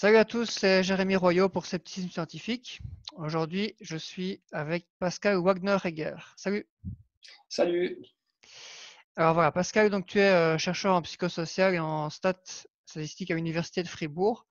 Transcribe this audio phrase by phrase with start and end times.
[0.00, 2.80] Salut à tous, c'est Jérémy Royot pour Scepticisme Scientifique.
[3.18, 6.32] Aujourd'hui, je suis avec Pascal Wagner-Heger.
[6.38, 6.66] Salut.
[7.50, 7.98] Salut.
[9.16, 13.34] Alors voilà, Pascal, donc tu es euh, chercheur en psychosocial et en stats statistiques à
[13.34, 14.46] l'Université de Fribourg.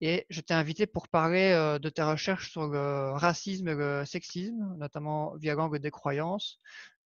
[0.00, 4.04] Et je t'ai invité pour parler euh, de tes recherches sur le racisme et le
[4.04, 6.60] sexisme, notamment via l'angle des croyances.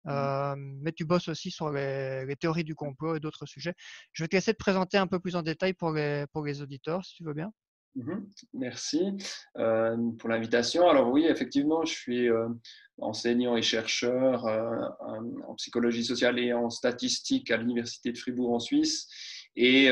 [0.05, 0.11] Mmh.
[0.11, 3.73] Euh, mais tu bosses aussi sur les, théories du complot et d'autres sujets.
[4.13, 6.61] Je vais te laisser te présenter un peu plus en détail pour les, pour les
[6.61, 7.51] auditeurs, si tu veux bien.
[7.99, 8.13] Mmh
[8.55, 9.17] Merci
[9.57, 10.89] euh, pour l'invitation.
[10.89, 12.29] Alors oui, effectivement, je suis
[12.99, 19.09] enseignant et chercheur en psychologie sociale et en statistique à l'Université de Fribourg en Suisse.
[19.57, 19.91] Et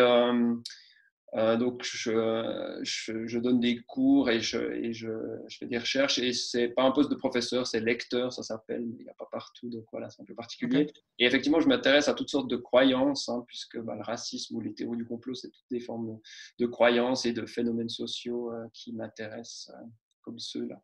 [1.35, 5.11] euh, donc, je, je, donne des cours et, je, et je,
[5.51, 6.19] fais des recherches.
[6.19, 8.83] Et c'est pas un poste de professeur, c'est lecteur, ça s'appelle.
[8.83, 10.91] Il n'y a pas partout, donc voilà, c'est un peu particulier.
[11.19, 14.61] Et effectivement, je m'intéresse à toutes sortes de croyances, hein, puisque bah, le racisme ou
[14.61, 16.19] les théories du complot, c'est toutes des formes
[16.59, 19.87] de, croyances et de phénomènes sociaux euh, qui m'intéressent, euh,
[20.23, 20.81] comme ceux-là.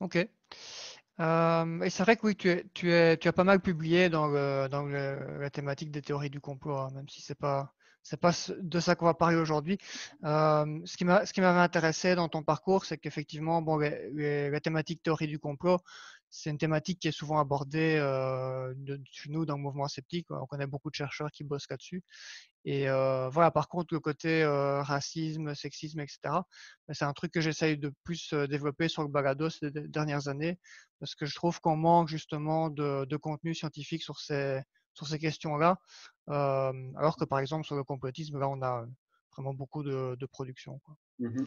[0.00, 0.16] Ok.
[0.16, 4.28] et c'est vrai que oui, tu, es, tu, es, tu, as pas mal publié dans,
[4.68, 7.72] dans la thématique des théories du complot, hein, même si c'est pas
[8.04, 9.78] c'est pas de ça qu'on va parler aujourd'hui.
[10.24, 11.04] Euh, ce qui
[11.40, 15.78] m'avait intéressé dans ton parcours, c'est qu'effectivement, bon, la thématique théorie du complot,
[16.28, 18.74] c'est une thématique qui est souvent abordée euh,
[19.10, 20.26] chez nous dans le mouvement sceptique.
[20.30, 22.02] On connaît beaucoup de chercheurs qui bossent là-dessus.
[22.66, 27.40] Et euh, voilà, par contre, le côté racisme, sexisme, etc., ben, c'est un truc que
[27.40, 30.58] j'essaye de plus développer sur le balado ces dernières années,
[31.00, 34.60] parce que je trouve qu'on manque justement de contenu scientifique sur ces,
[34.94, 35.78] sur ces questions-là,
[36.28, 38.86] alors que par exemple sur le complotisme, là, on a
[39.36, 40.80] vraiment beaucoup de, production.
[41.18, 41.44] Mmh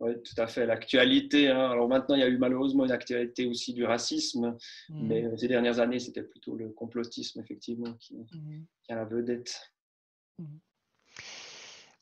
[0.00, 0.66] oui, tout à fait.
[0.66, 1.70] L'actualité, hein.
[1.70, 4.56] alors maintenant, il y a eu malheureusement une actualité aussi du racisme,
[4.88, 5.38] mais mmh.
[5.38, 9.72] ces dernières années, c'était plutôt le complotisme, effectivement, qui, mmh qui a la vedette.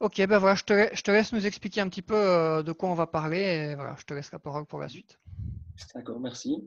[0.00, 2.88] Ok, ben voilà, je te, je te, laisse nous expliquer un petit peu de quoi
[2.88, 5.18] on va parler et voilà, je te laisse la parole pour la suite.
[5.94, 6.62] D'accord, merci.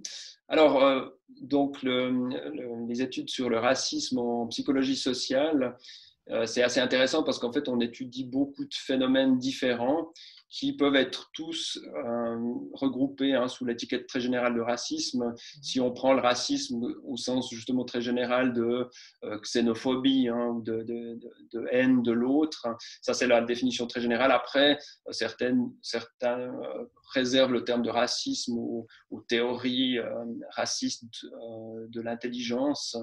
[0.47, 1.05] Alors, euh,
[1.41, 5.75] donc, les études sur le racisme en psychologie sociale,
[6.31, 10.11] euh, c'est assez intéressant parce qu'en fait, on étudie beaucoup de phénomènes différents
[10.49, 12.37] qui peuvent être tous euh,
[12.73, 15.33] regroupés hein, sous l'étiquette très générale de racisme.
[15.61, 18.89] Si on prend le racisme au sens justement très général de
[19.23, 21.19] euh, xénophobie hein, ou de, de,
[21.53, 22.67] de, haine de l'autre,
[23.01, 24.31] ça c'est la définition très générale.
[24.31, 24.77] Après,
[25.11, 26.51] certaines, certains
[27.13, 28.87] réservent le terme de racisme aux,
[29.27, 29.97] théories
[30.51, 31.05] racistes
[31.87, 32.97] de l'intelligence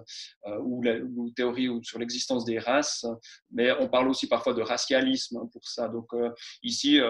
[0.60, 0.84] ou,
[1.16, 3.06] ou, théories sur l'existence des races,
[3.50, 5.88] mais on parle aussi parfois de racialisme hein, pour ça.
[5.88, 6.10] Donc
[6.62, 7.00] ici,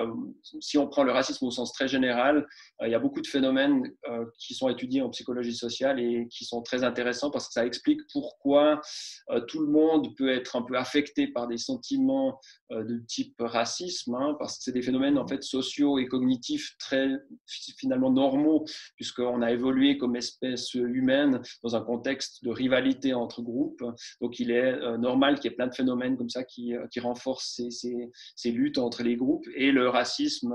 [0.60, 2.47] si on prend le racisme au sens très général,
[2.81, 6.28] euh, il y a beaucoup de phénomènes euh, qui sont étudiés en psychologie sociale et
[6.31, 8.81] qui sont très intéressants parce que ça explique pourquoi
[9.31, 12.38] euh, tout le monde peut être un peu affecté par des sentiments
[12.72, 17.09] de type racisme, hein, parce que c'est des phénomènes en fait sociaux et cognitifs très
[17.47, 18.65] finalement normaux,
[18.97, 23.82] puisqu'on a évolué comme espèce humaine dans un contexte de rivalité entre groupes.
[24.21, 27.55] Donc il est normal qu'il y ait plein de phénomènes comme ça qui, qui renforcent
[27.56, 30.53] ces, ces, ces luttes entre les groupes et le racisme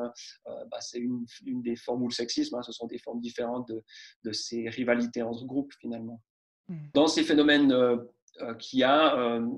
[0.47, 3.71] euh, bah, c'est une, des formes, ou le sexisme, hein, ce sont des formes différentes
[4.23, 6.21] de, ces rivalités entre groupes finalement.
[6.67, 6.87] Hmm.
[6.93, 7.71] Dans ces phénomènes
[8.41, 9.15] euh, euh, y a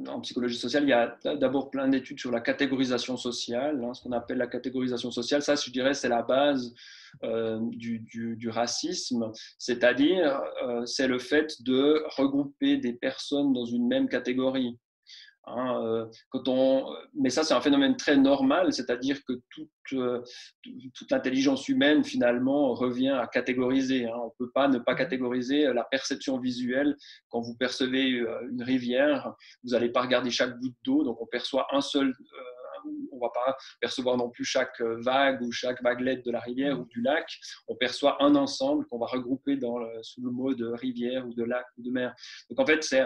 [0.07, 4.01] en psychologie sociale, il y a d'abord plein d'études sur la catégorisation sociale, hein, ce
[4.01, 5.41] qu'on appelle la catégorisation sociale.
[5.41, 6.73] Ça, je dirais, c'est la base
[7.71, 10.41] du, du, racisme, c'est-à-dire
[10.85, 14.77] c'est le fait de regrouper des personnes dans une même catégorie.
[15.55, 20.21] Hein, euh, quand on, mais ça, c'est un phénomène très normal, c'est-à-dire que toute, euh,
[20.93, 24.05] toute l'intelligence humaine, finalement, revient à catégoriser.
[24.05, 24.15] Hein.
[24.15, 26.95] On ne peut pas ne pas catégoriser la perception visuelle.
[27.29, 29.33] Quand vous percevez euh, une rivière,
[29.63, 32.13] vous n'allez pas regarder chaque goutte d'eau, donc on perçoit un seul.
[33.11, 36.79] on ne va pas percevoir non plus chaque vague ou chaque vaguelette de la rivière
[36.79, 37.27] ou du lac.
[37.67, 41.43] On perçoit un ensemble qu'on va regrouper dans sous le mot de rivière ou de
[41.43, 42.15] lac ou de mer.
[42.49, 43.05] Donc en fait, c'est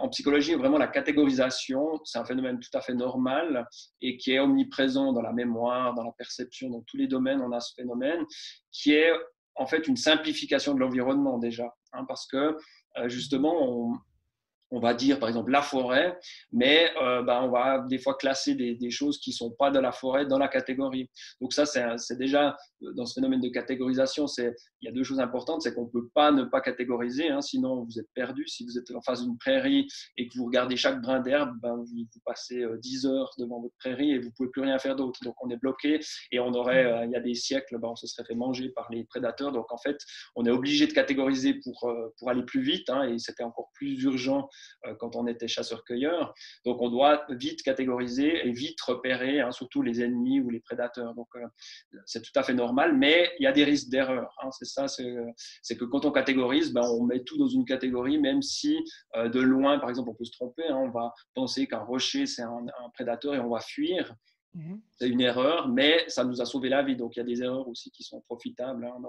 [0.00, 3.66] en psychologie, vraiment la catégorisation, c'est un phénomène tout à fait normal
[4.00, 7.52] et qui est omniprésent dans la mémoire, dans la perception, dans tous les domaines, on
[7.52, 8.24] a ce phénomène
[8.72, 9.10] qui est
[9.56, 12.56] en fait une simplification de l'environnement déjà, hein, parce que
[12.98, 13.92] euh, justement, on,
[14.74, 16.18] on va dire par exemple la forêt,
[16.52, 19.78] mais euh, bah, on va des fois classer des, choses qui ne sont pas de
[19.78, 21.08] la forêt dans la catégorie.
[21.40, 25.62] Donc ça, c'est déjà dans ce phénomène de catégorisation, il y a deux choses importantes,
[25.62, 28.46] c'est qu'on ne peut pas ne pas catégoriser, hein, sinon vous êtes perdu.
[28.46, 29.86] Si vous êtes en face d'une prairie
[30.16, 33.74] et que vous regardez chaque brin d'herbe, ben, vous, passez 10 euh, heures devant votre
[33.78, 35.20] prairie et vous ne pouvez plus rien faire d'autre.
[35.22, 36.00] Donc on est bloqué
[36.32, 38.70] et on aurait, euh, il y a des siècles, ben, on se serait fait manger
[38.70, 39.52] par les prédateurs.
[39.52, 39.98] Donc en fait,
[40.34, 41.88] on est obligé de catégoriser pour,
[42.18, 44.48] pour aller plus vite hein, et c'était encore plus urgent
[44.98, 46.34] quand on était chasseur-cueilleur.
[46.64, 51.14] Donc on doit vite catégoriser et vite repérer, hein, surtout les ennemis ou les prédateurs.
[51.14, 51.28] Donc
[52.06, 54.34] c'est tout à fait normal, mais il y a des risques d'erreur.
[54.42, 54.50] Hein.
[54.52, 58.42] c'est ça, c'est que quand on catégorise, ben, on met tout dans une catégorie, même
[58.42, 58.78] si
[59.16, 60.66] de loin, par exemple, on peut se tromper.
[60.68, 60.76] Hein.
[60.76, 64.14] on va penser qu'un rocher, c'est un prédateur et on va fuir.
[64.54, 64.80] Mhm.
[64.92, 66.96] C'est une erreur, mais ça nous a sauvé la vie.
[66.96, 68.84] Donc, il y a des erreurs aussi qui sont profitables.
[68.86, 69.02] Hein,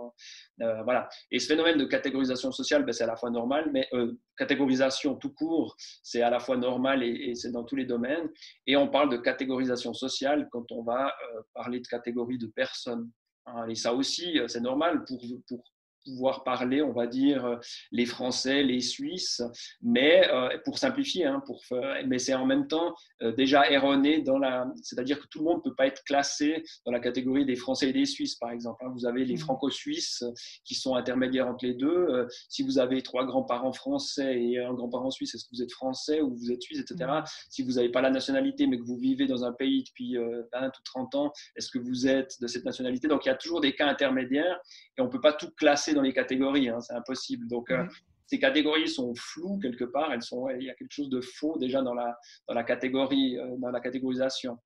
[0.62, 1.08] euh, voilà.
[1.30, 5.16] Et ce phénomène de catégorisation sociale, ben, c'est à la fois normal, mais euh, catégorisation
[5.16, 8.30] tout court, c'est à la fois normal et, c'est dans tous les domaines.
[8.66, 13.12] Et on parle de catégorisation sociale quand on va euh, parler de catégorie de personnes.
[13.48, 13.68] Hein.
[13.70, 15.64] et ça aussi, c'est normal pour, pour
[16.06, 17.56] pouvoir parler, on va dire, euh,
[17.92, 19.42] les Français, les Suisses,
[19.82, 21.62] mais euh, pour simplifier, hein, pour,
[22.06, 25.58] mais c'est en même temps euh, déjà erroné dans la, c'est-à-dire que tout le monde
[25.58, 28.84] ne peut pas être classé dans la catégorie des Français et des Suisses, par exemple.
[28.86, 28.92] Hein.
[28.94, 29.40] Vous avez les mmh.
[29.40, 30.24] Franco-Suisses
[30.64, 32.28] qui sont intermédiaires entre les deux.
[32.50, 36.22] Si vous avez trois grands-parents français et un grand-parent suisse, est-ce que vous êtes français
[36.22, 37.10] ou vous êtes suisse, etc.
[37.10, 37.24] Mmh.
[37.50, 40.18] Si vous n'avez pas la nationalité, mais que vous vivez dans un pays depuis
[40.54, 43.08] 20 ou 30 ans, est-ce que vous êtes de cette nationalité?
[43.08, 44.60] Donc il y a toujours des cas intermédiaires
[44.98, 47.48] et on ne peut pas tout classer dans les catégories, hein, c'est impossible.
[47.48, 47.90] Donc, euh, mhm.
[48.28, 51.58] ces catégories sont floues quelque part, elles sont, il y a quelque chose de faux
[51.58, 54.58] déjà dans la, dans la catégorie, euh, dans la catégorisation.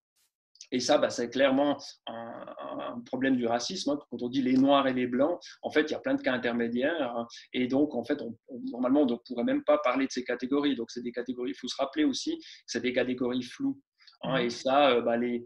[0.72, 3.92] Et ça, bah, c'est clairement un, problème du racisme.
[3.92, 4.00] Hein.
[4.12, 6.22] Quand on dit les noirs et les blancs, en fait, il y a plein de
[6.22, 7.16] cas intermédiaires.
[7.16, 7.28] Hein.
[7.54, 8.38] et donc, en fait, on,
[8.72, 10.76] normalement, on ne pourrait même pas parler de ces catégories.
[10.76, 13.80] Donc, c'est des catégories, il faut se rappeler aussi que c'est des catégories floues.
[14.26, 14.38] Mhm.
[14.38, 15.46] et ça, euh, bah, les,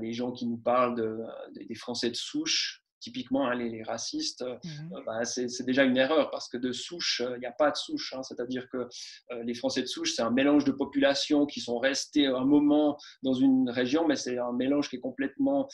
[0.00, 1.18] les gens qui nous parlent de,
[1.54, 6.28] des Français de souche, typiquement, hein, les, racistes, mmh euh, bah, c'est déjà une erreur
[6.32, 8.12] parce que de souche, euh, il n'y a pas de souche.
[8.14, 8.24] Hein.
[8.24, 12.26] C'est-à-dire que euh, les Français de souche, c'est un mélange de populations qui sont restées
[12.26, 15.68] un moment dans une région, mais c'est un mélange qui est complètement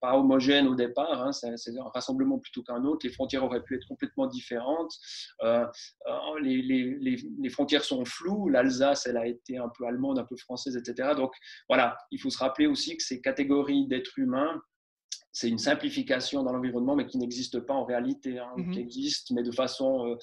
[0.00, 1.22] pas homogène au départ.
[1.22, 1.32] Hein.
[1.32, 3.06] C'est un rassemblement plutôt qu'un autre.
[3.06, 4.92] Les frontières auraient pu être complètement différentes.
[6.42, 8.48] Les, les, les, frontières sont floues.
[8.48, 11.10] L'Alsace, elle a été un peu allemande, un peu française, etc.
[11.16, 11.32] Donc
[11.68, 14.62] voilà, il faut se rappeler aussi que ces catégories d'êtres humains,
[15.34, 18.70] c'est une simplification dans l'environnement, mais qui n'existe pas en réalité, hein, mhm.
[18.70, 20.16] qui existe, mais de façon euh,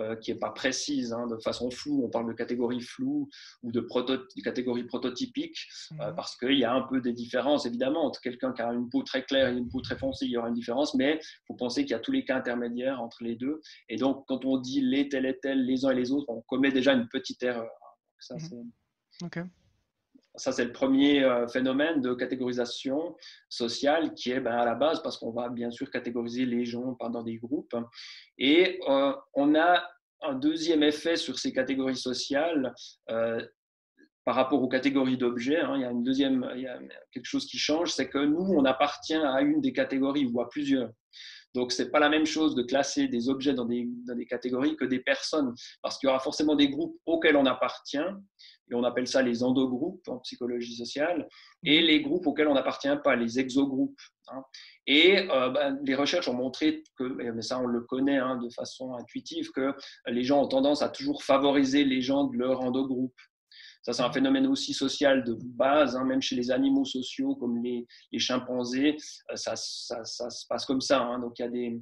[0.00, 2.02] euh, qui n'est pas précise, hein, de façon floue.
[2.04, 3.28] On parle de catégories floues
[3.62, 6.16] ou de, proto catégories prototypiques, euh, mhm.
[6.16, 9.04] parce qu'il y a un peu des différences, évidemment, entre quelqu'un qui a une peau
[9.04, 11.54] très claire et une peau très foncée, il y aura une différence, mais il faut
[11.54, 13.60] penser qu'il y a tous les cas intermédiaires entre les deux.
[13.88, 16.40] Et donc, quand on dit les tel et tel, les uns et les autres, on
[16.40, 17.70] commet déjà une petite erreur.
[18.18, 18.72] Ça, mhm.
[19.22, 19.38] Ok.
[20.36, 23.16] Ça, c'est le premier euh, phénomène de catégorisation
[23.48, 26.94] sociale qui est ben, à la base parce qu'on va bien sûr catégoriser les gens
[26.94, 27.74] pendant des groupes.
[28.38, 29.82] Et euh, on a
[30.22, 32.74] un deuxième effet sur ces catégories sociales
[33.10, 33.44] euh,
[34.24, 35.60] par rapport aux catégories d'objets.
[35.60, 35.74] Hein.
[35.76, 36.46] il y a une deuxième,
[37.12, 40.48] quelque chose qui change, c'est que nous, on appartient à une des catégories ou à
[40.48, 40.90] plusieurs.
[41.54, 44.26] Donc, ce n'est pas la même chose de classer des objets dans des, dans des
[44.26, 47.98] catégories que des personnes, parce qu'il y aura forcément des groupes auxquels on appartient,
[48.70, 51.28] et on appelle ça les endogroupes en psychologie sociale,
[51.62, 54.00] et les groupes auxquels on n'appartient pas, les exogroupes.
[54.28, 54.42] Hein.
[54.86, 58.48] Et euh, ben, les recherches ont montré que, mais ça on le connaît hein, de
[58.50, 59.74] façon intuitive, que
[60.06, 63.14] les gens ont tendance à toujours favoriser les gens de leur endogroupe.
[63.86, 67.62] Ça, c'est un phénomène aussi social de base, hein, même chez les animaux sociaux comme
[67.62, 67.86] les,
[68.18, 68.96] chimpanzés,
[69.30, 71.16] euh, ça, ça, se passe comme ça.
[71.20, 71.80] Donc, il y a des.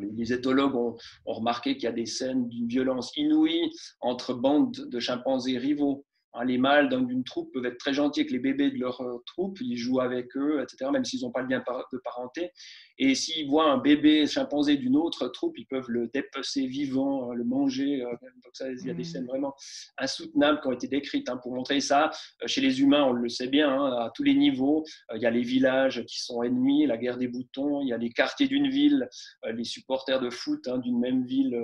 [0.00, 3.70] Les éthologues ont, remarqué qu'il y a des scènes d'une violence inouïe
[4.00, 6.06] entre bandes de chimpanzés rivaux.
[6.36, 9.22] Hein, les mâles d'une troupe peuvent être très gentils avec les bébés de leur euh,
[9.26, 12.50] troupe, ils jouent avec eux, etc., même s'ils n'ont pas le lien de parenté.
[12.98, 17.34] Et s'ils voient un bébé chimpanzé d'une autre troupe, ils peuvent le dépecer vivant, euh,
[17.34, 18.02] le manger.
[18.02, 19.04] Euh, donc ça, il y a des mmh.
[19.04, 19.54] scènes vraiment
[19.98, 22.10] insoutenables qui ont été décrites hein, pour montrer ça.
[22.44, 24.84] Chez les humains, on le sait bien, hein, à tous les niveaux.
[25.14, 27.80] Il y a les villages qui sont ennemis, la guerre des boutons.
[27.80, 29.08] Il y a les quartiers d'une ville,
[29.46, 31.56] les supporters de foot d'une même ville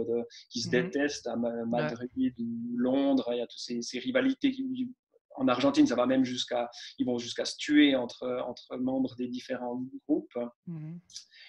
[0.51, 0.71] qui se mmh.
[0.71, 2.35] détestent à Madrid
[2.75, 3.31] Londres.
[3.33, 4.62] Il y a toutes ces, ces rivalités qui,
[5.37, 9.29] en Argentine, ça va même jusqu'à, ils vont jusqu'à se tuer entre, entre membres des
[9.29, 10.39] différents groupes.
[10.67, 11.01] Mhm.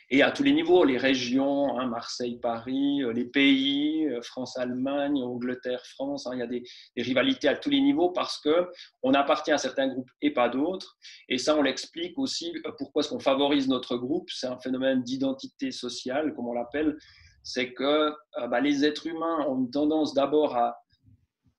[0.09, 4.57] Et à tous les niveaux, les régions, hein, Marseille, Paris, euh, les pays, euh, France,
[4.57, 6.63] Allemagne, Angleterre, France, hein, il y a des,
[6.97, 8.67] rivalités à tous les niveaux parce que
[9.01, 10.97] on appartient à certains groupes et pas d'autres.
[11.29, 14.29] Et ça, on l'explique aussi euh, pourquoi est-ce qu'on favorise notre groupe.
[14.29, 16.97] C'est un phénomène d'identité sociale, comme on l'appelle.
[17.45, 18.13] C'est que
[18.49, 20.77] bah, les êtres humains ont une tendance d'abord à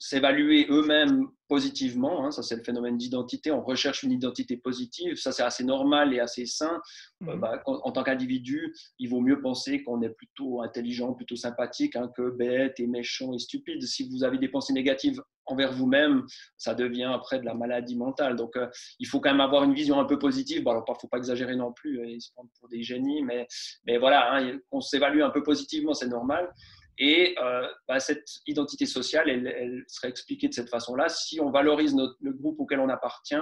[0.04, 2.26] s'évaluer eux-mêmes positivement.
[2.26, 3.50] Hein, ça, c'est le phénomène d'identité.
[3.50, 5.16] On recherche une identité positive.
[5.16, 6.78] Ça, c'est assez normal et assez sain.
[7.22, 7.40] Euh, mhm.
[7.40, 12.10] bah, en, tant qu'individu, il vaut mieux penser qu'on est plutôt intelligent, plutôt sympathique hein,
[12.14, 13.82] que bête et méchant et stupide.
[13.82, 16.26] Si vous avez des pensées négatives envers vous-même,
[16.58, 18.36] ça devient après de la maladie mentale.
[18.36, 18.66] Donc, euh,
[18.98, 20.64] il faut quand même avoir une vision un peu positive.
[20.64, 23.22] Bon, alors, il ne faut pas exagérer non plus et se prendre pour des génies,
[23.22, 23.46] mais,
[23.86, 26.52] mais voilà, hein, on s'évalue un peu positivement, c'est normal.
[26.98, 31.08] Et euh, bah, cette identité sociale, elle, serait expliquée de cette façon-là.
[31.08, 33.34] Si on valorise notre, le groupe auquel on appartient,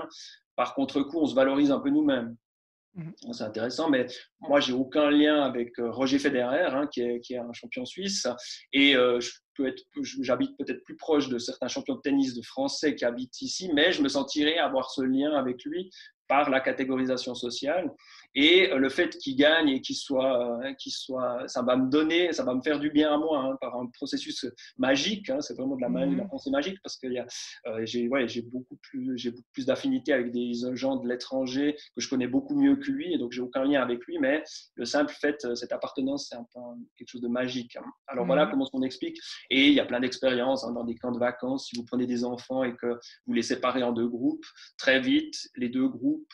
[0.57, 2.37] par contre-coup, on se valorise un peu nous-mêmes.
[2.95, 3.33] Mmh.
[3.33, 4.07] C'est intéressant, mais
[4.41, 7.87] moi, j'ai aucun lien avec euh, Roger Federer, hein, qui, est, qui, est, un champion
[7.87, 8.27] suisse,
[8.75, 9.19] et euh,
[10.21, 13.93] j'habite peut-être plus proche de certains champions de tennis de français qui habitent ici, mais
[13.93, 15.91] je me sentirais avoir ce lien avec lui
[16.29, 17.91] par la catégorisation sociale.
[18.35, 22.33] Et le fait qu'il gagne et qu'il soit, euh, qu'il soit, ça va me donner,
[22.33, 24.47] ça va me faire du bien à moi hein, par un processus
[24.79, 25.29] magique.
[25.29, 26.31] Hein, c'est vraiment de la, magie, la mhm.
[26.31, 30.53] pensée magique parce que euh, j'ai ouais, beaucoup plus, j'ai beaucoup plus d'affinité avec des
[30.75, 33.83] gens de l'étranger que je connais beaucoup mieux que lui, et donc j'ai aucun lien
[33.83, 34.19] avec lui.
[34.19, 34.43] Mais
[34.77, 36.61] le simple fait, euh, cette appartenance, c'est un peu
[36.97, 37.77] quelque chose de magique.
[37.77, 37.85] Hein.
[38.07, 38.53] Alors voilà mhm.
[38.53, 39.19] comment on explique.
[39.51, 41.67] Et il y a plein d'expériences dans des camps de vacances.
[41.69, 44.45] Si vous prenez des enfants et que vous les séparez en deux groupes,
[44.79, 46.33] très vite, les deux groupes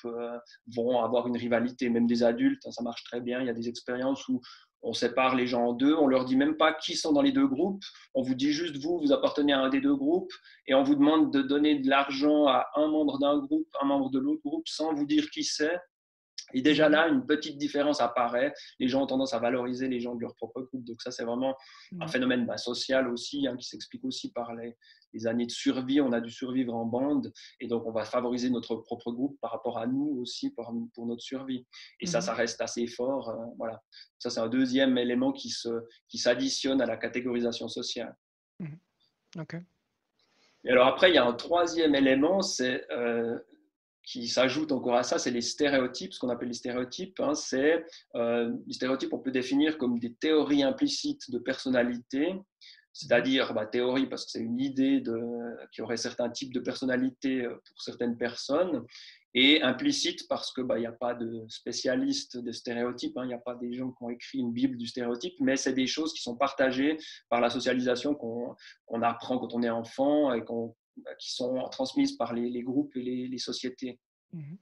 [0.75, 3.40] vont avoir une rivalité même des adultes, hein, ça marche très bien.
[3.40, 4.40] Il y a des expériences où
[4.83, 7.33] on sépare les gens en deux, on leur dit même pas qui sont dans les
[7.33, 7.83] deux groupes,
[8.14, 10.33] on vous dit juste vous, vous appartenez à un des deux groupes,
[10.66, 14.11] et on vous demande de donner de l'argent à un membre d'un groupe, un membre
[14.11, 15.78] de l'autre groupe, sans vous dire qui c'est.
[16.55, 18.52] Et déjà là, une petite différence apparaît.
[18.78, 20.85] Les gens ont tendance à valoriser les gens de leur propre groupe.
[20.85, 21.57] Donc ça, c'est vraiment
[22.00, 24.76] un phénomène bah, social aussi, hein, qui s'explique aussi par les,
[25.12, 28.50] les années de survie, on a dû survivre en bande, et donc on va favoriser
[28.50, 31.67] notre propre groupe par rapport à nous aussi pour, pour notre survie.
[32.00, 32.38] Et ça, ça mhm.
[32.38, 33.31] reste assez fort.
[33.31, 33.83] Euh, voilà.
[34.19, 35.69] Ça, c'est un deuxième élément qui, se,
[36.09, 38.14] qui s'additionne à la catégorisation sociale.
[38.61, 38.78] Mhm.
[39.40, 39.57] OK.
[40.64, 43.38] Et alors après, il y a un troisième élément, c'est euh,
[44.09, 47.21] qui s'ajoute encore à ça, c'est les stéréotypes, ce qu'on appelle les stéréotypes.
[47.21, 47.85] Hein, c'est
[48.15, 52.35] euh, les stéréotypes, on peut définir comme des théories implicites de personnalité
[52.95, 55.21] c'est-à-dire bah, théorie parce que c'est une idée de,
[55.71, 58.85] qui aurait certains types de personnalités euh, pour certaines personnes,
[59.35, 63.25] et implicite parce qu'il bah, n'y a pas de spécialistes de stéréotypes, hein.
[63.25, 65.75] il n'y a pas des gens qui ont écrit une Bible du stéréotype, mais c'est
[65.75, 66.97] des choses qui sont partagées
[67.29, 70.75] par la socialisation qu'on apprend quand on est enfant et bah,
[71.19, 73.99] qui sont transmises par les, groupes et les, sociétés.
[74.33, 74.55] Mmh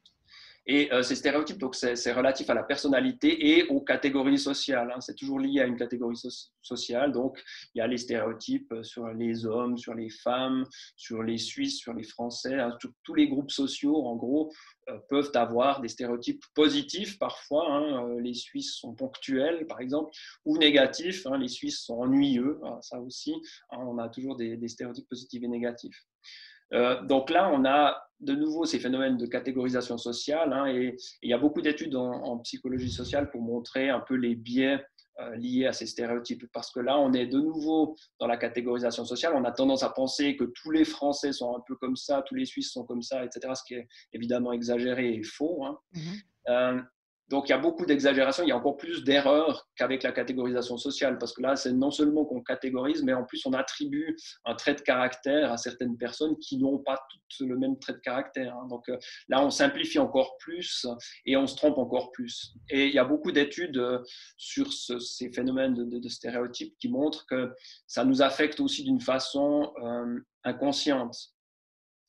[0.67, 4.93] et euh, ces stéréotypes, donc c'est relatif à la personnalité et aux catégories sociales.
[4.93, 5.01] Hein.
[5.01, 6.21] C'est toujours lié à une catégorie
[6.61, 7.13] sociale.
[7.13, 7.41] Donc
[7.75, 10.65] il y a les stéréotypes sur les hommes, sur les femmes,
[10.97, 12.55] sur les Suisses, sur les Français.
[12.55, 12.77] Hein.
[13.05, 14.53] Tous les groupes sociaux, en gros,
[14.89, 17.71] euh, peuvent avoir des stéréotypes positifs parfois.
[17.71, 18.09] Hein.
[18.09, 20.11] Euh, les Suisses sont ponctuels, par exemple,
[20.45, 21.25] ou négatifs.
[21.39, 22.59] Les Suisses sont ennuyeux.
[22.81, 23.35] Ça aussi,
[23.71, 26.07] on a toujours des stéréotypes positifs et négatifs.
[26.73, 31.31] Euh, donc là, on a de nouveau ces phénomènes de catégorisation sociale hein, et, il
[31.31, 34.83] y a beaucoup d'études en, psychologie sociale pour montrer un peu les biais
[35.21, 39.05] euh, liés à ces stéréotypes parce que là, on est de nouveau dans la catégorisation
[39.05, 39.35] sociale.
[39.35, 42.35] On a tendance à penser que tous les Français sont un peu comme ça, tous
[42.35, 45.65] les Suisses sont comme ça, etc., ce qui est évidemment exagéré et faux.
[45.65, 45.79] Hein.
[45.95, 46.23] Mm-hmm.
[46.49, 46.83] Euh,
[47.29, 50.77] donc il y a beaucoup d'exagération, il y a encore plus d'erreurs qu'avec la catégorisation
[50.77, 54.55] sociale, parce que là, c'est non seulement qu'on catégorise, mais en plus on attribue un
[54.55, 58.55] trait de caractère à certaines personnes qui n'ont pas toutes le même trait de caractère.
[58.55, 58.67] Hein.
[58.69, 58.97] Donc euh,
[59.29, 60.87] là, on simplifie encore plus
[61.25, 62.55] et on se trompe encore plus.
[62.71, 64.03] Et il y a beaucoup d'études euh,
[64.37, 67.53] sur ces phénomènes de, stéréotypes qui montrent que
[67.87, 71.36] ça nous affecte aussi d'une façon euh, inconsciente.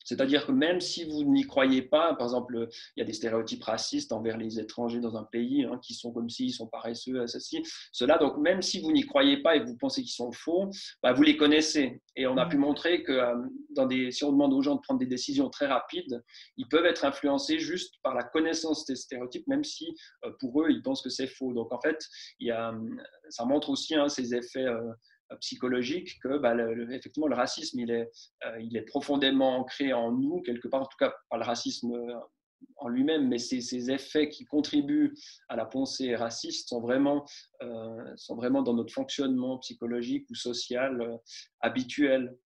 [0.07, 3.63] C'est-à-dire que même si vous n'y croyez pas, par exemple, il y a des stéréotypes
[3.63, 7.61] racistes envers les étrangers dans un pays hein, qui sont comme s'ils sont paresseux, ceci,
[7.91, 8.17] cela.
[8.17, 10.69] Donc même si vous n'y croyez pas et vous pensez qu'ils sont faux,
[11.03, 12.01] bah, vous les connaissez.
[12.15, 12.61] Et on a pu mm.
[12.61, 13.35] montrer que euh,
[13.71, 16.23] dans des, si on demande aux gens de prendre des décisions très rapides,
[16.55, 20.67] ils peuvent être influencés juste par la connaissance des stéréotypes, même si euh, pour eux,
[20.69, 21.53] ils pensent que c'est faux.
[21.53, 21.99] Donc en fait,
[22.39, 22.73] il y a,
[23.27, 24.65] ça montre aussi hein, ces effets.
[24.65, 24.93] Euh,
[25.35, 28.09] psychologique que bah, le, effectivement le racisme il est,
[28.45, 31.93] euh, il est profondément ancré en nous quelque part en tout cas pas le racisme
[31.93, 32.15] euh,
[32.77, 35.13] en lui-même mais ces, effets qui contribuent
[35.49, 37.25] à la pensée raciste sont vraiment
[37.61, 41.19] euh, sont vraiment dans notre fonctionnement psychologique ou social
[41.61, 42.37] habituel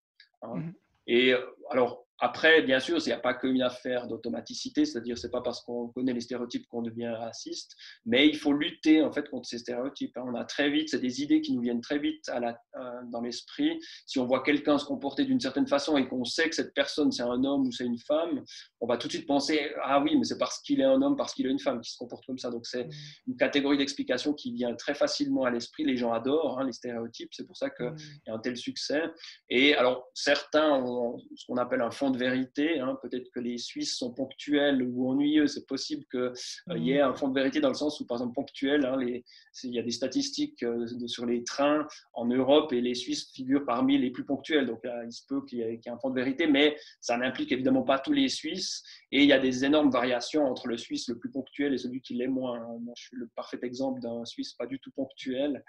[0.41, 0.55] hein.
[0.55, 0.73] mmh
[1.07, 1.33] et
[1.71, 5.61] alors après, bien sûr, il n'y a pas qu'une affaire d'automaticité, c'est-à-dire c'est pas parce
[5.61, 7.75] qu'on connaît les stéréotypes qu'on devient raciste,
[8.05, 10.15] mais il faut lutter en fait contre ces stéréotypes.
[10.17, 10.25] Hein.
[10.27, 13.01] On a très vite, c'est des idées qui nous viennent très vite à la, euh,
[13.11, 13.79] dans l'esprit.
[14.05, 17.11] Si on voit quelqu'un se comporter d'une certaine façon et qu'on sait que cette personne
[17.11, 18.43] c'est un homme ou c'est une femme,
[18.81, 21.15] on va tout de suite penser ah oui, mais c'est parce qu'il est un homme,
[21.15, 22.51] parce qu'il est une femme qui se comporte comme ça.
[22.51, 22.91] Donc c'est mmh.
[23.29, 25.85] une catégorie d'explication qui vient très facilement à l'esprit.
[25.85, 27.91] Les gens adorent hein, les stéréotypes, c'est pour ça qu'il
[28.27, 29.01] y a un tel succès.
[29.49, 32.79] Et alors certains ont ce qu'on appelle un fond de vérité.
[32.79, 32.97] Hein.
[33.01, 35.47] Peut-être que les Suisses sont ponctuels ou ennuyeux.
[35.47, 38.17] C'est possible qu'il euh, y ait un fond de vérité dans le sens où, par
[38.17, 39.23] exemple, ponctuel, hein, les,
[39.63, 43.65] il y a des statistiques euh, sur les trains en Europe et les Suisses figurent
[43.65, 44.67] parmi les plus ponctuels.
[44.67, 47.83] Donc, il se peut qu'il y, ait un fond de vérité, mais ça n'implique évidemment
[47.83, 48.83] pas tous les Suisses.
[49.11, 52.01] Et il y a des énormes variations entre le Suisse le plus ponctuel et celui
[52.01, 52.59] qui l'est moins.
[52.79, 55.63] Moi, je suis le parfait exemple d'un Suisse pas du tout ponctuel.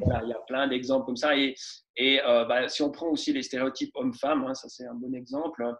[0.00, 1.36] Voilà, il y a plein d'exemples comme ça.
[1.36, 1.54] Et,
[1.96, 5.62] et bah, si on prend aussi les stéréotypes hommes-femmes, hein, ça c'est un bon exemple,
[5.62, 5.72] euh,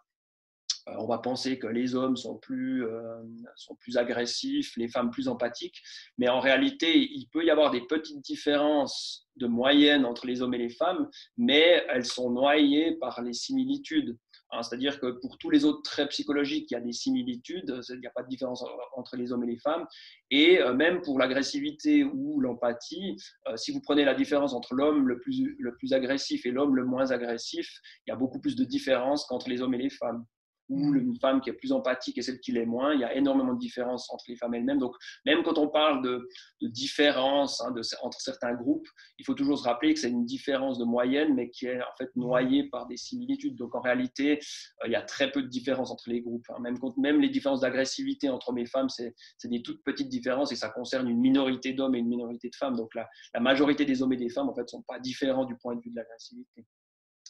[0.99, 3.23] on va penser que les hommes sont plus, euh,
[3.57, 5.83] sont plus agressifs, les femmes plus empathiques,
[6.17, 10.55] mais en réalité, il peut y avoir des petites différences de moyenne entre les hommes
[10.55, 14.17] et les femmes, mais elles sont noyées par les similitudes.
[14.51, 18.01] Hein, c'est-à-dire que pour tous les autres traits psychologiques, il y a des similitudes, il
[18.01, 18.65] n'y a pas de différence
[18.97, 19.87] entre les hommes et les femmes.
[20.31, 23.17] Et euh, même pour l'agressivité ou l'empathie,
[23.57, 26.85] si vous prenez la différence entre l'homme le plus, le plus agressif et l'homme le
[26.85, 27.71] moins agressif,
[28.07, 30.25] il y a beaucoup plus de différence qu'entre les hommes et les femmes
[30.69, 32.95] ou une femme qui est plus empathique et celle qui l'est moins.
[32.95, 34.79] Il y a énormément de différences entre les femmes elles-mêmes.
[34.79, 34.95] Donc,
[35.25, 36.29] même quand on parle de,
[36.61, 40.79] de différence hein, entre certains groupes, il faut toujours se rappeler que c'est une différence
[40.79, 43.57] de moyenne, mais qui est en fait noyée par des similitudes.
[43.57, 44.39] Donc, en réalité,
[44.83, 46.47] euh, il y a très peu de différences entre les groupes.
[46.51, 46.61] Hein.
[46.61, 50.57] Même, même les différences d'agressivité entre hommes et femmes, c'est des toutes petites différences et
[50.57, 52.77] ça concerne une minorité d'hommes et une minorité de femmes.
[52.77, 55.45] Donc, la, la majorité des hommes et des femmes, en fait, ne sont pas différents
[55.45, 56.67] du point de vue de l'agressivité.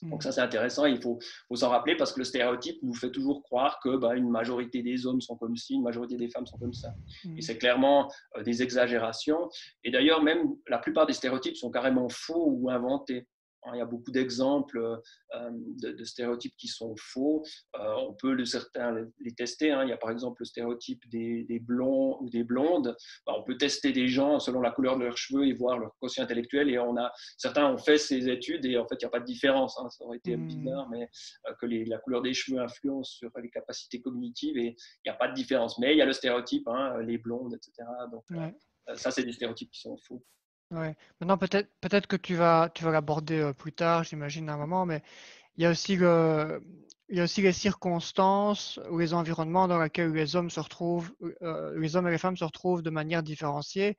[0.02, 1.18] Donc ça, c'est intéressant il faut,
[1.54, 5.06] s'en rappeler parce que le stéréotype nous fait toujours croire que bah, une majorité des
[5.06, 6.94] hommes sont comme ci, une majorité des femmes sont comme ça.
[7.24, 7.40] Et mm.
[7.40, 9.48] c'est clairement euh, des exagérations.
[9.84, 13.26] Et d'ailleurs, même la plupart des stéréotypes sont carrément faux ou inventés.
[13.64, 17.44] Hein, il y a beaucoup d'exemples euh, de, stéréotypes qui sont faux.
[17.78, 19.70] Euh, on peut le, certains les tester.
[19.70, 19.84] Hein.
[19.84, 22.96] Il y a par exemple le stéréotype des, blonds ou des blondes.
[23.26, 25.96] Bah, on peut tester des gens selon la couleur de leurs cheveux et voir leur
[26.00, 26.70] quotient intellectuel.
[26.70, 29.20] Et on a, certains ont fait ces études et en fait, il n'y a pas
[29.20, 29.78] de différence.
[29.78, 29.88] Hein.
[29.90, 30.46] Ça aurait été mmh.
[30.46, 31.08] bizarre, mais
[31.48, 35.14] euh, que la couleur des cheveux influence sur les capacités cognitives et il n'y a
[35.14, 35.78] pas de différence.
[35.78, 36.68] Mais il y a le stéréotype,
[37.04, 37.88] les blondes, etc.
[38.10, 38.24] Donc,
[38.94, 40.24] ça, c'est des stéréotypes qui sont faux.
[40.70, 40.94] Ouais.
[41.20, 44.56] Maintenant, peut-être peut-être que tu vas, tu vas l'aborder euh, plus tard, j'imagine, à un
[44.58, 45.02] moment, mais
[45.56, 46.62] il y a aussi le,
[47.10, 51.12] il y a aussi les circonstances ou les environnements dans lesquels les hommes se retrouvent,
[51.42, 53.98] euh, les hommes et les femmes se retrouvent de manière différenciée,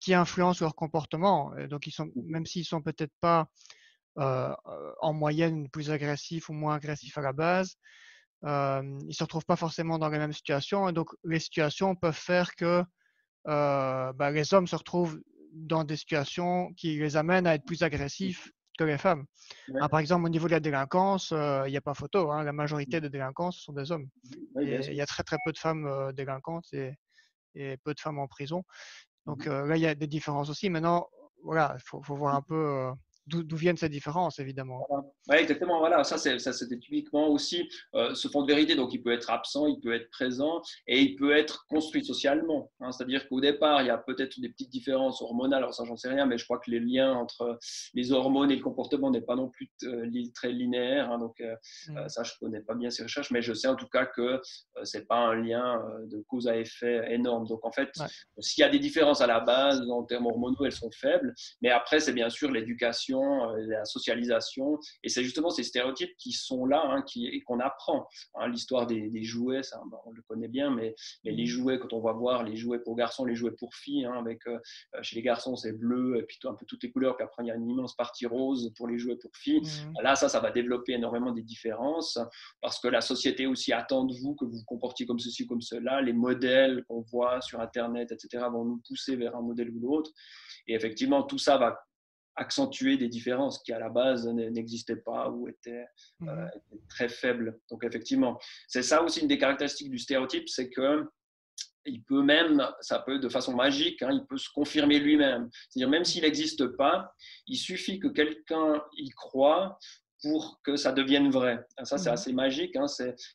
[0.00, 1.52] qui influencent leur comportement.
[1.70, 3.48] donc, ils sont, même s'ils sont peut-être pas
[4.18, 4.54] euh,
[5.00, 7.76] en moyenne plus agressifs ou moins agressifs à la base,
[8.44, 10.88] euh, ils se retrouvent pas forcément dans les mêmes situations.
[10.88, 12.84] Et donc, les situations peuvent faire que
[13.44, 15.20] bah, les hommes se retrouvent
[15.52, 19.26] dans des situations qui les amènent à être plus agressifs que les femmes.
[19.80, 22.30] Ah, par exemple, au niveau de la délinquance, euh, il n'y a pas photo.
[22.30, 22.42] Hein.
[22.42, 24.08] la majorité des délinquants, ce sont des hommes.
[24.60, 26.96] il y a très très peu de femmes euh, délinquantes et,
[27.84, 28.64] peu de femmes en prison.
[29.26, 30.70] Donc mmh euh, là, il y a des différences aussi.
[30.70, 31.08] Maintenant,
[31.44, 32.90] voilà, il faut, faut, voir un peu
[33.40, 34.86] d'où viennent ces différences, évidemment.
[35.28, 35.78] Oui, exactement.
[35.78, 38.74] Voilà, ça, c'était typiquement aussi euh, ce fond de vérité.
[38.74, 42.70] Donc, il peut être absent, il peut être présent et il peut être construit socialement.
[42.80, 42.92] Hein.
[42.92, 45.62] C'est-à-dire qu'au départ, il y a peut-être des petites différences hormonales.
[45.62, 47.58] Alors, ça, j'en sais rien, mais je crois que les liens entre
[47.94, 51.10] les hormones et le comportement n'est pas non plus euh, très linéaire.
[51.10, 51.18] Hein.
[51.18, 51.54] donc, euh,
[51.88, 52.08] mm.
[52.08, 54.40] ça, je ne connais pas bien ces recherches, mais je sais en tout cas que
[54.82, 57.46] ce n'est pas un lien de cause à effet énorme.
[57.46, 57.90] Donc, en fait,
[58.38, 61.34] s'il y a des différences à la base en termes hormonaux, elles sont faibles.
[61.60, 64.78] Mais après, c'est bien sûr l'éducation euh, la socialisation.
[65.02, 68.08] Et c'est justement ces stéréotypes qui sont là hein, qui, et qu'on apprend.
[68.34, 68.48] Hein.
[68.48, 72.12] L'histoire des, jouets, ça, on le connaît bien, mais, mais, les jouets, quand on va
[72.12, 74.58] voir les jouets pour garçons, les jouets pour filles, hein, avec, euh,
[74.94, 77.44] euh, chez les garçons c'est bleu, et puis un peu toutes les couleurs, puis après
[77.44, 79.60] il y a une immense partie rose pour les jouets pour filles.
[79.60, 80.02] Mmh.
[80.02, 82.18] Là, ça, ça va développer énormément des différences,
[82.60, 85.60] parce que la société aussi attend de vous que vous vous comportiez comme ceci comme
[85.60, 86.00] cela.
[86.02, 90.10] Les modèles qu'on voit sur Internet, etc., vont nous pousser vers un modèle ou l'autre.
[90.66, 91.78] Et effectivement, tout ça va
[92.36, 95.86] accentuer des différences qui à la base n'existaient pas ou étaient,
[96.22, 96.50] euh, mmh
[96.88, 97.58] très faibles.
[97.70, 101.08] Donc effectivement, c'est ça aussi une des caractéristiques du stéréotype, c'est que
[101.84, 105.48] il peut même, ça peut de façon magique, hein, il peut se confirmer lui-même.
[105.68, 107.12] C'est-à-dire même s'il n'existe pas,
[107.46, 109.78] il suffit que quelqu'un y croit
[110.22, 111.66] pour que ça devienne vrai.
[111.82, 112.14] Ça, c'est mhm.
[112.14, 112.86] assez magique, hein,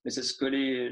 [0.06, 0.89] mais c'est ce que les,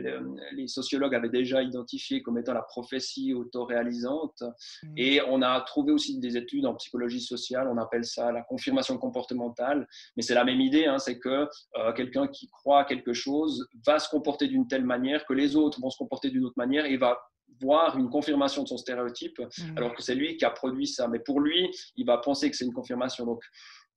[0.52, 4.44] les, sociologues avaient déjà identifié comme étant la prophétie autoréalisante.
[4.84, 4.94] Mhm.
[4.98, 8.98] Et on a trouvé aussi des études en psychologie sociale, on appelle ça la confirmation
[8.98, 13.14] comportementale, mais c'est la même idée, hein, c'est que euh, quelqu'un qui croit à quelque
[13.14, 16.58] chose va se comporter d'une telle manière que les autres vont se comporter d'une autre
[16.58, 17.18] manière et va
[17.62, 19.78] voir une confirmation de son stéréotype, mhm.
[19.78, 21.08] alors que c'est lui qui a produit ça.
[21.08, 23.26] Mais pour lui, il va penser que c'est une confirmation.
[23.26, 23.42] Donc,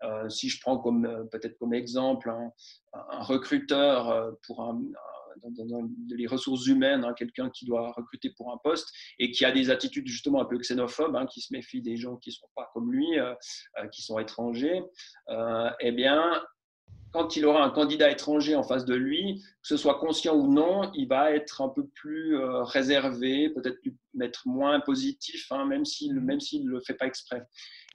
[0.05, 2.53] euh, si je prends comme euh, peut-être comme exemple un,
[3.23, 4.81] recruteur euh, pour un,
[5.43, 9.53] dans, les ressources humaines, hein, quelqu'un qui doit recruter pour un poste et qui a
[9.53, 12.49] des attitudes justement un peu xénophobes, hein, qui se méfie des gens qui ne sont
[12.55, 13.07] pas comme lui,
[13.93, 14.83] qui sont étrangers,
[15.81, 16.43] eh bien,
[17.13, 20.51] quand il aura un candidat étranger en face de lui, que ce soit conscient ou
[20.51, 23.79] non, il va être un peu plus réservé, peut-être
[24.15, 27.43] mettre moins positif, hein, même s'il ne même s'il le fait pas exprès.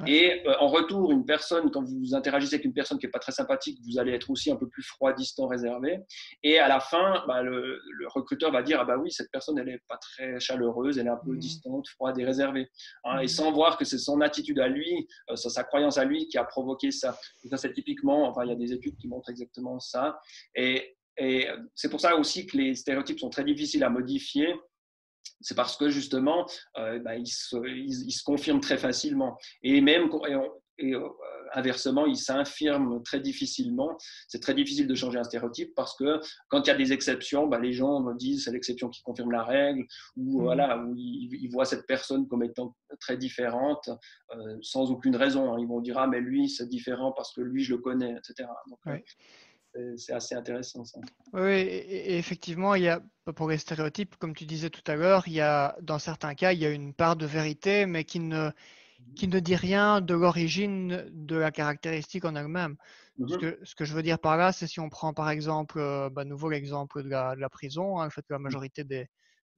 [0.07, 3.19] Et euh, en retour, une personne, quand vous interagissez avec une personne qui n'est pas
[3.19, 5.99] très sympathique, vous allez être aussi un peu plus froid, distant, réservé.
[6.41, 9.67] Et à la fin, bah, le, recruteur va dire ah bah oui, cette personne elle
[9.67, 11.39] n'est pas très chaleureuse, elle est un peu mmh.
[11.39, 12.69] distante, froide et réservée.
[13.03, 13.29] Hein, et mmh.
[13.29, 16.43] sans voir que c'est son attitude à lui, euh, sa croyance à lui qui a
[16.43, 17.17] provoqué ça.
[17.43, 20.19] Et ça c'est typiquement, enfin il y a des études qui montrent exactement ça.
[20.55, 24.53] Et, et c'est pour ça aussi que les stéréotypes sont très difficiles à modifier
[25.43, 26.47] c'est parce que justement,
[26.77, 29.37] euh, bah, ils, se, confirment très facilement.
[29.61, 30.09] Et même,
[30.79, 31.09] et, euh,
[31.53, 33.97] inversement, ils s'infirment très difficilement.
[34.27, 37.47] C'est très difficile de changer un stéréotype parce que quand il y a des exceptions,
[37.47, 40.43] bah, les gens me disent c'est l'exception qui confirme la règle, ou mmh.
[40.43, 43.89] voilà, ils, voient cette personne comme étant très différente
[44.35, 45.57] euh, sans aucune raison.
[45.57, 48.49] Ils vont dire ah mais lui c'est différent parce que lui je le connais, etc.
[48.67, 48.79] Donc,
[49.97, 50.99] c'est assez intéressant ça.
[51.33, 53.01] Oui, et, effectivement, il y a,
[53.35, 56.53] pour les stéréotypes, comme tu disais tout à l'heure, il y a, dans certains cas,
[56.53, 58.51] il y a une part de vérité, mais qui ne,
[59.15, 62.75] qui ne dit rien de l'origine de la caractéristique en elle-même.
[63.17, 63.39] ce, mhm.
[63.39, 66.09] que, ce, que, je veux dire par là, c'est si on prend par exemple, euh,
[66.09, 69.07] bah, nouveau l'exemple de la, de la prison, hein, le fait que la majorité des,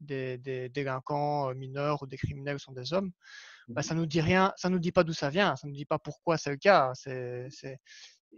[0.01, 3.12] des, des délinquants euh, mineurs ou des criminels sont des hommes,
[3.67, 3.84] bah, mhm.
[3.84, 5.99] ça nous dit rien, ça nous dit pas d'où ça vient, ça nous dit pas
[5.99, 6.91] pourquoi c'est le cas.
[6.93, 7.49] C'est,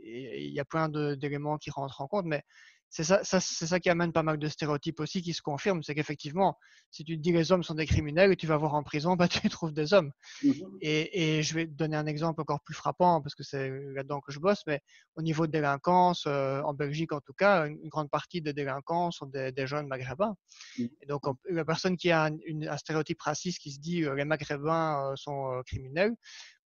[0.04, 2.44] il y a plein d'éléments qui rentrent en compte, mais
[2.90, 5.84] c'est ça, c'est ça qui amène pas mal de stéréotypes aussi qui se confirment.
[5.84, 6.58] C'est qu'effectivement,
[6.90, 9.16] si tu te dis les hommes sont des criminels et tu vas voir en prison,
[9.16, 10.12] bah, tu trouves des hommes.
[10.44, 14.22] Mmh et, je vais te donner un exemple encore plus frappant parce que c'est là-dedans
[14.22, 14.82] que je bosse, mais
[15.16, 19.12] au niveau de délinquance, euh, en Belgique en tout cas, une, grande partie des délinquants
[19.12, 20.36] sont des, jeunes maghrébins.
[20.78, 20.86] Mmh.
[21.02, 25.12] Et donc, la personne qui a un, stéréotype raciste qui se dit euh, les maghrébins
[25.12, 26.16] euh, sont criminels,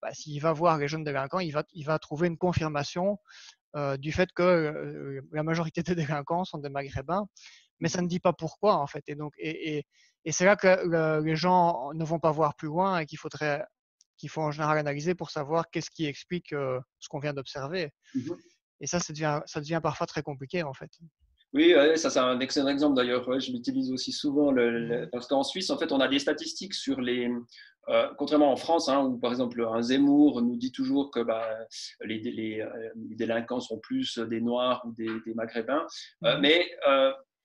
[0.02, 3.18] bah, s'il va voir les jeunes délinquants, il va, il va trouver une confirmation
[3.76, 7.28] euh, du fait que euh, la majorité des délinquants sont des maghrébins,
[7.80, 9.04] mais ça ne dit pas pourquoi en fait.
[9.08, 9.86] Et donc, et,
[10.26, 13.64] et, c'est là que les gens ne vont pas voir plus loin et qu'il faudrait,
[14.18, 17.92] qu'il faut en général analyser pour savoir qu'est-ce qui explique euh, ce qu'on vient d'observer.
[18.16, 18.32] Mmh
[18.84, 20.90] et ça, ça devient, ça devient parfois très compliqué en fait.
[21.54, 23.40] Oui, ça c'est un excellent exemple d'ailleurs.
[23.40, 27.02] je l'utilise aussi souvent le, parce qu'en Suisse, en fait, on a des statistiques sur
[27.02, 27.30] les,
[27.90, 31.48] euh, contrairement en France, hein, où par exemple un Zemmour nous dit toujours que bah,
[32.02, 35.88] les, les, euh, les, délinquants sont plus des Noirs ou des, des Maghrébins,
[36.24, 36.42] euh, mmh.
[36.42, 36.70] mais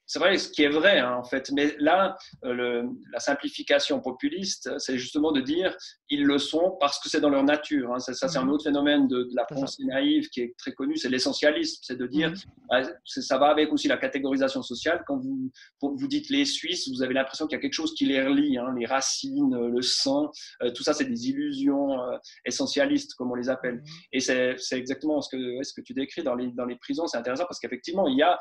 [0.06, 1.50] c'est vrai, ce qui est vrai hein, en fait.
[1.52, 5.76] Mais là, euh, le, la simplification populiste, c'est justement de dire
[6.08, 7.92] ils le sont parce que c'est dans leur nature.
[7.92, 7.98] Hein.
[7.98, 8.50] Ça, c'est un mhm.
[8.50, 11.80] autre phénomène de, la pensée naïve qui est très connu, c'est l'essentialisme.
[11.82, 12.36] C'est de dire, mhm.
[12.70, 15.02] bah, ça va avec aussi la catégorisation sociale.
[15.06, 15.50] Quand vous,
[15.82, 18.58] vous dites les Suisses, vous avez l'impression qu'il y a quelque chose qui les relie,
[18.58, 20.30] hein, les racines, le sang,
[20.62, 23.76] euh, tout ça, c'est des illusions euh, essentialistes, comme on les appelle.
[23.76, 23.84] Mhm.
[24.12, 27.08] Et c'est exactement ce que, ce que tu décris dans les, dans les prisons.
[27.08, 28.38] C'est intéressant parce qu'effectivement, il y a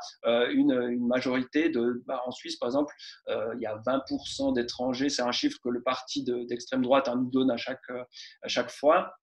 [0.51, 2.94] une, une majorité de, bah, en Suisse, par exemple,
[3.30, 5.10] euh, il y a 20% d'étrangers.
[5.10, 8.04] C'est un chiffre que le parti d'extrême droite hein, nous donne à chaque, euh,
[8.41, 9.13] à chaque fois.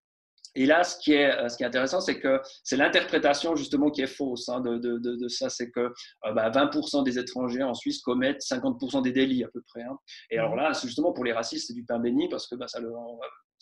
[0.55, 3.90] Et là, ce qui est, euh, ce qui est intéressant, c'est que c'est l'interprétation justement
[3.90, 5.49] qui est fausse hein, de, de, de, ça.
[5.49, 5.92] C'est que
[6.35, 9.83] bah, 20% des étrangers en Suisse commettent 50% des délits à peu près.
[9.83, 9.97] Hein.
[10.31, 10.59] Et alors mmh.
[10.59, 12.90] là, justement pour les racistes, c'est du pain béni parce que bah, ça le,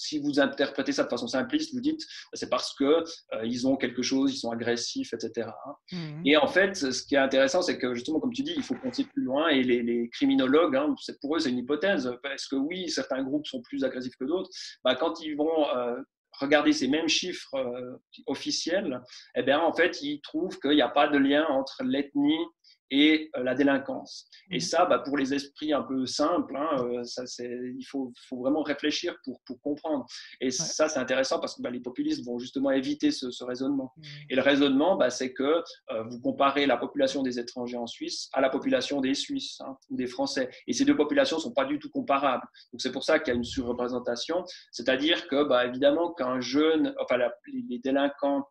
[0.00, 3.66] si vous interprétez ça de façon simpliste, vous dites bah, c'est parce que euh, ils
[3.66, 5.50] ont quelque chose, ils sont agressifs, etc.
[5.92, 6.22] Mhm.
[6.24, 8.74] Et en fait, ce qui est intéressant, c'est que justement, comme tu dis, il faut
[8.74, 9.48] penser plus loin.
[9.48, 12.10] Et les, criminologues, hein, pour eux, c'est une hypothèse.
[12.22, 14.50] Parce que oui, certains groupes sont plus agressifs que d'autres.
[14.84, 15.96] Bah, quand ils vont euh,
[16.38, 19.00] regarder ces mêmes chiffres euh, officiels,
[19.36, 22.38] eh bien, en fait, ils trouvent qu'il n'y a pas de lien entre l'ethnie
[22.90, 24.28] et euh, la délinquance.
[24.50, 24.60] Et mmh.
[24.60, 28.62] ça, bah, pour les esprits un peu simples, hein, euh, ça, il faut, faut, vraiment
[28.62, 30.06] réfléchir pour, pour comprendre.
[30.40, 33.92] Et ça, c'est intéressant parce que bah, les populistes vont justement éviter ce, raisonnement.
[33.96, 34.02] Mmh.
[34.30, 38.28] Et le raisonnement, bah, c'est que euh, vous comparez la population des étrangers en Suisse
[38.32, 40.50] à la population des Suisses hein, ou des Français.
[40.66, 42.44] Et ces deux populations ne sont pas du tout comparables.
[42.72, 44.44] Donc c'est pour ça qu'il y a une surreprésentation.
[44.72, 48.46] C'est-à-dire que, évidemment, qu'un jeune, enfin, les délinquants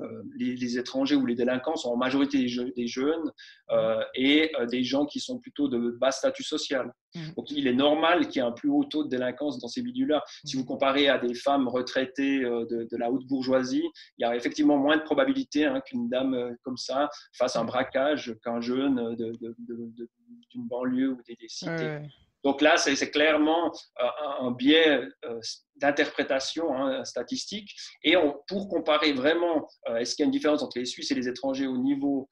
[0.00, 3.32] euh, les, étrangers ou les délinquants sont en majorité des, jeunes
[3.70, 6.92] euh, et euh, des gens qui sont plutôt de bas statut social.
[7.14, 7.20] Mmh.
[7.36, 9.82] Donc il est normal qu'il y ait un plus haut taux de délinquance dans ces
[9.82, 10.22] milieux-là.
[10.44, 13.84] Si vous comparez à des femmes retraitées de, la haute bourgeoisie,
[14.18, 18.34] il y a effectivement moins de probabilité hein, qu'une dame comme ça fasse un braquage
[18.44, 21.98] qu'un jeune d'une banlieue ou des, cités.
[22.44, 24.04] Donc là, c'est clairement euh,
[24.40, 25.40] un biais euh,
[25.76, 27.70] d'interprétation hein, statistique.
[28.02, 28.14] Et
[28.48, 31.28] pour comparer vraiment, euh, est-ce qu'il y a une différence entre les Suisses et les
[31.28, 32.28] étrangers au niveau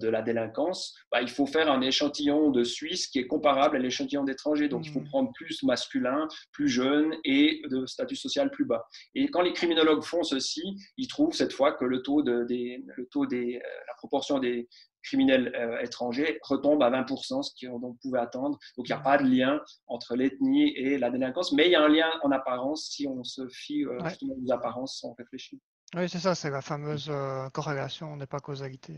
[0.00, 3.78] de la délinquance, bah, il faut faire un échantillon de Suisses qui est comparable à
[3.78, 4.70] l'échantillon d'étrangers.
[4.70, 5.08] Donc il faut mmh.
[5.10, 8.86] prendre plus masculin, plus jeune et de statut social plus bas.
[9.14, 10.62] Et quand les criminologues font ceci,
[10.96, 14.66] ils trouvent cette fois que le taux de, des, le taux des, la proportion des,
[15.02, 18.58] criminels étrangers retombe à 20%, ce qu'on pouvait attendre.
[18.76, 21.76] Donc il n'y a pas de lien entre l'ethnie et la délinquance, mais il y
[21.76, 25.58] a un lien en apparence si on se fie justement aux apparences sans réfléchir.
[25.96, 27.10] Oui, c'est ça, c'est la fameuse
[27.52, 28.94] corrélation, n'est pas causalité.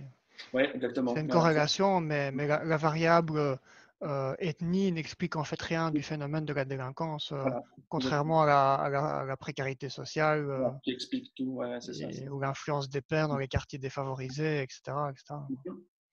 [0.53, 1.15] Oui, exactement.
[1.15, 3.59] C'est une corrélation, mais, mais la, variable
[4.03, 7.45] euh, ethnie n'explique en fait rien du phénomène de la délinquance, euh,
[7.88, 8.88] contrairement à
[9.27, 10.49] la, précarité sociale.
[10.51, 12.07] Euh, qui explique tout, ouais, c'est ça.
[12.31, 14.81] Ou l'influence des pères dans les quartiers défavorisés, etc.
[15.11, 15.35] etc.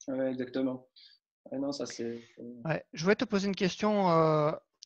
[0.08, 0.88] Oui, exactement.
[1.52, 2.20] non, ça, c'est...
[2.66, 4.08] Ouais, je voulais te poser une question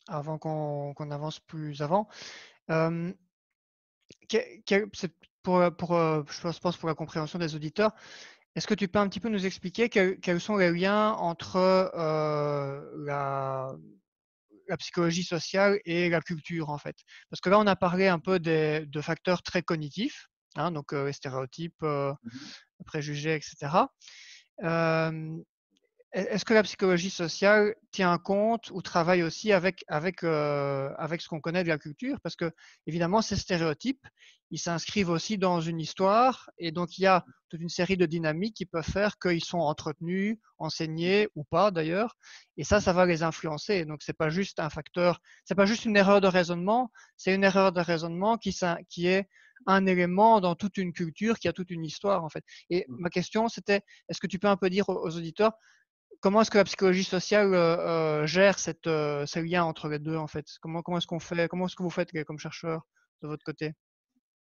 [0.06, 2.08] avant qu'on avance plus avant.
[5.42, 7.92] pour, pour, je pense pour la compréhension des auditeurs,
[8.54, 13.04] est-ce que tu peux un petit peu nous expliquer quels, sont les liens entre euh,
[13.04, 13.74] la,
[14.78, 16.96] psychologie sociale et la culture en fait?
[17.30, 21.06] Parce que là, on a parlé un peu de facteurs très cognitifs, hein, donc euh,
[21.06, 22.30] les stéréotypes, euh, mmh
[22.86, 23.86] préjugés, etc.
[24.60, 31.40] Est-ce que la psychologie sociale tient compte ou travaille aussi avec, avec, avec ce qu'on
[31.40, 32.20] connaît de la culture?
[32.22, 32.52] Parce que,
[32.86, 34.06] évidemment, ces stéréotypes,
[34.50, 38.06] ils s'inscrivent aussi dans une histoire et donc il y a toute une série de
[38.06, 42.16] dynamiques qui peuvent faire qu'ils sont entretenus, enseignés ou pas d'ailleurs.
[42.56, 43.84] Et ça, ça va les influencer.
[43.84, 47.42] Donc, c'est pas juste un facteur, c'est pas juste une erreur de raisonnement, c'est une
[47.42, 48.56] erreur de raisonnement qui,
[48.88, 49.28] qui est
[49.66, 52.44] un élément dans toute une culture, qui a toute une histoire en fait.
[52.70, 52.96] Et mmh.
[52.98, 55.52] ma question, c'était, est-ce que tu peux un peu dire aux auditeurs
[56.24, 59.98] comment est-ce que la psychologie sociale euh, euh, gère cette, euh, ces liens entre les
[59.98, 60.46] deux en fait?
[60.62, 62.80] Comment, comment est-ce qu'on fait Comment est-ce que vous faites comme chercheur
[63.22, 63.72] de votre côté?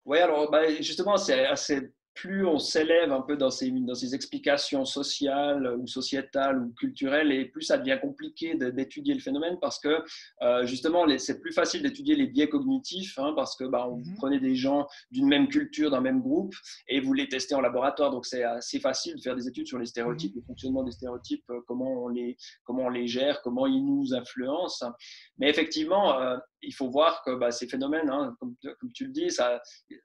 [0.03, 4.15] Oui, alors bah, justement, c'est assez plus on s'élève un peu dans ces, dans ces
[4.15, 9.79] explications sociales ou sociétales ou culturelles, et plus ça devient compliqué d'étudier le phénomène parce
[9.79, 10.03] que
[10.41, 14.09] euh, justement, c'est plus facile d'étudier les biais cognitifs hein, parce que bah, on, vous
[14.09, 14.17] mhm.
[14.17, 16.55] prenez des gens d'une même culture, d'un même groupe,
[16.87, 18.09] et vous les testez en laboratoire.
[18.09, 20.41] Donc c'est assez facile de faire des études sur les stéréotypes, mhm.
[20.41, 24.15] le fonctionnement des stéréotypes, euh, comment on les, comment on les gère, comment ils nous
[24.15, 24.91] influencent.
[25.37, 28.55] Mais effectivement, euh, il faut voir que bah, ces phénomènes, hein, comme,
[28.93, 29.29] tu le dis,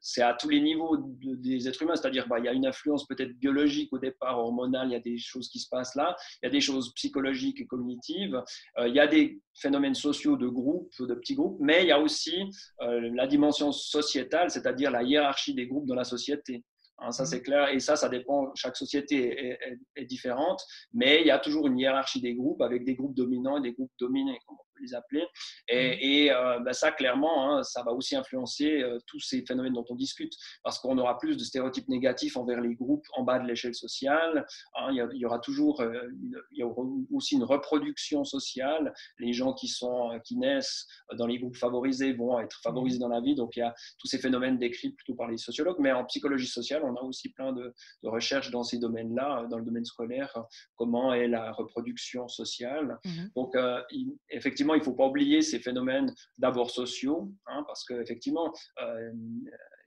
[0.01, 3.07] c'est à tous les niveaux des êtres humains, c'est-à-dire bah, il y a une influence
[3.07, 6.47] peut-être biologique au départ, hormonale, il y a des choses qui se passent là, il
[6.47, 8.43] y a des choses psychologiques et cognitives,
[8.79, 11.93] euh, il y a des phénomènes sociaux de groupes, de petits groupes, mais il y
[11.93, 12.43] a aussi
[12.83, 16.65] euh, la dimension sociétale, c'est-à-dire la hiérarchie des groupes dans la société.
[16.99, 17.43] Hein, ça, c'est mmh.
[17.43, 17.69] clair.
[17.71, 18.55] Et ça, ça dépend.
[18.55, 19.57] Chaque société
[19.97, 20.62] est, différente,
[20.93, 23.73] mais il y a toujours une hiérarchie des groupes avec des groupes dominants et des
[23.73, 24.38] groupes dominés
[24.80, 25.26] les appeler.
[25.68, 26.35] Et, mmh.
[26.35, 29.94] euh, ben ça, clairement, hein, ça va aussi influencer euh, tous ces phénomènes dont on
[29.94, 30.32] discute,
[30.62, 34.46] parce qu'on aura plus de stéréotypes négatifs envers les groupes en bas de l'échelle sociale.
[34.74, 34.88] Hein.
[34.92, 36.08] il, y aura toujours euh,
[36.52, 36.82] il y aura
[37.12, 38.92] aussi une reproduction sociale.
[39.18, 43.00] Les gens qui, sont, qui naissent dans les groupes favorisés vont être favorisés mmh.
[43.00, 43.35] dans la vie.
[43.35, 45.78] Donc, il y a tous ces phénomènes décrits plutôt par les sociologues.
[45.78, 49.64] Mais en psychologie sociale, on a aussi plein de, recherches dans ces domaines-là, dans le
[49.64, 50.37] domaine scolaire,
[50.76, 52.98] comment est la reproduction sociale.
[53.04, 53.11] Mmh.
[53.37, 53.56] Donc,
[54.28, 59.12] effectivement, il ne faut pas oublier ces phénomènes d'abord sociaux, hein, parce qu'effectivement, euh,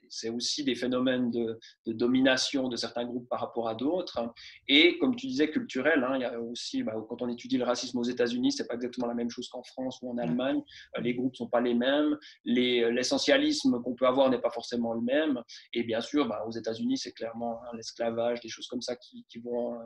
[0.10, 4.20] c'est aussi des phénomènes de, domination de certains groupes par rapport à d'autres.
[4.68, 7.66] Et comme tu disais, culturel, hein, il y a aussi, bah, quand on étudie le
[7.66, 10.62] racisme aux États-Unis, c'est pas exactement la même chose qu'en France ou en Allemagne.
[10.98, 12.18] Euh, les groupes sont pas les mêmes.
[12.44, 15.42] L'essentialisme qu'on peut avoir n'est pas forcément le même.
[15.74, 19.26] Et bien sûr, bah, aux États-Unis, c'est clairement hein, l'esclavage, des choses comme ça qui,
[19.44, 19.78] vont,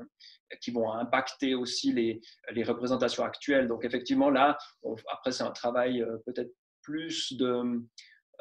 [0.61, 3.67] qui vont impacter aussi les, les représentations actuelles.
[3.67, 4.57] Donc effectivement, là,
[5.11, 6.51] après, c'est un travail euh, peut-être
[6.81, 7.79] plus de euh,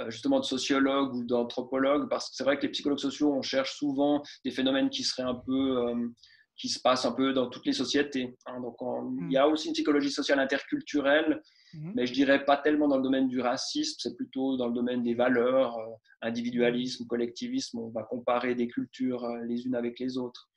[0.08, 3.76] justement de sociologues ou d'anthropologues, parce que c'est vrai que les psychologues sociaux, on cherche
[3.76, 6.08] souvent des phénomènes qui seraient un peu, euh,
[6.58, 8.36] qui se passent un peu dans toutes les sociétés.
[8.46, 8.60] Hein.
[8.60, 8.76] Donc,
[9.28, 9.52] il y a hmm.
[9.52, 11.40] aussi une psychologie sociale interculturelle,
[11.72, 11.92] hmm.
[11.94, 15.02] mais je dirais pas tellement dans le domaine du racisme, c'est plutôt dans le domaine
[15.02, 15.86] des valeurs, euh,
[16.20, 17.78] individualisme, collectivisme.
[17.78, 20.50] On va comparer des cultures les unes avec les autres.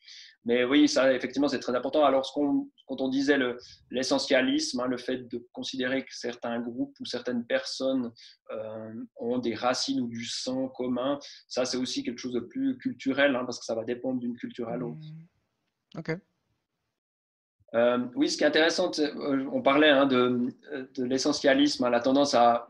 [0.44, 2.04] Mais oui, ça, effectivement, c'est très important.
[2.04, 3.38] Alors, quand on disait
[3.92, 8.12] l'essentialisme, hein, le, fait de considérer que certains groupes ou certaines personnes
[8.52, 12.78] euh, ont des racines ou du sang commun, ça, c'est aussi quelque chose de plus
[12.80, 14.98] culturel, hein, parce que ça va dépendre d'une culture à l'autre.
[14.98, 15.28] Mmh.
[15.98, 16.18] OK.
[17.74, 20.50] Euh, oui, ce qui est intéressant, euh, on parlait hein, de,
[20.98, 22.68] l'essentialisme, hein, la tendance à,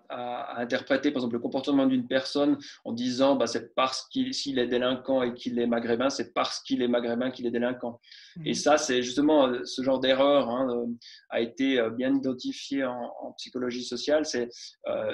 [0.57, 5.23] interpréter, par exemple, le comportement d'une personne en disant bah, c'est parce qu'il est délinquant
[5.23, 7.99] et qu'il est maghrébin, c'est parce qu'il est maghrébin qu'il est délinquant.
[8.35, 8.47] Mmh.
[8.47, 10.85] Et ça, c'est justement euh, ce genre d'erreur hein,
[11.29, 14.25] a été bien identifié en, psychologie sociale.
[14.25, 14.49] C'est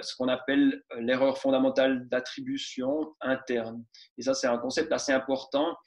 [0.02, 3.84] ce qu'on appelle l'erreur fondamentale d'attribution interne.
[4.18, 5.78] Et ça, c'est un concept assez important.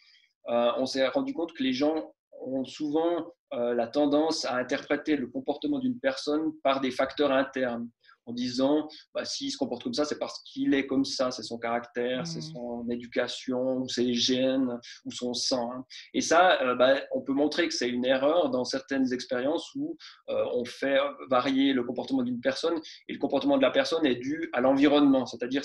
[0.46, 5.26] On s'est rendu compte que les gens ont souvent euh, la tendance à interpréter le
[5.26, 7.88] comportement d'une personne par des facteurs internes
[8.26, 11.42] en disant bah, s'il se comporte comme ça, c'est parce qu'il est comme ça, c'est
[11.42, 12.54] son caractère, c'est mmh.
[12.54, 15.72] son éducation, ou ses gènes, ou son sang.
[15.72, 15.84] Hein.
[16.14, 19.96] Et ça, euh, bah, on peut montrer que c'est une erreur dans certaines expériences où
[20.28, 20.98] euh, on fait
[21.30, 25.26] varier le comportement d'une personne et le comportement de la personne est dû à l'environnement,
[25.26, 25.62] c'est-à-dire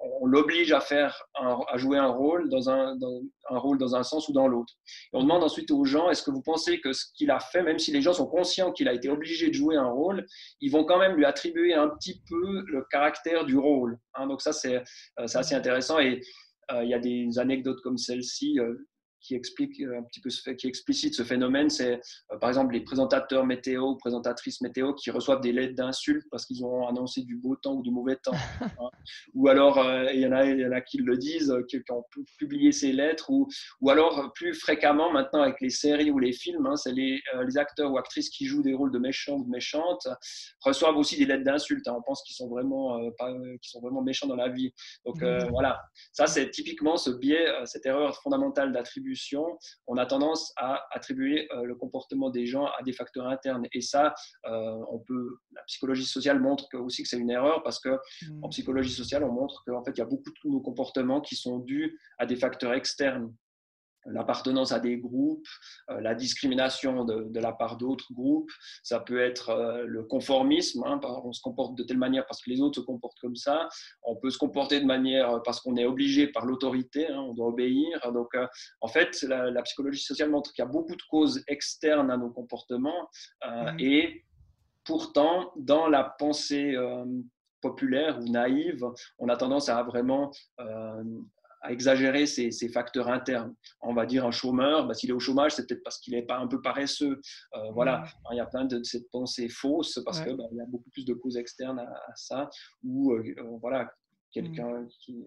[0.00, 2.96] on l'oblige à faire à jouer un rôle dans un,
[3.50, 4.74] un rôle dans un sens ou dans l'autre.
[5.12, 7.62] Et on demande ensuite aux gens est-ce que vous pensez que ce qu'il a fait,
[7.62, 10.26] même si les gens sont conscients qu'il a été obligé de jouer un rôle,
[10.60, 13.98] ils vont quand même lui attribuer un petit peu le caractère du rôle.
[14.14, 14.26] Hein.
[14.26, 14.82] donc ça, c'est euh,
[15.18, 15.98] assez intéressant.
[15.98, 16.20] Et
[16.72, 18.58] euh, il y a des anecdotes comme celle-ci.
[19.18, 22.00] Euh, qui explique un petit peu ce fait, qui explicite ce phénomène, c'est
[22.40, 26.86] par exemple les présentateurs météo, présentatrices météo qui reçoivent des lettres d'insultes parce qu'ils ont
[26.86, 28.32] annoncé du beau temps ou du mauvais temps.
[28.80, 28.90] Hein.
[29.34, 29.78] Ou alors
[30.12, 32.04] il y, en a, il y en a qui le disent, qui, ont
[32.38, 33.48] publié ces lettres, ou,
[33.80, 37.58] ou alors plus fréquemment maintenant avec les séries ou les films, hein, c'est les, les,
[37.58, 40.06] acteurs ou actrices qui jouent des rôles de méchants ou de méchantes
[40.60, 41.88] reçoivent aussi des lettres d'insultes.
[41.88, 41.94] Hein.
[41.98, 44.72] On pense qu'ils sont vraiment pas, qu'ils sont vraiment méchants dans la vie.
[45.04, 45.48] Donc mmh.
[45.50, 45.80] voilà,
[46.12, 48.72] ça c'est typiquement ce biais, cette erreur fondamentale
[49.86, 53.66] on a tendance à attribuer euh, le comportement des gens à des facteurs internes.
[53.72, 54.14] Et ça,
[54.46, 57.98] euh, on peut, la psychologie sociale montre aussi que c'est une erreur parce que
[58.42, 61.36] en psychologie sociale, on montre qu'en fait, il y a beaucoup de nos comportements qui
[61.36, 63.32] sont dus à des facteurs externes
[64.12, 65.46] l'appartenance à des groupes,
[65.90, 68.50] euh, la discrimination de, la part d'autres groupes,
[68.82, 72.50] ça peut être euh, le conformisme, hein, on se comporte de telle manière parce que
[72.50, 73.68] les autres se comportent comme ça,
[74.02, 77.48] on peut se comporter de manière parce qu'on est obligé par l'autorité, hein, on doit
[77.48, 78.00] obéir.
[78.12, 78.46] Donc, euh,
[78.80, 82.30] en fait, la, psychologie sociale montre qu'il y a beaucoup de causes externes à nos
[82.30, 83.08] comportements
[83.44, 83.80] mmh.
[83.80, 84.24] et
[84.84, 86.74] pourtant, dans la pensée
[87.60, 88.86] populaire ou naïve,
[89.18, 90.30] on a tendance à vraiment
[91.68, 93.54] à exagérer ces, facteurs internes.
[93.82, 96.22] On va dire un chômeur, bah, s'il est au chômage, c'est peut-être parce qu'il n'est
[96.22, 97.20] pas un peu paresseux.
[97.54, 100.66] Euh, voilà, il y a plein de, cette pensée fausse parce qu'il bah, y a
[100.66, 102.48] beaucoup plus de causes externes à, ça.
[102.82, 103.90] Ou euh, euh, voilà,
[104.32, 105.26] quelqu'un qui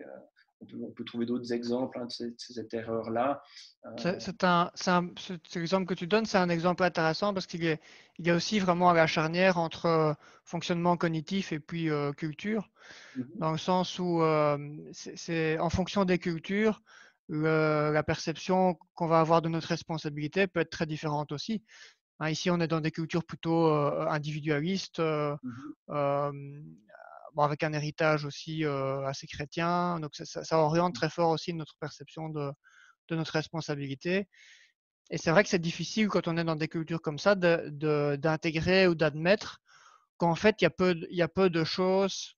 [0.79, 3.41] on peut, trouver d'autres exemples hein, de, cette, erreur-là.
[3.85, 7.77] Euh, c'est un, cet exemple que tu donnes, c'est un exemple intéressant parce qu'il
[8.19, 10.13] y, a aussi vraiment la charnière entre euh,
[10.45, 12.69] fonctionnement cognitif et puis euh, culture,
[13.17, 13.37] mm-hmm.
[13.37, 14.21] dans le sens où
[14.93, 16.81] c'est en fonction des cultures,
[17.29, 21.63] la perception qu'on va avoir de notre responsabilité peut être très différente aussi.
[22.19, 25.01] Hein, ici, on est dans des cultures plutôt individualistes,
[27.35, 29.99] mm-hmm avec un héritage aussi assez chrétien.
[29.99, 30.99] Donc ça, oriente mmh.
[30.99, 32.51] très fort aussi notre perception de,
[33.11, 34.27] notre responsabilité.
[35.09, 38.87] Et c'est vrai que c'est difficile quand on est dans des cultures comme ça d'intégrer
[38.87, 39.61] ou d'admettre
[40.17, 42.35] qu'en fait, il y, a peu, il y a peu de choses,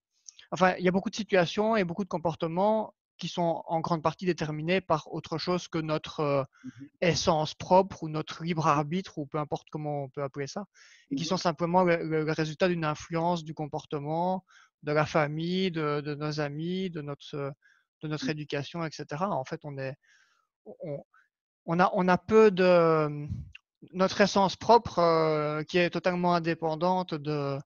[0.51, 4.01] enfin, il y a beaucoup de situations et beaucoup de comportements qui sont en grande
[4.01, 6.69] partie déterminés par autre chose que notre mmh
[7.01, 10.65] essence propre ou notre libre arbitre ou peu importe comment on peut appeler ça,
[11.12, 14.45] et qui mmh sont simplement le résultat d'une influence du comportement,
[14.84, 19.06] de la famille, de, nos amis, de notre, éducation, etc.
[19.22, 19.96] En fait, on, est,
[21.65, 23.28] on, a, peu de
[23.93, 27.60] notre essence propre euh, qui est totalement indépendante de,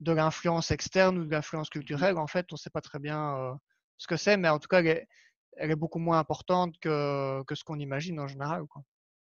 [0.00, 2.16] l'influence externe ou de l'influence culturelle.
[2.16, 3.52] En fait, on ne sait pas très bien euh,
[3.98, 7.78] ce que c'est, mais en tout cas, elle est, beaucoup moins importante que, ce qu'on
[7.78, 8.62] imagine en général.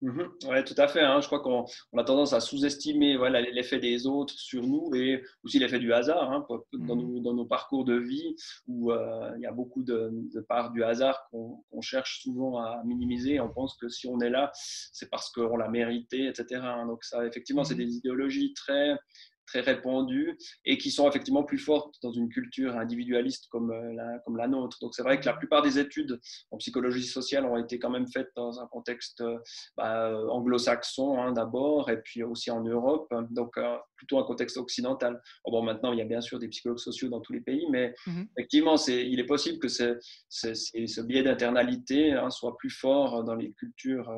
[0.01, 1.01] Mmh oui, tout à fait.
[1.01, 1.21] Hein.
[1.21, 5.59] Je crois qu'on a tendance à sous-estimer voilà, l'effet des autres sur nous et aussi
[5.59, 8.35] l'effet du hasard hein, mmh dans, nos, parcours de vie
[8.67, 12.81] où euh, il y a beaucoup de, de parts du hasard qu'on cherche souvent à
[12.83, 13.39] minimiser.
[13.39, 16.61] On pense que si on est là, c'est parce qu'on l'a mérité, etc.
[16.63, 16.87] Hein.
[16.87, 18.97] Donc ça, effectivement, c'est mmh des idéologies très
[19.45, 24.19] très répandues et qui sont effectivement plus fortes dans une culture individualiste comme euh, la,
[24.19, 24.77] comme la nôtre.
[24.81, 26.19] Donc c'est vrai que la plupart des études
[26.51, 29.37] en psychologie sociale ont été quand même faites dans un contexte euh,
[29.77, 33.59] bah, euh, anglo-saxon hein, d'abord et puis aussi en Europe, donc
[33.95, 35.21] plutôt un contexte occidental.
[35.45, 37.93] bon, maintenant, il y a bien sûr des psychologues sociaux dans tous les pays, mais
[38.07, 39.99] mmh effectivement, c'est, il est possible que c'est,
[40.29, 44.11] ce biais d'internalité hein, soit plus fort dans les cultures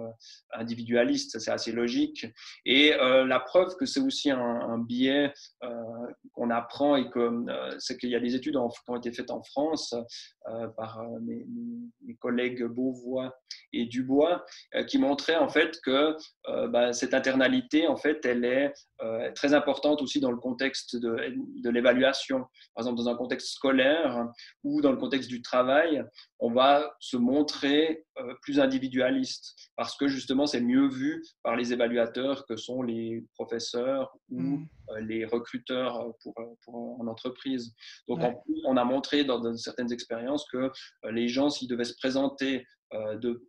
[0.52, 2.28] individualistes, c'est assez logique.
[2.66, 5.13] Et la preuve que c'est aussi un, un biais
[5.64, 5.68] euh,
[6.34, 9.32] qu'on apprend et que euh, c'est qu'il y a des études qui ont été faites
[9.32, 9.94] en France
[10.50, 11.46] euh, par mes,
[12.20, 13.36] collègues Beauvois
[13.74, 14.46] et Dubois
[14.88, 16.16] qui montraient en fait que
[16.68, 18.72] bah, cette internalité en fait elle est
[19.36, 22.40] très importante aussi dans le contexte de, de l'évaluation.
[22.76, 24.28] Par exemple dans un contexte scolaire
[24.64, 26.04] ou dans le contexte du travail,
[26.40, 28.06] on va se montrer
[28.42, 34.16] plus individualiste parce que justement c'est mieux vu par les évaluateurs que sont les professeurs
[34.30, 34.68] ou mmh.
[35.08, 37.74] Les recruteurs pour, pour en entreprise.
[38.08, 38.20] Donc
[38.66, 40.72] on a montré dans, certaines expériences que
[41.10, 43.48] les gens s'ils devaient se présenter de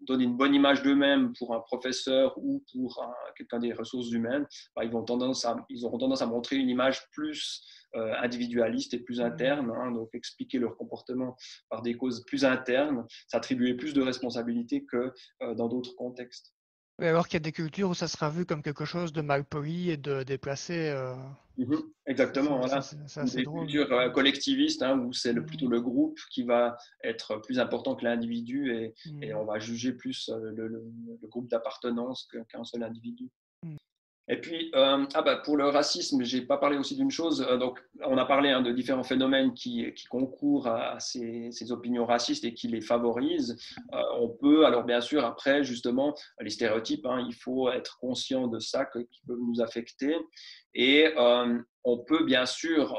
[0.00, 3.04] donner une bonne image d'eux-mêmes pour un professeur ou pour
[3.36, 6.68] quelqu'un des ressources humaines, bah, ils, vont tendance à, ils auront tendance à montrer une
[6.68, 7.62] image plus
[7.96, 11.36] euh, individualiste et plus interne, hein, donc expliquer leur comportement
[11.68, 15.12] par des causes plus internes, s'attribuer plus de responsabilités que
[15.42, 16.54] euh, dans d'autres contextes.
[17.00, 19.22] Oui, alors qu'il y a des cultures où ça sera vu comme quelque chose de
[19.22, 20.90] mal poli et de déplacé.
[20.90, 21.14] Euh,
[21.56, 21.76] mmh
[22.06, 22.80] exactement, voilà.
[23.24, 25.72] des cultures collectivistes hein, où c'est plutôt mmh.
[25.72, 30.28] le groupe qui va être plus important que l'individu et, et, on va juger plus
[30.28, 33.30] le, le groupe d'appartenance qu'un seul individu.
[34.28, 37.44] Et puis, euh, ah bah, pour le racisme, je n'ai pas parlé aussi d'une chose.
[37.48, 42.44] Euh, donc, on a parlé hein, de différents phénomènes qui, concourent à, ces, opinions racistes
[42.44, 43.56] et qui les favorisent.
[43.92, 48.46] Euh, on peut, alors bien sûr, après, justement, les stéréotypes, hein, il faut être conscient
[48.46, 50.16] de ça qui peuvent nous affecter.
[50.74, 51.12] Et
[51.82, 52.96] on peut, bien sûr,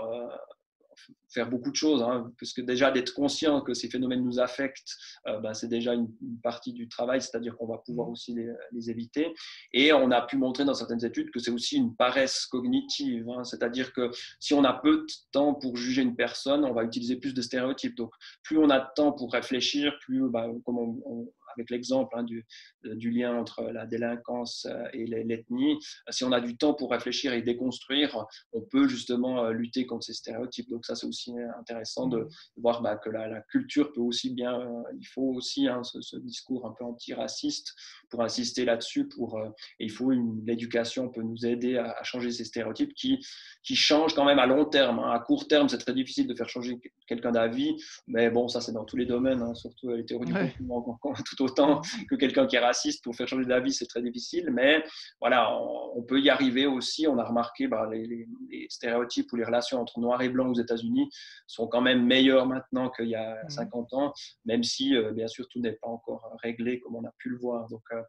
[1.29, 4.95] faire beaucoup de choses, hein, parce que déjà d'être conscient que ces phénomènes nous affectent,
[5.27, 6.09] euh, ben, c'est déjà une,
[6.43, 8.11] partie du travail, c'est-à-dire qu'on va pouvoir mmh.
[8.11, 8.35] aussi
[8.71, 9.33] les, éviter.
[9.73, 13.43] Et on a pu montrer dans certaines études que c'est aussi une paresse cognitive, hein,
[13.43, 17.15] c'est-à-dire que si on a peu de temps pour juger une personne, on va utiliser
[17.15, 17.95] plus de stéréotypes.
[17.95, 18.11] Donc
[18.43, 22.45] plus on a de temps pour réfléchir, plus, ben, comme on, avec l'exemple hein, du,
[22.83, 25.77] du, lien entre la délinquance euh, et l'ethnie,
[26.09, 30.05] si on a du temps pour réfléchir et déconstruire, on peut justement euh, lutter contre
[30.05, 30.69] ces stéréotypes.
[30.69, 32.27] Donc ça, c'est aussi intéressant de,
[32.57, 36.65] voir bah, que la, culture peut aussi bien, euh, il faut aussi hein, ce, discours
[36.65, 37.73] un peu antiraciste
[38.09, 39.07] pour insister là-dessus.
[39.07, 39.39] Pour,
[39.79, 43.19] et il faut l'éducation peut nous aider à, changer ces stéréotypes qui,
[43.63, 44.99] qui changent quand même à long terme.
[44.99, 45.11] Hein.
[45.11, 47.75] À court terme, c'est très difficile de faire changer quelqu'un d'avis,
[48.07, 51.81] mais bon, ça c'est dans tous les domaines, surtout les théories du complot, tout autant
[52.09, 54.49] que quelqu'un qui est raciste pour faire changer d'avis, c'est très difficile.
[54.51, 54.83] Mais
[55.19, 55.55] voilà,
[55.95, 57.07] on, peut y arriver aussi.
[57.07, 58.27] On a remarqué bah, les,
[58.69, 61.09] stéréotypes ou les relations entre noir et blanc aux États-Unis
[61.47, 64.13] sont quand même meilleures maintenant qu'il y a 50 ans,
[64.45, 67.37] même si euh, bien sûr tout n'est pas encore réglé comme on a pu le
[67.37, 67.67] voir.
[67.69, 68.01] Donc euh,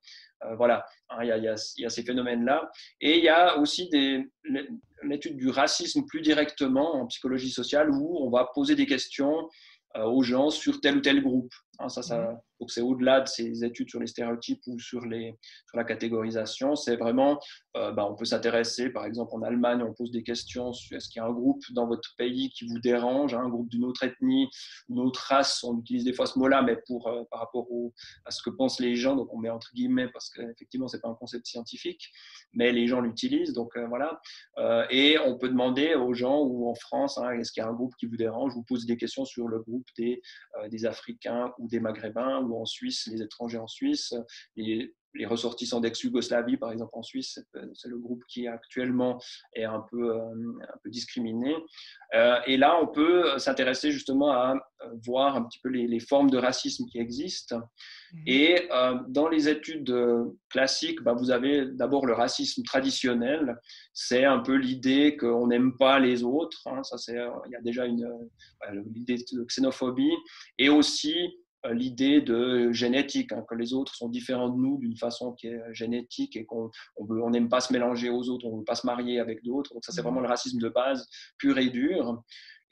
[0.44, 2.70] euh, voilà, hein, il y, a, ces phénomènes-là.
[3.00, 4.30] Et il y a aussi des,
[5.02, 9.48] l'étude du racisme plus directement en psychologie sociale où on va poser des questions
[9.94, 11.52] aux gens sur tel ou tel groupe.
[11.78, 15.36] Hein, ça, ça, donc c'est au-delà de ces études sur les stéréotypes ou sur, les,
[15.68, 16.76] sur la catégorisation.
[16.76, 17.40] C'est vraiment,
[17.76, 21.08] euh, bah, on peut s'intéresser, par exemple en Allemagne, on pose des questions sur est-ce
[21.08, 23.84] qu'il y a un groupe dans votre pays qui vous dérange, hein, un groupe d'une
[23.84, 24.48] autre ethnie,
[24.88, 25.64] une autre race.
[25.64, 27.66] On utilise des fois ce mot-là, mais pour, euh, par rapport
[28.26, 29.16] à ce que pensent les gens.
[29.16, 32.12] Donc on met entre guillemets parce qu'effectivement, ce n'est pas un concept scientifique,
[32.52, 33.54] mais les gens l'utilisent.
[33.54, 34.20] Donc euh, voilà.
[34.88, 37.74] et on peut demander aux gens ou en France, hein, est-ce qu'il y a un
[37.74, 40.22] groupe qui vous dérange Vous posez des questions sur le groupe des,
[40.70, 44.14] des Africains ou des Maghrébins ou en Suisse, les étrangers en Suisse,
[44.56, 47.38] les, les ressortissants d'ex-Yougoslavie, par exemple en Suisse,
[47.74, 49.20] c'est le groupe qui actuellement
[49.54, 50.32] est un peu, euh,
[50.62, 51.54] un peu discriminé.
[52.14, 56.30] Euh, et là, on peut s'intéresser justement à euh, voir un petit peu les, formes
[56.30, 57.58] de racisme qui existent.
[57.58, 58.22] Mmh.
[58.26, 58.68] Et
[59.08, 59.94] dans les études
[60.50, 63.56] classiques, bah, vous avez d'abord le racisme traditionnel.
[63.92, 66.66] C'est un peu l'idée qu'on n'aime pas les autres.
[66.66, 66.82] Hein.
[66.82, 68.08] ça, c'est, il y a déjà une,
[68.94, 70.16] l'idée de xénophobie.
[70.58, 71.28] Et aussi euh,
[71.70, 75.54] l'idée de génétique, hein, que les autres sont différents de nous d'une façon qui est
[75.54, 78.74] euh, génétique et qu'on on n'aime pas se mélanger aux autres, on ne veut pas
[78.74, 79.72] se marier avec d'autres.
[79.74, 80.04] Donc ça, c'est mmh.
[80.04, 81.08] vraiment le racisme de base,
[81.38, 82.22] pur et dur.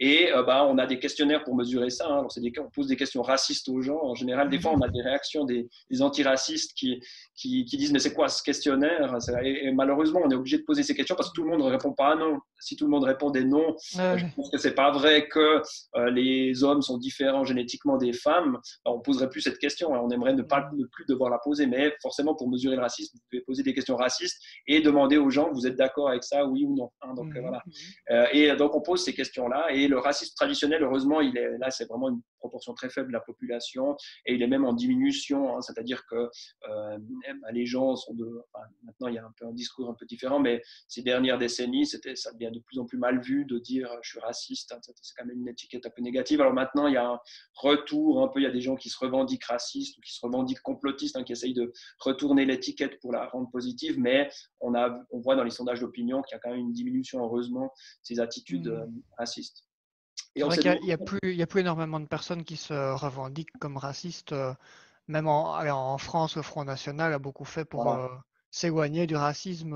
[0.01, 2.09] Et euh, bah, on a des questionnaires pour mesurer ça.
[2.09, 2.27] Hein.
[2.37, 4.01] Des, on pose des questions racistes aux gens.
[4.03, 5.69] En général, des fois, on a des réactions des,
[6.01, 7.01] antiracistes qui,
[7.35, 9.17] qui, disent Mais c'est quoi ce questionnaire?
[9.45, 11.71] Et, malheureusement, on est obligé de poser ces questions parce que tout le monde ne
[11.71, 12.39] répond pas à non.
[12.59, 15.63] Si tout le monde répond des non, je pense que c'est pas vrai que
[15.97, 18.59] euh, les hommes sont différents génétiquement des femmes.
[18.85, 19.95] On on poserait plus cette question.
[19.95, 20.01] Hein.
[20.03, 21.67] On aimerait ne, pas, ne plus devoir la poser.
[21.67, 24.37] Mais forcément, pour mesurer le racisme, vous pouvez poser des questions racistes
[24.67, 27.15] et demander aux gens Vous êtes d'accord avec ça, oui ou non hein.
[27.15, 27.41] donc, mmh.
[27.41, 27.63] voilà.
[28.11, 29.69] Euh, et donc, on pose ces questions-là.
[29.73, 33.13] Et le racisme traditionnel, heureusement, il est, là, c'est vraiment une proportion très faible de
[33.13, 35.57] la population et il est même en diminution.
[35.57, 35.61] Hein.
[35.61, 36.99] c'est-à-dire que euh,
[37.43, 38.27] bah, les gens sont de.
[38.83, 41.87] maintenant, il y a un peu un discours un peu différent, mais ces dernières décennies,
[41.87, 44.73] c'était, ça devient de plus en plus mal vu de dire je suis raciste.
[44.73, 44.81] Hein.
[44.83, 46.41] c'est quand même une étiquette un peu négative.
[46.41, 47.21] Alors maintenant, il y a un
[47.55, 48.41] retour un peu.
[48.41, 51.25] Il y a des gens qui se revendiquent racistes ou qui se revendiquent complotistes, hein,
[51.25, 53.99] qui essayent de retourner l'étiquette pour la rendre positive.
[53.99, 54.31] Mais
[54.61, 57.23] on, a, on voit dans les sondages d'opinion qu'il y a quand même une diminution,
[57.23, 57.73] heureusement,
[58.03, 58.73] ces attitudes mmh.
[58.73, 58.87] euh,
[59.19, 59.65] racistes.
[60.35, 60.47] Qu'il
[60.83, 64.33] n'y a, a, plus énormément de personnes qui se revendiquent comme racistes.
[64.33, 64.55] Euh,
[65.09, 68.09] même en, en France, le Front National a beaucoup fait pour euh,
[68.51, 69.75] s'éloigner du racisme.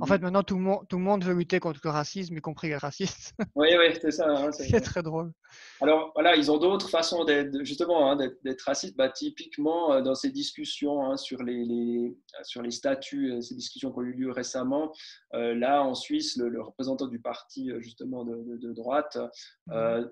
[0.00, 2.40] En fait, maintenant, tout le, monde, tout le monde veut lutter contre le racisme, y
[2.40, 3.34] compris les racistes.
[3.56, 4.28] Oui, oui, c'est ça.
[4.28, 5.32] Hein, c'est très drôle.
[5.80, 8.96] Alors, voilà, ils ont d'autres façons d'être, justement, hein, d'être racistes.
[8.96, 13.90] Bah, typiquement, euh, dans ces discussions hein, sur, les, sur les statuts, euh, ces discussions
[13.90, 14.92] qui ont eu lieu récemment,
[15.34, 19.18] euh, là, en Suisse, le, représentant du parti, justement, de, droite,
[19.66, 20.06] mmh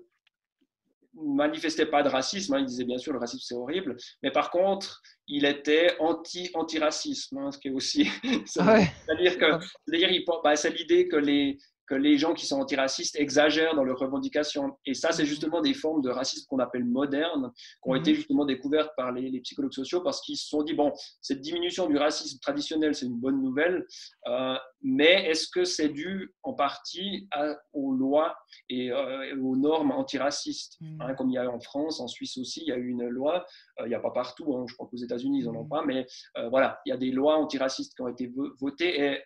[1.21, 2.53] manifestait pas de racisme.
[2.53, 2.59] Hein.
[2.59, 7.37] Il disait bien sûr le racisme c'est horrible, mais par contre, il était anti antiracisme,
[7.37, 8.09] hein, ce qui est aussi.
[8.45, 11.57] C'est-à-dire que, c'est-à-dire, bah, c'est l'idée que les
[11.89, 14.77] que les gens qui sont antiracistes exagèrent dans leurs revendications.
[14.85, 18.15] Et ça, c'est justement des formes de racisme qu'on appelle modernes, qui ont été mhm.
[18.15, 21.97] justement découvertes par les, psychologues sociaux parce qu'ils se sont dit, bon, cette diminution du
[21.97, 23.87] racisme traditionnel, c'est une bonne nouvelle,
[24.27, 27.27] euh, mais est-ce que c'est dû en partie
[27.73, 28.37] aux lois
[28.69, 30.77] et euh, aux normes antiracistes?
[30.81, 31.01] Mhm.
[31.01, 33.07] hein, Comme il y a en France, en Suisse aussi, il y a eu une
[33.07, 33.45] loi,
[33.79, 35.69] euh, il n'y a pas partout, hein, je crois qu'aux États-Unis, ils n'en ont mhm.
[35.69, 36.05] pas, mais
[36.51, 39.23] voilà, il y a des lois antiracistes qui ont été votées et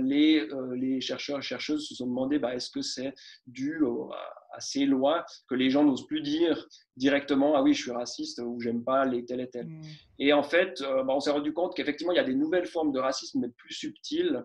[0.00, 3.14] les, euh, les, chercheurs et chercheuses se sont demandé bah, est-ce que c'est
[3.46, 3.80] dû
[4.12, 8.40] à, ces lois que les gens n'osent plus dire directement ah oui je suis raciste
[8.44, 9.82] ou j'aime pas les tel et tel mm.
[10.18, 12.66] et en fait euh, bah, on s'est rendu compte qu'effectivement il y a des nouvelles
[12.66, 14.44] formes de racisme mais plus subtiles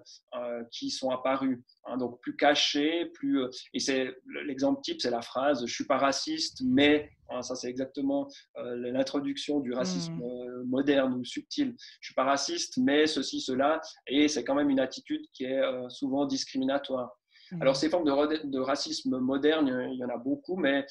[0.72, 3.44] qui sont apparues hein, donc plus cachées plus
[3.74, 7.70] et c'est l'exemple type c'est la phrase je suis pas raciste mais Hein, ça, c'est
[7.70, 11.76] exactement euh, l'introduction du racisme euh, moderne ou subtil.
[12.02, 15.60] Je suis pas raciste, mais ceci, cela, et c'est quand même une attitude qui est
[15.60, 17.18] euh, souvent discriminatoire.
[17.52, 17.62] Hmm.
[17.62, 20.86] Alors, ces formes de, racisme moderne, il y en a beaucoup, mais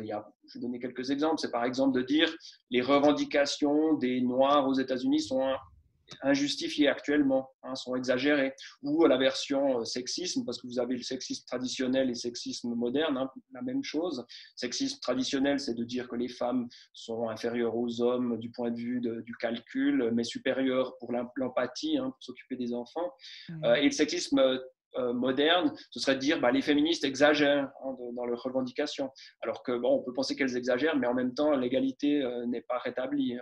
[0.00, 1.38] il y a, je vais donner quelques exemples.
[1.38, 2.34] C'est par exemple de dire
[2.70, 5.42] les revendications des Noirs aux États-Unis sont
[6.22, 11.02] injustifiées actuellement, hein, sont exagérées, ou la version euh, sexisme, parce que vous avez le
[11.02, 14.24] sexisme traditionnel et sexisme moderne, hein, la même chose.
[14.56, 18.76] Sexisme traditionnel, c'est de dire que les femmes sont inférieures aux hommes du point de
[18.76, 23.12] vue du calcul, mais supérieures pour l'empathie, hein, pour s'occuper des enfants.
[23.48, 23.64] Mmh.
[23.64, 24.60] Euh, et le sexisme
[24.96, 27.70] euh, moderne, ce serait de dire bah, les féministes exagèrent
[28.14, 29.10] dans leurs revendications.
[29.42, 32.78] Alors que bon, on peut penser qu'elles exagèrent, mais en même temps, l'égalité n'est pas
[32.78, 33.38] rétablie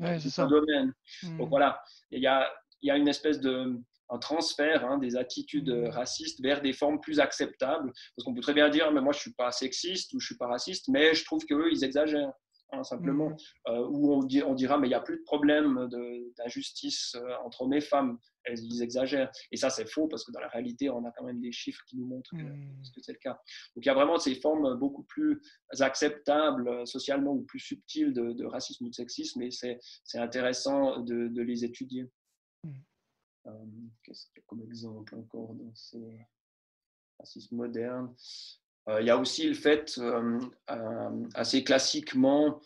[0.00, 0.46] euh, c'est ça.
[0.46, 0.92] domaine.
[1.22, 1.38] Hmm.
[1.38, 1.80] Donc voilà,
[2.10, 2.50] il y a,
[2.82, 3.78] y a, une espèce de
[4.10, 5.88] un transfert hein, des attitudes hmm.
[5.88, 7.92] racistes vers des formes plus acceptables.
[8.16, 10.36] Parce qu'on peut très bien dire, mais moi je suis pas sexiste ou je suis
[10.36, 12.32] pas raciste, mais je trouve qu'eux, ils exagèrent.
[12.74, 13.36] Hein, simplement, mmh.
[13.68, 15.88] euh, où on, on, dira, mais il n'y a plus de problème
[16.36, 18.18] d'injustice euh, entre hommes et femmes.
[18.44, 19.30] Elles, ils exagèrent.
[19.52, 21.82] Et ça, c'est faux parce que dans la réalité, on a quand même des chiffres
[21.86, 22.84] qui nous montrent que, mmh.
[23.00, 23.38] c'est le cas.
[23.74, 25.40] Donc il y a vraiment ces formes beaucoup plus
[25.80, 29.78] acceptables euh, socialement ou plus subtiles de, racisme ou de sexisme et c'est
[30.18, 32.10] intéressant de, les étudier.
[32.64, 32.70] Mmh.
[34.02, 36.18] Qu'est-ce qu'il y a comme exemple encore dans ces
[37.18, 38.14] racismes modernes?
[38.14, 40.38] euh, il y a aussi le fait, euh,
[40.70, 42.60] euh, assez classiquement,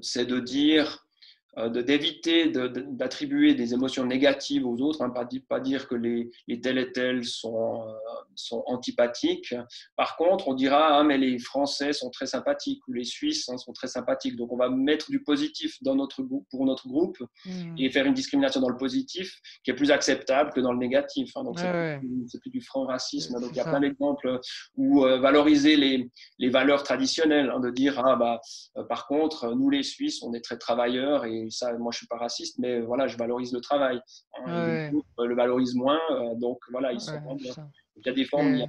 [0.00, 1.09] c'est de dire euh,
[1.56, 6.78] d'éviter d'attribuer des émotions négatives aux autres, hein, pas, pas, dire que les, les tels
[6.78, 7.92] et tels sont, euh,
[8.34, 9.54] sont antipathiques.
[9.96, 13.58] Par contre, on dira, ah, mais les Français sont très sympathiques ou les Suisses hein,
[13.58, 14.36] sont très sympathiques.
[14.36, 17.74] Donc, on va mettre du positif dans notre groupe, pour notre groupe hmm.
[17.78, 21.32] et faire une discrimination dans le positif qui est plus acceptable que dans le négatif.
[21.36, 21.44] Hein.
[21.44, 23.40] donc, c'est plus, du franc racisme.
[23.40, 24.40] Donc, il y a plein d'exemples
[24.76, 28.40] où euh, valoriser les, les, valeurs traditionnelles, de dire, ah, bah,
[28.88, 32.18] par contre, nous les Suisses, on est très travailleurs et ça, moi, je suis pas
[32.18, 34.00] raciste, mais voilà, je valorise le travail.
[34.44, 37.52] Hein, le valorise moins, euh, donc voilà, ils sont bien.
[37.96, 38.66] Il y a des formes.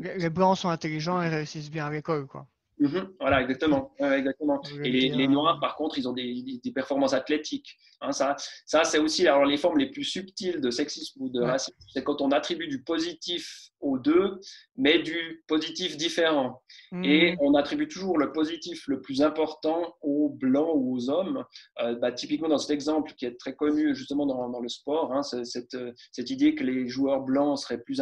[0.00, 2.46] Les, blancs sont intelligents et réussissent bien à l'école, quoi.
[2.78, 3.92] Mhm, voilà, exactement.
[3.98, 4.62] exactement.
[4.84, 7.76] Et les, Noirs, par contre, ils ont des, des performances athlétiques.
[8.00, 11.42] Hein, ça, ça c'est aussi alors, les formes les plus subtiles de sexisme ou de
[11.42, 11.76] racisme.
[11.92, 14.40] C'est quand on attribue du positif aux deux,
[14.76, 16.62] mais du positif différent.
[17.02, 17.36] Et mmh.
[17.40, 21.44] on attribue toujours le positif le plus important aux blancs ou aux hommes.
[21.80, 25.12] Euh, bah, typiquement, dans cet exemple qui est très connu justement dans, dans le sport,
[25.12, 25.76] hein, cette,
[26.12, 28.00] cette, idée que les joueurs blancs seraient plus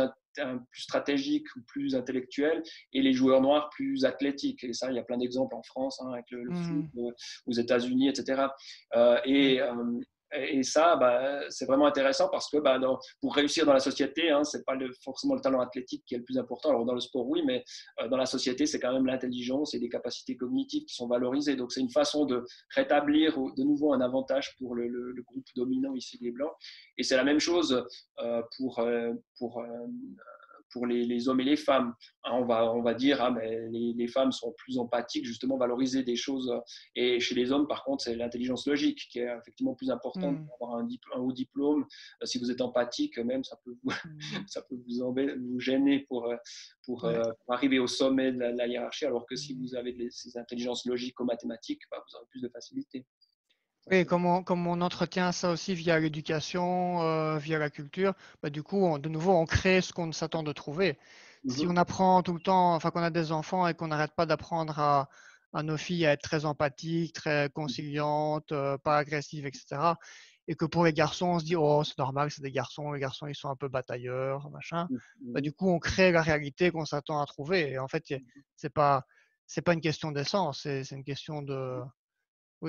[0.70, 2.62] plus stratégique ou plus intellectuel
[2.92, 4.64] et les joueurs noirs plus athlétiques.
[4.64, 6.62] Et ça, il y a plein d'exemples en France, hein, avec le, le mmh.
[6.62, 7.10] foot, euh,
[7.46, 8.46] aux États-Unis, etc.
[8.94, 10.00] Euh, et, euh,
[10.34, 12.80] et ça, bah, c'est vraiment intéressant parce que bah,
[13.20, 14.74] pour réussir dans la société, hein, ce n'est pas
[15.04, 16.70] forcément le talent athlétique qui est le plus important.
[16.70, 17.64] Alors dans le sport, oui, mais
[18.00, 21.54] euh, dans la société, c'est quand même l'intelligence et les capacités cognitives qui sont valorisées.
[21.54, 25.94] Donc c'est une façon de rétablir de nouveau un avantage pour le, le, groupe dominant
[25.94, 26.52] ici, les Blancs.
[26.98, 27.84] Et c'est la même chose
[28.20, 29.62] euh, pour, euh, pour
[30.70, 31.94] pour les, hommes et les femmes.
[32.24, 36.02] Hein, on, va, on va dire, ah, mais les, femmes sont plus empathiques, justement, valoriser
[36.02, 36.52] des choses.
[36.94, 40.46] Et chez les hommes, par contre, c'est l'intelligence logique qui est effectivement plus importante mm.
[40.46, 41.86] pour avoir un, un, haut diplôme.
[42.22, 44.18] Euh, si vous êtes empathique, même, ça peut vous, mm.
[44.48, 46.36] ça peut vous, vous gêner pour, euh,
[46.84, 49.60] pour, euh, pour, arriver au sommet de la, hiérarchie, alors que si mm.
[49.60, 53.06] vous avez ces intelligences logiques ou mathématiques, bah, vous aurez plus de facilité.
[53.88, 58.50] Oui, comme on, comme on, entretient ça aussi via l'éducation, euh, via la culture, bah,
[58.50, 60.98] du coup, de nouveau, on crée ce qu'on s'attend de trouver.
[61.48, 61.72] Si mhm.
[61.72, 64.76] on apprend tout le temps, enfin qu'on a des enfants et qu'on n'arrête pas d'apprendre
[64.80, 65.08] à,
[65.52, 69.94] à, nos filles à être très empathiques, très conciliantes, euh, pas agressives, etc.
[70.48, 73.00] Et que pour les garçons, on se dit, oh, c'est normal, c'est des garçons, les
[73.00, 74.88] garçons, ils sont un peu batailleurs, machin.
[75.32, 77.70] Bah, du coup, on crée la réalité qu'on s'attend à trouver.
[77.70, 78.04] Et en fait,
[78.56, 79.04] c'est pas,
[79.46, 81.80] c'est pas une question d'essence, c'est une question de,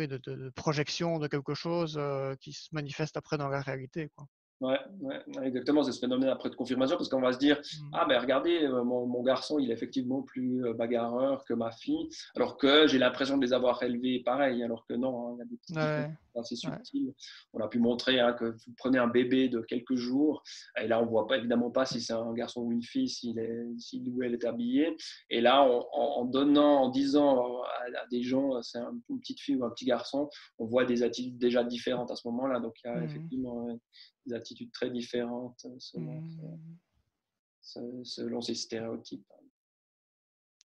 [0.05, 1.99] de, projection de quelque chose
[2.39, 4.11] qui se manifeste après dans la réalité.
[4.59, 7.89] Ouais, ouais, exactement, c'est ce phénomène après de confirmation parce qu'on va se dire mmh.
[7.93, 11.71] Ah ben regardez, euh, mon, mon, garçon il est effectivement plus euh, bagarreur que ma
[11.71, 15.37] fille, alors que j'ai l'impression de les avoir élevés pareil, alors que non, hein, il
[15.37, 16.11] y a des petites ouais.
[16.33, 17.13] assez subtiles.
[17.53, 20.41] On a pu montrer hein, que vous prenez un bébé de quelques jours,
[20.81, 23.37] et là on voit pas évidemment pas si c'est un garçon ou une fille, s'il
[23.37, 24.97] est, s'il ou elle est habillé,
[25.29, 29.69] et là en, donnant, en disant à, des gens c'est une petite fille ou un
[29.69, 32.95] petit garçon, on voit des attitudes déjà différentes à ce moment-là, donc il y a
[32.95, 33.03] mmh.
[33.03, 33.79] effectivement
[34.33, 36.21] attitudes très différentes selon,
[37.61, 38.03] mmh.
[38.03, 39.25] selon ces stéréotypes.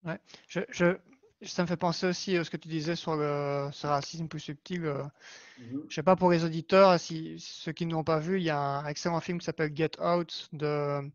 [0.04, 0.18] Ouais.
[0.48, 0.96] Je, je,
[1.42, 4.40] ça me fait penser aussi à ce que tu disais sur le ce racisme plus
[4.40, 4.84] subtil.
[4.84, 5.10] Euh, mmh.
[5.58, 8.44] Je ne sais pas pour les auditeurs, si, ceux qui ne l'ont pas vu, il
[8.44, 11.10] y a un excellent film qui s'appelle Get Out de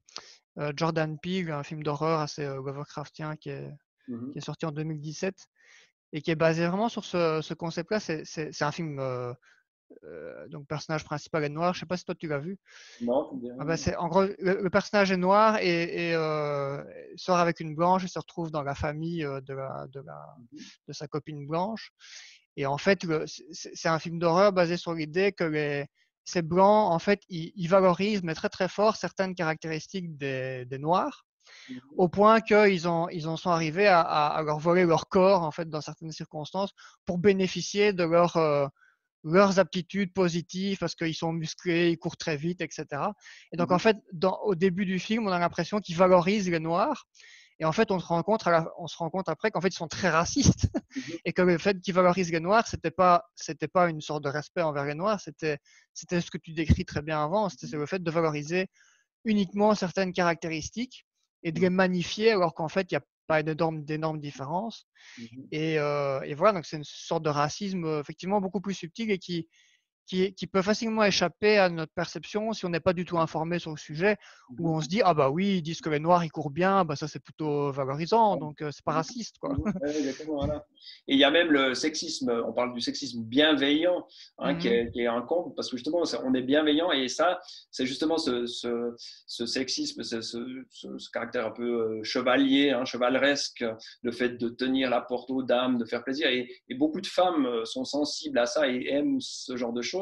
[0.60, 3.70] euh, Jordan Peele, un film d'horreur assez euh, Lovecraftien qui est,
[4.08, 5.48] mmh qui est, sorti en 2017
[6.14, 8.00] et qui est basé vraiment sur ce, ce concept-là.
[8.00, 9.34] C'est un film euh,
[10.50, 11.74] donc personnage principal est noir.
[11.74, 12.58] Je sais pas si toi tu l'as vu.
[13.02, 13.30] Non.
[13.60, 16.84] Ah c'est en gros le, personnage est noir et, euh,
[17.16, 20.36] sort avec une blanche et se retrouve dans la famille euh, de, la, de, la,
[20.52, 20.60] mhm.
[20.88, 21.92] de sa copine blanche.
[22.56, 23.06] Et en fait,
[23.52, 25.86] c'est un film d'horreur basé sur l'idée que les,
[26.26, 31.28] ces blancs, en fait, ils, valorisent, mais très très fort, certaines caractéristiques des, des noirs,
[31.70, 31.80] mhm.
[31.98, 35.52] au point qu'ils en, ils en sont arrivés à, à, leur voler leur corps, en
[35.52, 36.72] fait, dans certaines circonstances,
[37.06, 38.36] pour bénéficier de leur
[39.28, 42.86] leurs aptitudes positives parce qu'ils sont musclés, ils courent très vite, etc.
[43.52, 43.80] Et donc, en mmh.
[43.80, 47.08] fait, dans, au début du film, on a l'impression qu'ils valorisent les Noirs.
[47.60, 48.44] Et en fait, on se rend compte,
[48.78, 50.70] on se rend compte après qu'en fait, ils sont très racistes.
[50.74, 54.24] Mmh et que le fait qu'ils valorisent les Noirs, c'était pas, c'était pas une sorte
[54.24, 55.58] de respect envers les Noirs, c'était,
[55.94, 58.68] c'était ce que tu décris très bien avant, c'était le fait de valoriser
[59.26, 61.06] uniquement certaines caractéristiques
[61.44, 64.88] et de les magnifier alors qu'en fait, il y a pas d'énormes différences.
[65.18, 69.12] Mmh et, euh, et, voilà, donc c'est une sorte de racisme effectivement beaucoup plus subtil
[69.12, 69.48] et qui,
[70.08, 73.72] qui, peut facilement échapper à notre perception si on n'est pas du tout informé sur
[73.72, 74.16] le sujet,
[74.58, 76.86] où on se dit ah bah oui ils disent que les noirs ils courent bien,
[76.86, 79.56] bah ça c'est plutôt valorisant, donc euh, c'est pas raciste quoi.
[81.10, 84.90] Et il y a même le sexisme, on parle du sexisme bienveillant hein, qui, est,
[84.92, 87.40] qui, est, un compte parce que justement on est bienveillant et ça
[87.72, 93.66] c'est justement ce, ce, sexisme, ce, ce, caractère un peu euh, chevalier, hein, chevaleresque,
[94.02, 97.08] le fait de tenir la porte aux dames, de faire plaisir et, et beaucoup de
[97.08, 99.97] femmes euh, sont sensibles à ça et aiment ce genre de choses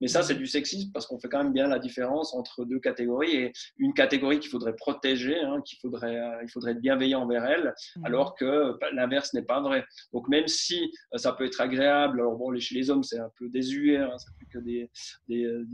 [0.00, 2.78] mais ça, c'est du sexisme parce qu'on fait quand même bien la différence entre deux
[2.78, 7.22] catégories et une catégorie qu'il faudrait protéger, hein, qu'il faudrait, euh, il faudrait être bienveillant
[7.22, 8.04] envers elle, mhm.
[8.04, 9.84] alors que bah, l'inverse n'est pas vrai.
[10.12, 13.30] Donc même si euh, ça peut être agréable, alors bon, chez les hommes, c'est un
[13.36, 14.90] peu désuet, hein, ça fait que des,
[15.28, 15.64] des, euh,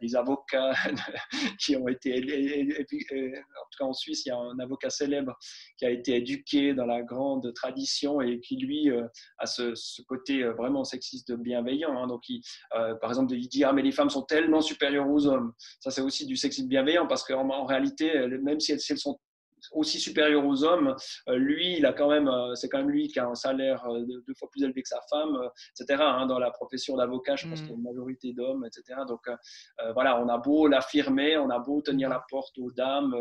[0.00, 0.72] des avocats
[1.60, 5.36] qui ont été, en tout cas en Suisse, il y a un avocat célèbre
[5.78, 8.90] qui a été éduqué dans la grande tradition et qui lui
[9.38, 11.96] a ce, ce côté vraiment sexiste bienveillant.
[11.96, 12.06] Hein.
[12.06, 15.26] donc il, par exemple, exemple, de dire ah, mais les femmes sont tellement supérieures aux
[15.26, 15.52] hommes.
[15.80, 19.18] Ça, c'est aussi du sexisme bienveillant parce qu'en en réalité, même si elles, sont
[19.72, 20.94] aussi supérieures aux hommes,
[21.28, 23.84] euh, lui, il a quand même, euh, c'est quand même lui qui a un salaire
[23.86, 25.38] euh, deux fois plus élevé que sa femme,
[25.78, 26.02] etc.
[26.02, 27.84] Hein, dans la profession d'avocat, je pense qu'il y a une mm.
[27.84, 29.00] majorité d'hommes, etc.
[29.08, 29.28] Donc
[29.94, 33.14] voilà, on a beau l'affirmer, on a beau tenir la porte aux dames,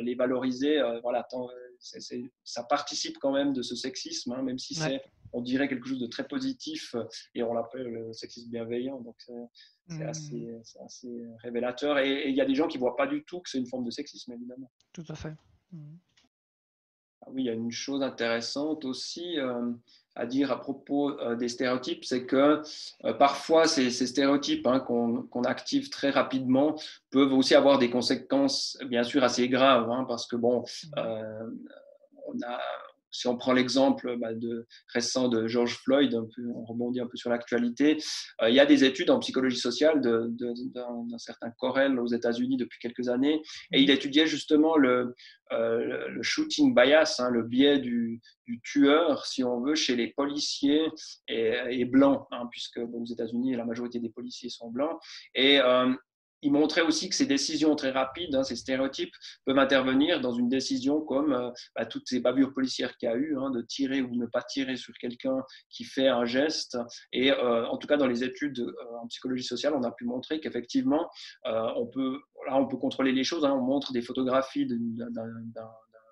[0.00, 1.26] les valoriser, voilà,
[2.44, 5.02] ça participe quand même de ce sexisme, hein, même si c'est
[5.34, 6.94] on dirait quelque chose de très positif
[7.34, 9.00] et on l'appelle le sexisme bienveillant.
[9.00, 9.16] Donc
[9.88, 10.08] c'est mmh.
[10.82, 11.98] assez, révélateur.
[11.98, 13.66] Et il y a des gens qui ne voient pas du tout que c'est une
[13.66, 14.70] forme de sexisme, évidemment.
[14.92, 15.34] Tout à fait.
[15.72, 15.96] Mmh.
[17.26, 19.72] Ah oui, il y a une chose intéressante aussi euh,
[20.14, 22.62] à dire à propos euh, des stéréotypes, c'est que
[23.04, 26.76] euh, parfois ces, stéréotypes hein, qu'on active très rapidement
[27.10, 31.00] peuvent aussi avoir des conséquences, bien sûr, assez graves, hein, parce que bon, mmh.
[32.26, 32.60] on a
[33.14, 34.30] si on prend l'exemple bah,
[34.92, 37.96] récent de George Floyd, on rebondit un peu sur l'actualité,
[38.42, 42.80] euh, il y a des études en psychologie sociale d'un certain Corel aux États-Unis depuis
[42.80, 43.40] quelques années,
[43.72, 45.14] et il étudiait justement le,
[45.52, 48.20] euh, shooting bias, hein, le biais du,
[48.64, 50.88] tueur, si on veut, chez les policiers
[51.28, 54.98] et, blancs, hein, puisque aux États-Unis, la majorité des policiers sont blancs.
[55.34, 55.94] Et euh,
[56.44, 59.14] il montrait aussi que ces décisions très rapides, hein, ces stéréotypes,
[59.46, 63.16] peuvent intervenir dans une décision comme euh, bah, toutes ces bavures policières qu'il y a
[63.16, 66.76] eu, hein, de tirer ou ne pas tirer sur quelqu'un qui fait un geste.
[67.12, 70.04] Et euh, en tout cas, dans les études euh, en psychologie sociale, on a pu
[70.04, 71.10] montrer qu'effectivement,
[71.44, 73.44] on, peut, là, on peut contrôler les choses.
[73.44, 73.52] Hein.
[73.52, 75.68] on montre des photographies d'un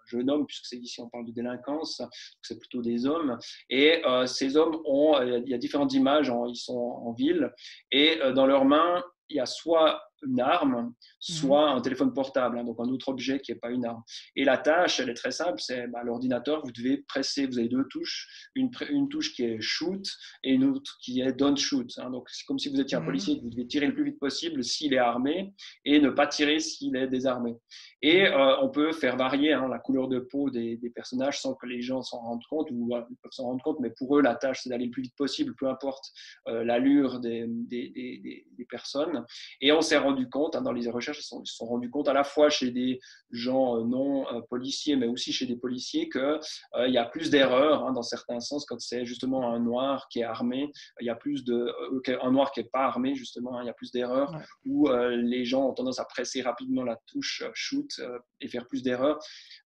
[0.06, 2.02] jeune homme, puisque c'est ici on parle de délinquance,
[2.40, 3.38] c'est plutôt des hommes.
[3.68, 7.52] Et ces hommes ont, il y a différentes images, ils sont en ville,
[7.90, 12.64] et dans leurs mains, il y a soit une arme, soit un téléphone portable, hein,
[12.64, 14.02] donc un autre objet qui n'est pas une arme.
[14.36, 17.68] Et la tâche, elle est très simple, c'est bah, l'ordinateur, vous devez presser, vous avez
[17.68, 20.04] deux touches, une, une, touche qui est shoot
[20.42, 21.90] et une autre qui est don't shoot.
[21.98, 22.10] Hein.
[22.10, 24.64] donc c'est comme si vous étiez un policier, vous devez tirer le plus vite possible
[24.64, 25.54] s'il est armé
[25.84, 27.54] et ne pas tirer s'il est désarmé.
[28.04, 31.66] Et euh, on peut faire varier hein, la couleur de peau des, personnages sans que
[31.66, 34.34] les gens s'en rendent compte, ou ils peuvent s'en rendre compte, mais pour eux, la
[34.34, 36.04] tâche, c'est d'aller le plus vite possible, peu importe
[36.48, 39.24] euh, l'allure des, des, personnes.
[39.60, 42.12] Et on s'est rendu compte, hein, dans les recherches, ils se sont, rendus compte à
[42.12, 43.00] la fois chez des
[43.30, 46.40] gens euh, non policiers, mais aussi chez des policiers, qu'il
[46.88, 50.24] y a plus d'erreurs, hein, dans certains sens, quand c'est justement un noir qui est
[50.24, 51.72] armé, il y a plus de...
[52.22, 54.32] un noir qui n'est pas armé, justement, il y a plus d'erreurs,
[54.64, 58.82] où les gens ont tendance à presser rapidement la touche shoot euh, et faire plus
[58.82, 59.18] d'erreurs.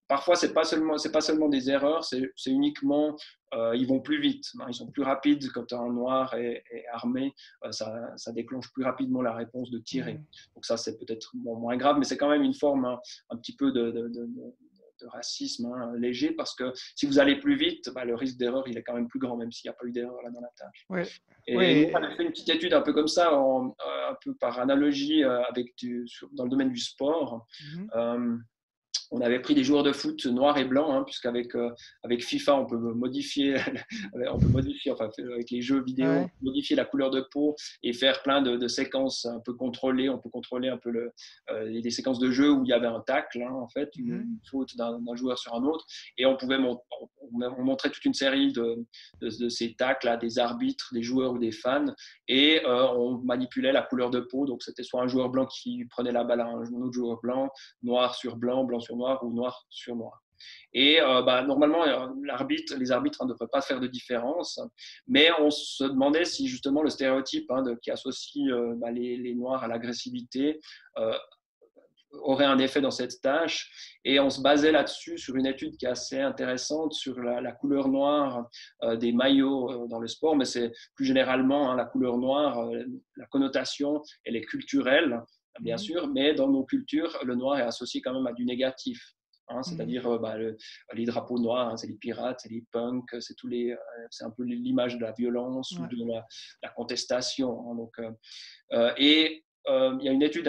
[0.09, 3.17] Parfois, ce n'est pas, seulement, pas seulement des erreurs, c'est uniquement,
[3.55, 4.67] euh, ils vont plus vite, hein.
[4.69, 5.51] ils sont plus rapides.
[5.53, 7.35] Quand un noir est, armé,
[7.65, 10.15] euh, ça, ça, déclenche plus rapidement la réponse de tirer.
[10.15, 10.25] Mmh.
[10.55, 13.01] Donc ça, c'est peut-être moins grave, mais c'est quand même une forme hein,
[13.31, 14.29] un, petit peu de, de,
[15.09, 18.79] racisme hein, léger parce que si vous allez plus vite, bah, le risque d'erreur il
[18.79, 20.51] est quand même plus grand, même s'il n'y a pas eu d'erreur là dans la
[20.57, 20.87] tâche.
[21.47, 25.23] Et on a fait une petite étude un peu comme ça, un peu par analogie
[25.23, 25.75] avec
[26.33, 27.47] dans le domaine du sport.
[27.95, 28.39] Mmh
[29.11, 31.71] on avait pris des joueurs de foot noirs et blancs, hein, puisqu'avec euh,
[32.03, 33.57] avec FIFA, on peut modifier,
[34.31, 38.23] on peut modifier, enfin, avec les jeux vidéo, modifier la couleur de peau et faire
[38.23, 40.09] plein de, séquences un peu contrôlées.
[40.09, 41.13] On peut contrôler un peu le,
[41.51, 44.17] euh, des séquences de jeu où il y avait un tacle, hein, en fait, une,
[44.17, 44.39] mhm.
[44.51, 45.85] faute d'un joueur sur un autre.
[46.19, 48.85] Et on pouvait montrer toute une série de,
[49.21, 51.87] de, ces tacles à des arbitres, des joueurs ou des fans.
[52.29, 54.47] Et euh, on manipulait la couleur de peau.
[54.47, 57.51] Donc, c'était soit un joueur blanc qui prenait la balle à un autre joueur blanc,
[57.83, 60.23] noir sur blanc, blanc sur noir ou noir sur noir.
[60.73, 64.61] Et euh, bah, normalement, euh, l'arbitre, les arbitres ne devraient pas faire de différence,
[65.07, 69.65] mais on se demandait si justement le stéréotype hein, qui associe euh, bah, les, noirs
[69.65, 70.61] à l'agressivité
[72.23, 73.99] aurait un effet dans cette tâche.
[74.05, 77.89] Et on se basait là-dessus sur une étude qui est assez intéressante sur la, couleur
[77.89, 78.49] noire
[78.95, 82.71] des maillots dans le sport, mais c'est plus généralement hein, la couleur noire,
[83.17, 85.21] la connotation, elle est culturelle
[85.61, 89.17] bien sûr, mais dans nos cultures, le noir est associé quand même à du négatif.
[89.49, 89.63] Hein, mmh.
[89.63, 90.37] c'est-à-dire euh, bah,
[90.95, 93.77] les drapeaux noirs, hein, c'est les pirates, c'est les punks, c'est tous les, euh,
[94.11, 95.97] c'est un peu l'image de la violence ou de
[96.63, 97.71] la, contestation.
[97.71, 97.95] Hein, donc,
[98.73, 100.49] euh, et il y a une étude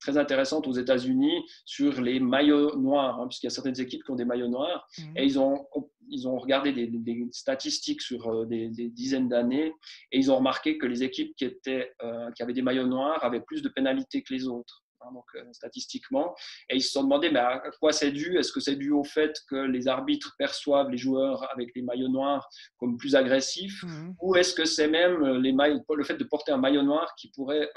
[0.00, 4.16] très intéressante aux États-Unis sur les maillots noirs, puisqu'il y a certaines équipes qui ont
[4.16, 5.16] des maillots noirs, mmh.
[5.16, 5.68] et ils ont
[6.10, 9.72] ils ont regardé des, statistiques sur euh, des, dizaines d'années
[10.12, 13.22] et ils ont remarqué que les équipes qui, étaient, euh, qui avaient des maillots noirs
[13.24, 14.84] avaient plus de pénalités que les autres.
[15.00, 16.34] Hein, donc, euh, statistiquement.
[16.68, 18.36] Et ils se sont demandé mais à quoi c'est dû?
[18.36, 22.08] Est-ce que c'est dû au fait que les arbitres perçoivent les joueurs avec les maillots
[22.08, 22.48] noirs
[22.78, 24.14] comme plus agressifs mmh.
[24.22, 27.70] Ou est-ce que c'est même les le fait de porter un maillot noir qui pourrait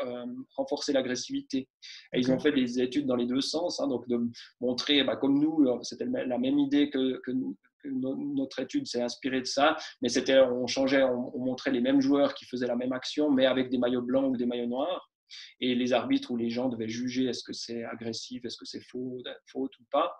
[0.55, 1.69] renforcer l'agressivité?
[2.13, 4.19] Et ils ont fait des études dans les deux sens, hein, donc de
[4.59, 7.31] montrer, bah, comme nous, c'était la même idée que, que,
[7.85, 12.33] notre étude s'est inspirée de ça, mais c'était, on changeait, on, montrait les mêmes joueurs
[12.33, 15.11] qui faisaient la même action, mais avec des maillots blancs ou des maillots noirs.
[15.61, 18.81] Et les arbitres ou les gens devaient juger est-ce que c'est agressif, est-ce que c'est
[18.81, 20.13] faute ou pas.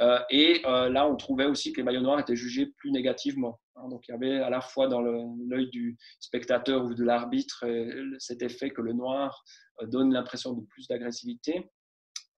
[0.00, 3.60] Euh, et euh, là, on trouvait aussi que les maillots noirs étaient jugés plus négativement.
[3.76, 3.90] Hein.
[3.90, 8.16] donc il y avait à la fois dans l'œil du spectateur ou de l'arbitre euh,
[8.18, 9.44] cet effet que le noir
[9.82, 11.68] donne l'impression de plus d'agressivité.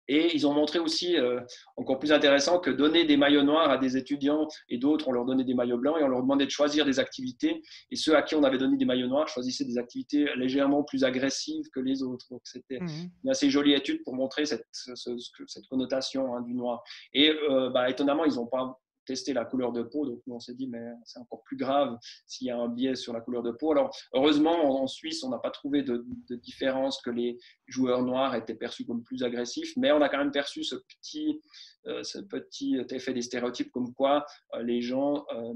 [0.09, 1.41] Et ils ont montré aussi, euh,
[1.77, 5.25] encore plus intéressant, que donner des maillots noirs à des étudiants et d'autres, on leur
[5.25, 7.63] donnait des maillots blancs et on leur demandait de choisir des activités.
[7.91, 11.05] Et ceux à qui on avait donné des maillots noirs choisissaient des activités légèrement plus
[11.05, 12.27] agressives que les autres.
[12.31, 13.11] Donc c'était mmh.
[13.25, 16.83] une assez jolie étude pour montrer cette, cette connotation hein, du noir.
[17.13, 18.79] Et euh, bah, étonnamment, ils n'ont pas
[19.09, 20.05] tester la couleur de peau.
[20.05, 21.97] Donc, on s'est dit, mais c'est encore plus grave
[22.27, 23.73] s'il y a un biais sur la couleur de peau.
[23.73, 26.05] Alors, heureusement, en Suisse, on n'a pas trouvé de,
[26.43, 30.31] différence que les joueurs noirs étaient perçus comme plus agressifs, mais on a quand même
[30.31, 31.41] perçu ce petit,
[31.87, 35.55] euh, ce petit effet des stéréotypes comme quoi euh, les gens euh,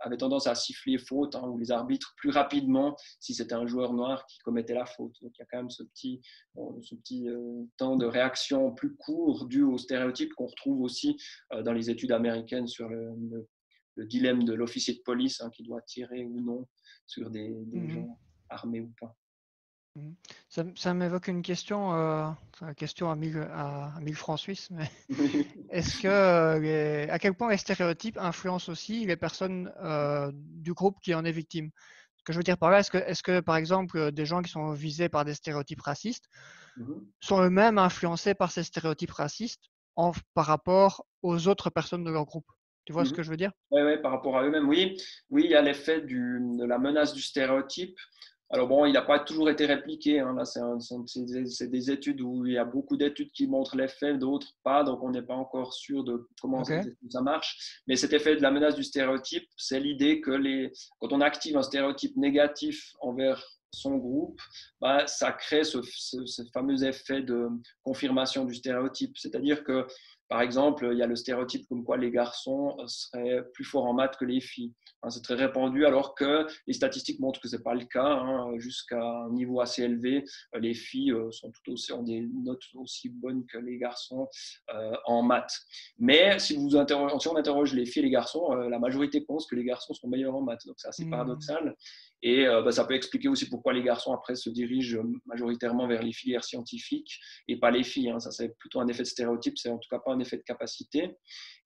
[0.00, 3.92] avait tendance à siffler faute hein, ou les arbitres plus rapidement si c'était un joueur
[3.92, 5.14] noir qui commettait la faute.
[5.22, 6.20] Donc il y a quand même ce petit,
[6.56, 11.16] ce petit euh, temps de réaction plus court dû aux stéréotypes qu'on retrouve aussi
[11.52, 13.46] euh, dans les études américaines sur le,
[13.96, 16.68] dilemme de l'officier de police hein, qui doit tirer ou non
[17.06, 18.18] sur des, mmh gens
[18.48, 19.16] armés ou pas.
[19.98, 20.62] Mmh.
[20.76, 22.28] Ça, m'évoque une question, euh,
[22.62, 24.68] une question à 1000, à francs suisses.
[25.70, 30.98] Est-ce que, euh, à quel point les stéréotypes influencent aussi les personnes euh, du groupe
[31.02, 31.70] qui en est victime?
[32.16, 34.42] Ce que je veux dire par là, est-ce que, est que, par exemple, des gens
[34.42, 36.28] qui sont visés par des stéréotypes racistes
[36.76, 39.64] mmh sont eux-mêmes influencés par ces stéréotypes racistes
[39.96, 42.46] en, par rapport aux autres personnes de leur groupe?
[42.84, 43.50] Tu vois ce mmh que je veux dire?
[43.72, 44.96] Oui, ouais, par rapport à eux-mêmes, oui.
[45.30, 47.98] Oui, il y a l'effet de la menace du stéréotype
[48.50, 50.20] alors bon, il n'a pas toujours été répliqué.
[50.20, 50.34] Hein.
[50.34, 54.84] Là, c'est des études où il y a beaucoup d'études qui montrent l'effet, d'autres pas.
[54.84, 57.82] Donc, on n'est pas encore sûr de comment ça marche.
[57.86, 61.58] Mais cet effet de la menace du stéréotype, c'est l'idée que les, quand on active
[61.58, 64.40] un stéréotype négatif envers son groupe,
[64.80, 67.48] bah, ça crée ce, ce, fameux effet de
[67.82, 69.16] confirmation du stéréotype.
[69.18, 69.86] C'est-à-dire que
[70.28, 73.94] par exemple, il y a le stéréotype comme quoi les garçons seraient plus forts en
[73.94, 74.74] maths que les filles.
[75.02, 78.04] Hein, c'est très répandu, alors que les statistiques montrent que ce n'est pas le cas.
[78.04, 78.58] Hein.
[78.58, 80.24] Jusqu'à un niveau assez élevé,
[80.54, 84.28] les filles euh, sont tout aussi, ont des notes aussi bonnes que les garçons
[84.74, 85.56] euh, en maths.
[85.98, 89.46] Mais si, vous interroge, on interroge les filles et les garçons, euh, la majorité pense
[89.46, 90.66] que les garçons sont meilleurs en maths.
[90.66, 91.10] Donc c'est assez mmh.
[91.10, 91.76] paradoxal.
[92.22, 96.12] Et bah, ça peut expliquer aussi pourquoi les garçons après se dirigent majoritairement vers les
[96.12, 98.10] filières scientifiques et pas les filles.
[98.10, 98.18] Hein.
[98.18, 100.42] Ça c'est plutôt un effet de stéréotype, c'est en tout cas pas un effet de
[100.42, 101.16] capacité.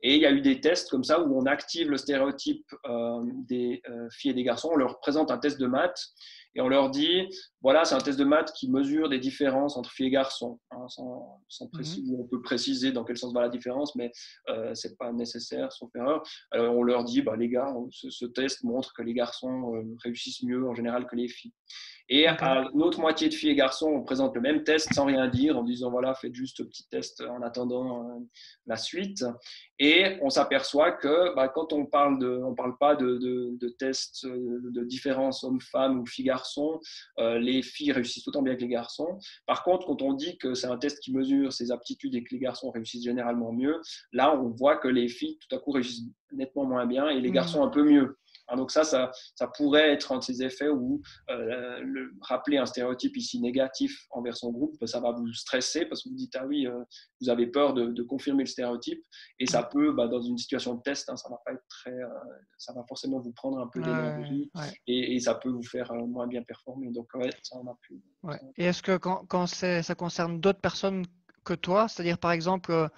[0.03, 3.21] Et il y a eu des tests comme ça où on active le stéréotype euh,
[3.49, 6.09] des euh, filles et des garçons, on leur présente un test de maths
[6.55, 7.29] et on leur dit
[7.63, 10.59] voilà, c'est un test de maths qui mesure des différences entre filles et garçons.
[10.71, 12.17] Hein, sans, sans mhm.
[12.19, 14.11] On peut préciser dans quel sens va la différence, mais
[14.49, 16.23] euh, ce n'est pas nécessaire, sauf erreur.
[16.51, 19.73] Alors on leur dit bah, les gars, ce, test montre que les garçons
[20.03, 21.53] réussissent mieux en général que les filles.
[22.09, 25.29] Et à l'autre moitié de filles et garçons, on présente le même test sans rien
[25.29, 28.19] dire, en disant voilà, faites juste un petit test en attendant euh,
[28.67, 29.25] la suite.
[29.79, 34.25] Et on s'aperçoit que bah, quand on parle de, on parle pas de, de, tests
[34.25, 36.81] euh, de différence homme-femme ou fille-garçon,
[37.19, 39.19] euh, les filles réussissent autant bien que les garçons.
[39.47, 42.35] Par contre, quand on dit que c'est un test qui mesure ses aptitudes et que
[42.35, 43.81] les garçons réussissent généralement mieux,
[44.13, 47.31] là, on voit que les filles tout à coup réussissent nettement moins bien et les
[47.31, 47.35] mmh.
[47.35, 48.17] garçons un peu mieux.
[48.49, 49.11] Hein, donc ça, ça,
[49.57, 54.37] pourrait être un de ces effets où euh, le, rappeler un stéréotype ici négatif envers
[54.37, 56.83] son groupe, ça va vous stresser parce que vous dites, ah oui, euh,
[57.21, 59.03] vous avez peur de, confirmer le stéréotype.
[59.39, 61.93] Et ça peut, bah, dans une situation de test, hein, ça va pas être très,
[61.93, 62.09] euh,
[62.59, 64.51] ça va forcément vous prendre un peu d'énergie
[64.87, 66.91] et, ça peut vous faire moins bien performer.
[66.91, 67.09] Donc
[67.43, 68.03] ça en a plus.
[68.57, 71.05] Et est-ce que quand, quand ça concerne d'autres personnes
[71.45, 72.89] que toi, c'est-à-dire par exemple,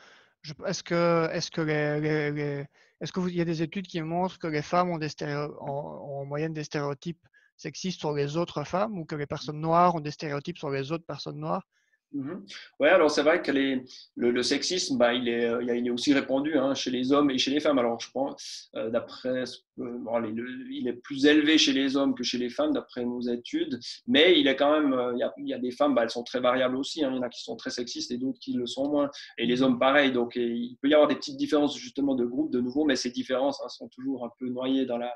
[0.66, 2.66] est-ce que, est -ce que les
[3.05, 4.99] est-ce qu'il y a des études qui montrent que les femmes ont,
[5.61, 10.01] en moyenne des stéréotypes sexistes sur les autres femmes ou que les personnes noires ont
[10.01, 11.69] des stéréotypes sur les autres personnes noires?
[12.13, 13.83] Oui, alors c'est vrai que les,
[14.15, 17.51] le, sexisme, bah, il, est, il est aussi répandu hein, chez les hommes et chez
[17.51, 17.79] les femmes.
[17.79, 19.43] Alors je pense, euh, d'après,
[19.77, 20.23] bon,
[20.71, 24.39] il est plus élevé chez les hommes que chez les femmes, d'après nos études, mais
[24.39, 26.11] il est quand même, euh, il y a, il y a des femmes, bah, elles
[26.11, 27.05] sont très variables aussi.
[27.05, 27.11] Hein.
[27.13, 29.11] Il y en a qui sont très sexistes et d'autres qui le sont moins.
[29.37, 30.13] Et les hommes, pareil.
[30.13, 33.11] Donc il peut y avoir des petites différences justement de groupe, de nouveau, mais ces
[33.11, 35.13] différences hein, sont toujours un peu noyées dans la,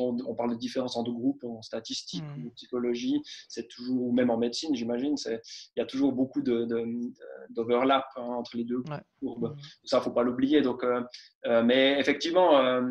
[0.00, 4.30] on, parle de différence en deux groupes, en statistique en psychologie, c'est toujours, ou même
[4.30, 5.40] en médecine, j'imagine, il
[5.76, 8.82] y a toujours beaucoup d'overlap de, hein, entre les deux
[9.20, 9.54] courbes.
[9.54, 9.60] Hmm.
[9.84, 10.62] Ça, il ne faut pas l'oublier.
[10.62, 11.02] Donc, euh,
[11.46, 12.82] euh, mais effectivement, euh,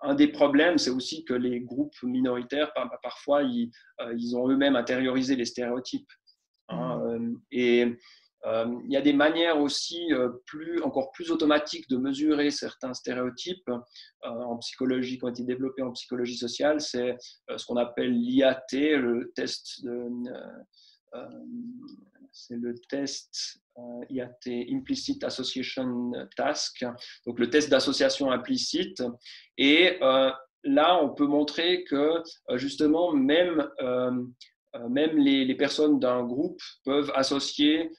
[0.00, 3.70] un des problèmes, c'est aussi que les groupes minoritaires, parfois, ils,
[4.16, 6.10] ils ont eux-mêmes intériorisé les stéréotypes.
[6.68, 7.40] Hein, hmm.
[7.50, 7.98] et
[8.44, 13.68] il y a des manières aussi euh, plus, encore plus automatiques de mesurer certains stéréotypes
[13.68, 16.80] euh, en psychologie qui ont été développés en psychologie sociale.
[16.80, 17.16] C'est
[17.56, 19.84] ce qu'on appelle l'IAT, le test
[22.34, 23.60] c'est le test
[24.08, 26.84] IAT, Implicit Association Task,
[27.26, 29.02] donc le test d'association implicite.
[29.58, 32.22] Et là, on peut montrer que
[32.54, 33.68] justement, même,
[34.88, 37.90] même les personnes d'un groupe peuvent associer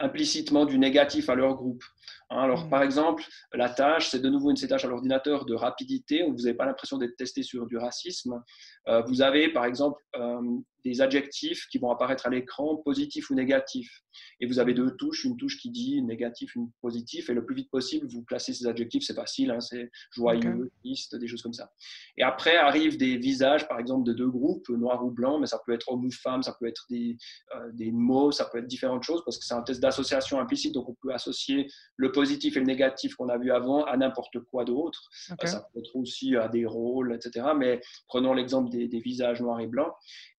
[0.00, 1.84] implicitement du négatif à leur groupe.
[2.30, 2.70] Hein, alors, mm.
[2.70, 6.42] par exemple, la tâche, c'est de nouveau une tâche à l'ordinateur de rapidité, où vous
[6.42, 8.42] n'avez pas l'impression d'être testé sur du racisme.
[8.88, 10.40] Euh, vous avez, par exemple, euh,
[10.86, 14.02] des adjectifs qui vont apparaître à l'écran, positifs ou négatifs.
[14.40, 17.56] Et vous avez deux touches, une touche qui dit négatif, une positif, et le plus
[17.56, 21.52] vite possible, vous classez ces adjectifs, c'est facile, hein, c'est joyeux, triste, des choses comme
[21.52, 21.70] ça.
[22.16, 25.60] Et après arrivent des visages, par exemple, de deux groupes, noir ou blanc, mais ça
[25.66, 27.16] peut être homme ou femme, ça peut être des,
[27.56, 30.72] euh, des mots, ça peut être différentes choses, parce que c'est un test d'association implicite,
[30.72, 31.66] donc on peut associer
[31.96, 35.08] le positif et le négatif qu'on a vu avant à n'importe quoi d'autre.
[35.12, 37.46] ça peut être aussi à des rôles, etc.
[37.56, 39.92] Mais prenons l'exemple des, des visages noirs et blancs.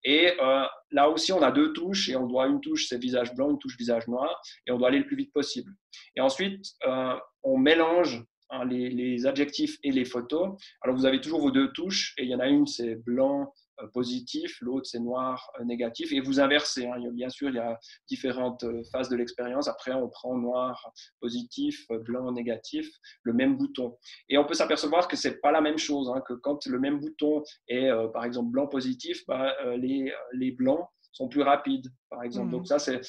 [0.04, 3.34] Et euh, là aussi, on a deux touches et on doit une touche, c'est visage
[3.36, 5.74] blanc, une touche visage noir, et on doit aller le plus vite possible.
[6.16, 10.56] Et ensuite, euh, on mélange hein, les, les, adjectifs et les photos.
[10.82, 13.42] Alors, vous avez toujours vos deux touches, et il y en a une, c'est blanc,
[13.42, 16.86] euh, positif, l'autre c'est noir euh, négatif, et vous inversez.
[16.86, 16.96] Hein.
[17.12, 19.68] Bien sûr, il y a différentes euh, phases de l'expérience.
[19.68, 22.90] Après, on prend noir positif, blanc négatif,
[23.24, 23.98] le même bouton.
[24.30, 27.00] Et on peut s'apercevoir que c'est pas la même chose, hein, que quand le même
[27.00, 32.52] bouton est par exemple blanc positif, bah, les, les blancs sont plus rapides, par exemple.
[32.52, 32.66] Donc mmh.
[32.66, 33.02] ça, c'est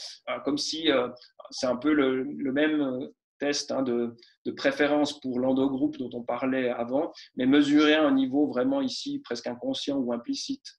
[0.45, 0.89] comme si
[1.51, 3.09] c'est un peu le, le même
[3.39, 4.17] test hein, de,
[4.57, 9.47] préférence pour l'endogroupe dont on parlait avant, mais mesuré à un niveau vraiment ici presque
[9.47, 10.79] inconscient ou implicite.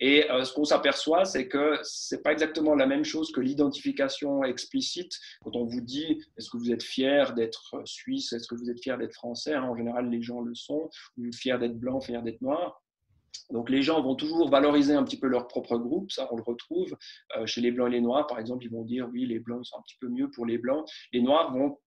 [0.00, 5.12] Et ce qu'on s'aperçoit, c'est que c'est pas exactement la même chose que l'identification explicite.
[5.44, 8.80] Quand on vous dit, est-ce que vous êtes fier d'être suisse, est-ce que vous êtes
[8.80, 10.88] fier d'être français, hein, en général les gens le sont,
[11.18, 12.82] ou fier d'être blanc, fier d'être noir.
[13.50, 16.42] Donc les gens vont toujours valoriser un petit peu leur propre groupe, ça on le
[16.42, 16.96] retrouve
[17.44, 18.26] chez les blancs et les noirs.
[18.26, 20.56] Par exemple, ils vont dire oui, les blancs sont un petit peu mieux pour les
[20.56, 20.88] blancs.
[21.12, 21.78] Les noirs vont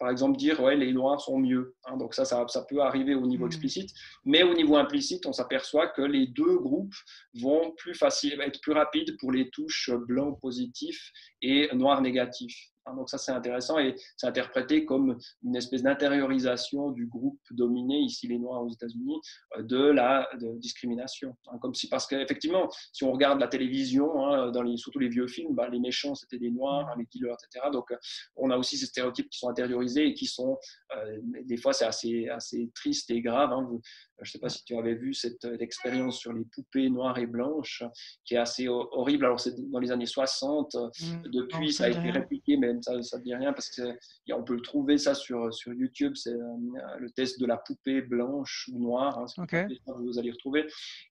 [0.00, 1.76] par exemple, dire ouais, les noirs sont mieux.
[1.84, 1.98] Hein.
[1.98, 3.48] donc ça, ça, peut arriver au niveau mmh.
[3.48, 3.90] explicite,
[4.24, 6.94] mais au niveau implicite, on s'aperçoit que les deux groupes
[7.40, 12.69] vont plus facile, être plus rapides pour les touches blanc positif et noir négatif.
[12.86, 17.98] Hein, donc ça, c'est intéressant et c'est interprété comme une espèce d'intériorisation du groupe dominé,
[17.98, 19.20] ici les Noirs aux États-Unis,
[19.56, 21.36] euh, de la discrimination.
[21.48, 25.08] Hein, comme si, parce qu'effectivement, si on regarde la télévision, hein, dans les, surtout les
[25.08, 27.66] vieux films, bah, les méchants, c'était des Noirs, les killers, etc.
[27.72, 27.96] Donc, euh,
[28.36, 30.58] on a aussi ces stéréotypes qui sont intériorisés et qui sont,
[30.96, 33.50] euh, des fois, c'est assez, assez triste et grave.
[34.22, 37.26] Je ne sais pas si tu avais vu cette expérience sur les poupées noires et
[37.26, 37.82] blanches,
[38.24, 39.24] qui est assez horrible.
[39.24, 40.74] Alors, c'est dans les années 60.
[40.74, 41.28] Mmh.
[41.30, 44.98] Depuis, ça a été répliqué, mais ça ne dit rien parce qu'on peut le trouver
[44.98, 46.12] ça sur, sur YouTube.
[46.16, 49.18] C'est euh, le test de la poupée blanche ou noire.
[49.18, 49.46] Hein,
[49.86, 50.66] vous allez retrouver.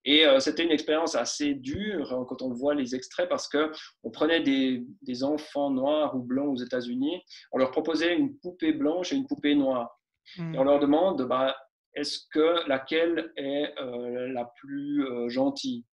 [0.06, 3.72] Et euh, c'était une expérience assez dure hein, quand on voit les extraits parce que
[4.04, 8.74] on prenait des, des enfants noirs ou blancs aux États-Unis, on leur proposait une poupée
[8.74, 10.00] blanche et une poupée noire.
[10.38, 11.56] Et on leur demande, bah,
[11.96, 15.86] est-ce que laquelle est euh, la plus gentille?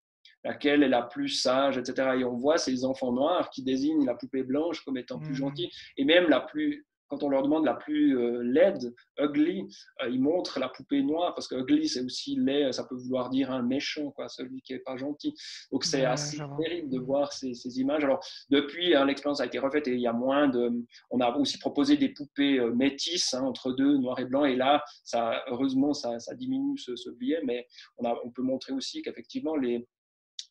[0.44, 2.18] Laquelle est la plus sage, etc.
[2.18, 5.36] Et on voit ces enfants noirs qui désignent la poupée blanche comme étant plus mmh.
[5.36, 9.66] gentille, et même la plus, quand on leur demande la plus euh, laide, ugly,
[10.02, 13.30] euh, ils montrent la poupée noire, parce que ugly, c'est aussi laid, ça peut vouloir
[13.30, 15.34] dire un méchant, quoi, celui qui n'est pas gentil.
[15.70, 18.04] Donc c'est assez terrible de voir ces, images.
[18.04, 20.70] Alors depuis, hein, l'expérience a été refaite et il y a moins de...
[21.10, 24.56] On a aussi proposé des poupées euh, métisses hein, entre deux, noir et blanc, et
[24.56, 27.66] là, ça, heureusement, ça, diminue ce, ce biais, mais
[27.98, 29.86] on, a, on peut montrer aussi qu'effectivement, les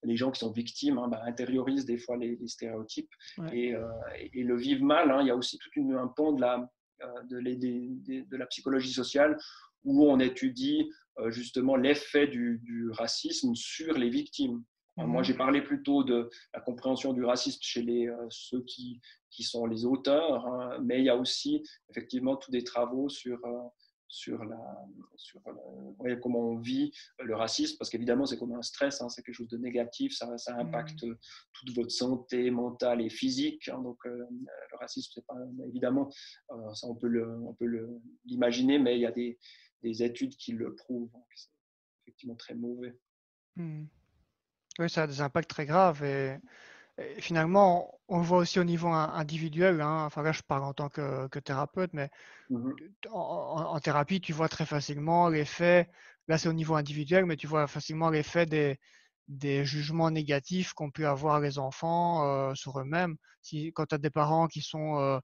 [0.05, 4.55] les gens qui sont victimes hein, bah, intériorisent des fois les, stéréotypes euh, et, le
[4.55, 5.11] vivent mal.
[5.11, 5.21] Hein.
[5.21, 6.69] Il y a aussi tout un pan de la,
[7.01, 9.37] euh, de, la psychologie sociale
[9.83, 10.89] où on étudie
[11.19, 14.63] euh, justement l'effet du, racisme sur les victimes.
[14.97, 15.39] Moi, j'ai mhm.
[15.39, 20.47] parlé plutôt de la compréhension du racisme chez les, ceux qui, qui sont les auteurs,
[20.47, 23.37] hein, mais il y a aussi effectivement tous des travaux sur
[24.07, 24.85] sur, la,
[25.15, 25.41] sur
[26.21, 29.47] comment on vit le racisme, parce qu'évidemment, c'est comme un stress, hein, c'est quelque chose
[29.47, 31.15] de négatif, ça, ça impacte mmh.
[31.53, 33.67] toute votre santé mentale et physique.
[33.69, 35.37] Hein, donc, euh, le racisme, c'est pas
[35.67, 36.09] évidemment,
[36.51, 37.09] euh, ça on peut
[38.25, 39.37] l'imaginer, mais il y a des,
[39.81, 41.09] des, études qui le prouvent.
[41.35, 41.49] C'est
[42.03, 42.97] effectivement très mauvais.
[43.55, 43.85] Mmh.
[44.79, 46.37] Oui, ça a des impacts très graves et
[47.19, 49.81] finalement, on le voit aussi au niveau individuel.
[49.81, 50.05] Hein.
[50.05, 52.09] Enfin, là, je parle en tant que, thérapeute, mais
[52.49, 52.71] mmh
[53.11, 55.89] en, thérapie, tu vois très facilement l'effet.
[56.27, 58.79] Là, c'est au niveau individuel, mais tu vois facilement l'effet des,
[59.27, 63.15] des jugements négatifs qu'ont pu avoir les enfants euh, sur eux-mêmes.
[63.41, 65.19] Si, quand tu as des parents qui sont euh,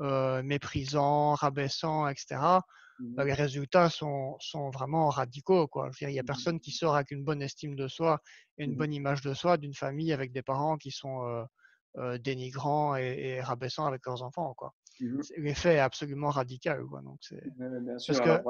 [0.00, 2.60] euh, méprisants, rabaissants, etc.,
[2.98, 5.66] bah, mmh les résultats sont, sont, vraiment radicaux.
[5.66, 5.90] Quoi.
[6.00, 8.20] il n'y a mmh personne qui sort avec une bonne estime de soi
[8.58, 11.44] et une mmh bonne image de soi d'une famille avec des parents qui sont euh,
[11.98, 14.54] euh, dénigrants et, rabaissants avec leurs enfants.
[14.54, 14.74] Quoi.
[15.36, 16.84] L'effet est absolument radical.
[16.84, 17.02] Quoi.
[17.02, 17.42] Donc, c'est...
[18.06, 18.42] Parce que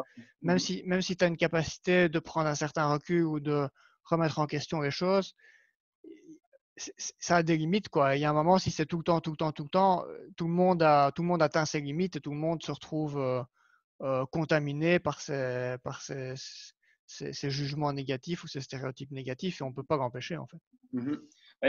[0.43, 3.69] même si, même si tu as une capacité de prendre un certain recul ou de
[4.05, 5.35] remettre en question les choses,
[6.77, 7.89] ça a des limites.
[7.89, 8.17] Quoi.
[8.17, 9.69] Il y a un moment, si c'est tout le temps, tout le temps, tout le
[9.69, 10.05] temps,
[10.37, 12.73] tout le monde, a, tout le monde atteint ses limites et tout le monde se
[12.73, 13.43] retrouve euh,
[14.31, 16.35] contaminé par, ces,
[17.51, 20.61] jugements négatifs ou ces stéréotypes négatifs et on ne peut pas l'empêcher en fait.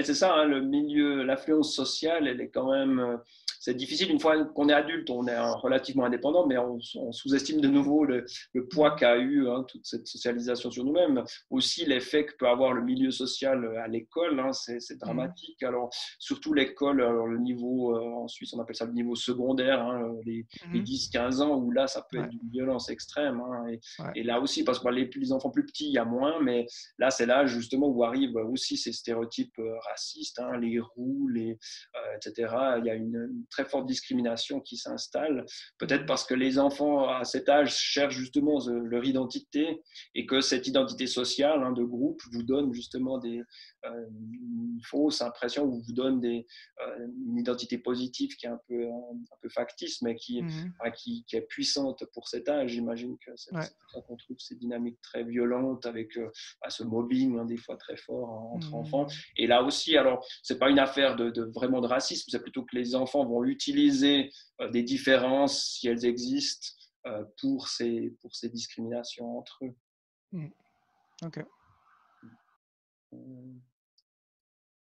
[0.03, 3.17] C'est ça, hein, le milieu, l'influence sociale, elle est quand même euh,
[3.65, 6.79] c'est difficile une fois qu'on est adulte, on est relativement indépendant, mais on,
[7.11, 8.23] sous-estime de nouveau le,
[8.69, 11.23] poids qu'a eu hein, toute cette socialisation sur nous-mêmes.
[11.49, 15.63] Aussi l'effet que peut avoir le milieu social à l'école, hein, c'est dramatique.
[15.63, 15.65] Mmh.
[15.65, 15.89] Alors
[16.19, 20.45] surtout l'école, le niveau euh, en Suisse, on appelle ça le niveau secondaire, hein, les,
[20.71, 21.41] 10-15 mmh.
[21.41, 23.41] ans où là ça peut être d'une violence extrême.
[24.13, 26.67] Et, là aussi, parce que les, les, enfants plus petits, il y a moins, mais
[26.99, 29.59] là c'est là justement où arrivent aussi ces stéréotypes
[29.89, 31.51] racistes, les roues, les,
[31.95, 32.53] euh, etc.
[32.79, 35.45] Il y a une, une très forte discrimination qui s'installe,
[35.77, 39.81] peut-être parce que les enfants à cet âge cherchent justement leur identité
[40.13, 43.41] et que cette identité sociale hein, de groupe vous donne justement des,
[43.85, 46.45] euh, une fausse impression ou vous donne des,
[46.85, 51.23] euh, une identité positive qui est un peu, un, peu factice, mais qui, mmh qui,
[51.25, 52.71] qui, est puissante pour cet âge.
[52.71, 53.69] J'imagine que c'est ça
[54.07, 56.17] qu'on trouve ces dynamiques très violentes avec
[56.61, 59.07] bah, ce mobbing hein, des fois très fort entre mmh enfants.
[59.37, 62.63] Et là aussi, alors, c'est pas une affaire de, de vraiment de racisme, c'est plutôt
[62.63, 64.31] que les enfants vont utiliser
[64.71, 66.67] des différences, si elles existent,
[67.37, 69.75] pour, ces, pour ces discriminations entre eux.
[70.31, 70.47] Mmh.
[71.23, 71.45] Ok.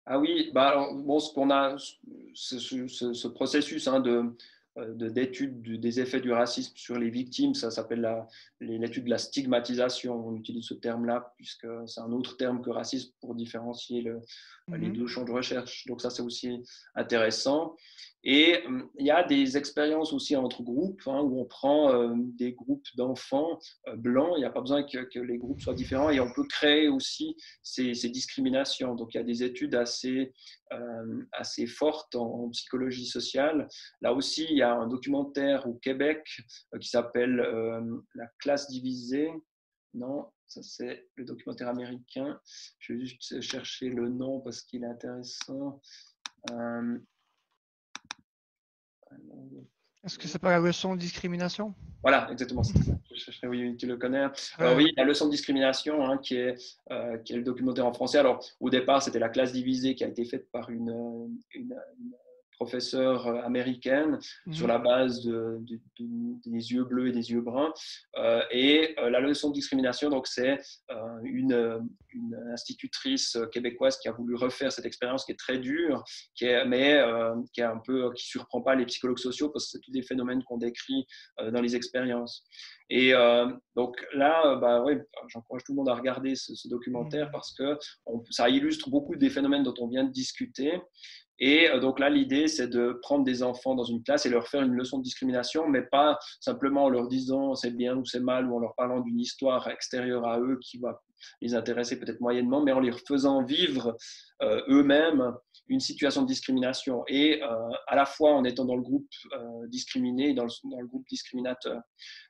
[0.05, 1.75] Ah oui, bah bon, ce qu'on a,
[2.33, 4.35] ce, ce, processus hein, de,
[4.77, 8.07] d'études des effets du racisme sur les victimes, ça s'appelle
[8.59, 10.27] l'étude de la stigmatisation.
[10.27, 14.21] On utilise ce terme-là puisque c'est un autre terme que racisme pour différencier le,
[14.69, 14.93] les mhm.
[14.93, 15.85] deux champs de recherche.
[15.87, 16.63] Donc ça, c'est aussi
[16.95, 17.75] intéressant.
[18.23, 22.13] Et hum, il y a des expériences aussi entre groupes hein, où on prend euh,
[22.15, 23.57] des groupes d'enfants
[23.87, 24.33] euh, blancs.
[24.37, 27.35] Il n'y a pas besoin que, les groupes soient différents et on peut créer aussi
[27.63, 28.93] ces, discriminations.
[28.93, 30.33] Donc il y a des études assez,
[30.71, 33.67] euh, assez fortes en, psychologie sociale.
[34.01, 36.25] Là aussi, il y a un documentaire au Québec
[36.79, 37.35] qui s'appelle
[38.15, 39.31] La classe divisée.
[39.93, 42.39] Non, ça c'est le documentaire américain.
[42.79, 45.81] Je vais juste chercher le nom parce qu'il est intéressant.
[50.03, 51.75] Est-ce que c'est pas la leçon de discrimination?
[52.01, 52.63] Voilà, exactement.
[53.43, 54.25] oui, tu le connais.
[54.75, 56.55] oui, la leçon de discrimination, hein, qui, est,
[56.91, 58.17] euh, qui est le documentaire en français.
[58.17, 61.75] Alors, au départ, c'était la classe divisée qui a été faite par une, une
[62.61, 64.19] professeure euh, américaine
[64.51, 64.73] sur mhm.
[64.73, 65.59] la base de,
[66.45, 67.73] des yeux bleus et des yeux bruns.
[68.17, 70.59] Euh, et euh, la leçon de discrimination, donc c'est
[71.23, 76.03] une, une, institutrice québécoise qui a voulu refaire cette expérience qui est très dure,
[76.35, 77.01] qui est, mais
[77.53, 80.03] qui est un peu qui surprend pas les psychologues sociaux parce que c'est tous des
[80.03, 81.05] phénomènes qu'on décrit
[81.53, 82.43] dans les expériences.
[82.89, 83.13] Et
[83.75, 87.31] donc là, bah, ouais, j'encourage tout le monde à regarder ce, documentaire mhm.
[87.31, 87.77] parce que
[88.29, 90.81] ça illustre beaucoup des phénomènes dont on vient de discuter.
[91.41, 94.47] Et euh, donc là, l'idée, c'est de prendre des enfants dans une classe et leur
[94.47, 98.19] faire une leçon de discrimination, mais pas simplement en leur disant c'est bien ou c'est
[98.19, 101.01] mal, ou en leur parlant d'une histoire extérieure à eux qui va
[101.41, 103.97] les intéresser peut-être moyennement, mais en les faisant vivre
[104.43, 105.33] euh, eux-mêmes
[105.67, 107.47] une situation de discrimination et euh,
[107.87, 109.07] à la fois en étant dans le groupe
[109.69, 111.81] discriminé et dans le, groupe discriminateur.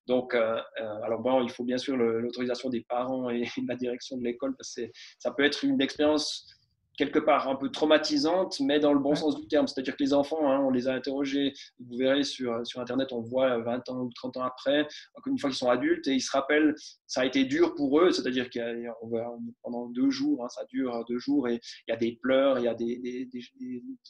[0.07, 4.55] Donc, alors bon, il faut bien sûr l'autorisation des parents et la direction de l'école
[4.55, 4.81] parce que
[5.19, 6.45] ça peut être une expérience
[6.97, 9.67] quelque part un peu traumatisante, mais dans le bon sens du terme.
[9.67, 13.21] C'est-à-dire que les enfants, hein, on les a interrogés, vous verrez sur, sur Internet, on
[13.21, 14.87] voit 20 ans ou 30 ans après,
[15.25, 16.75] une fois qu'ils sont adultes, et ils se rappellent,
[17.07, 21.19] ça a été dur pour eux, c'est-à-dire qu'on pendant deux jours, hein, ça dure deux
[21.19, 23.29] jours, et il y a des pleurs, il y a des, des,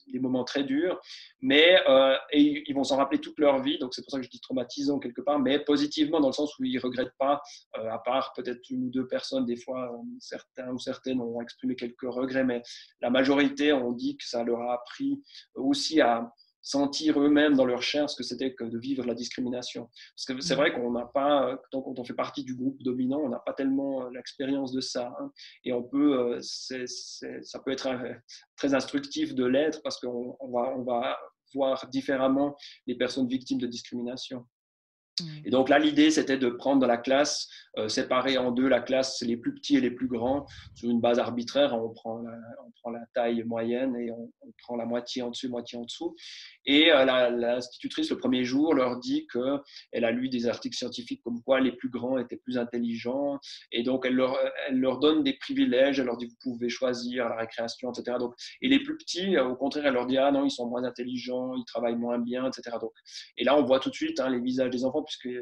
[0.08, 1.00] des, moments très durs,
[1.42, 4.24] mais euh, et ils vont s'en rappeler toute leur vie, donc c'est pour ça que
[4.24, 7.42] je dis traumatisant quelque part, mais positivement dans le sens où ils ne regrettent pas,
[7.78, 11.42] euh, à part peut-être une ou deux personnes, des fois, euh, certains ou certaines ont
[11.42, 12.62] exprimé quelques regrets, mais
[13.02, 15.22] la majorité ont dit que ça leur a appris
[15.56, 19.90] aussi à sentir eux-mêmes dans leur chair ce que c'était que de vivre la discrimination.
[20.16, 20.58] Parce que c'est mm.
[20.58, 24.08] vrai qu'on n'a pas, quand on fait partie du groupe dominant, on n'a pas tellement
[24.10, 25.14] l'expérience de ça.
[25.20, 25.32] Hein.
[25.64, 27.90] Et on peut, euh, ça peut être
[28.56, 31.18] très instructif de l'être parce qu'on va, on va
[31.54, 32.56] voir différemment
[32.88, 34.46] les personnes victimes de discrimination.
[35.46, 38.82] Et donc là, l'idée, c'était de prendre dans la classe, euh, séparer en deux la
[38.82, 40.46] classe, les plus petits et les plus grands,
[40.76, 41.74] sur une base arbitraire.
[41.74, 44.32] On prend la, on prend la taille moyenne et on,
[44.64, 46.16] prend la moitié en dessus, moitié en dessous.
[46.66, 51.42] Et euh, l'institutrice, le premier jour, leur dit qu'elle a lu des articles scientifiques comme
[51.42, 53.40] quoi les plus grands étaient plus intelligents.
[53.72, 56.00] Et donc, elle leur, donne des privilèges.
[56.00, 58.18] Elle leur dit, vous pouvez choisir la récréation, etc.
[58.62, 61.56] Et les plus petits, au contraire, elle leur dit, ah non, ils sont moins intelligents,
[61.56, 62.78] ils travaillent moins bien, etc.
[63.38, 65.38] Et là, on voit tout de suite hein, les visages des enfants puisque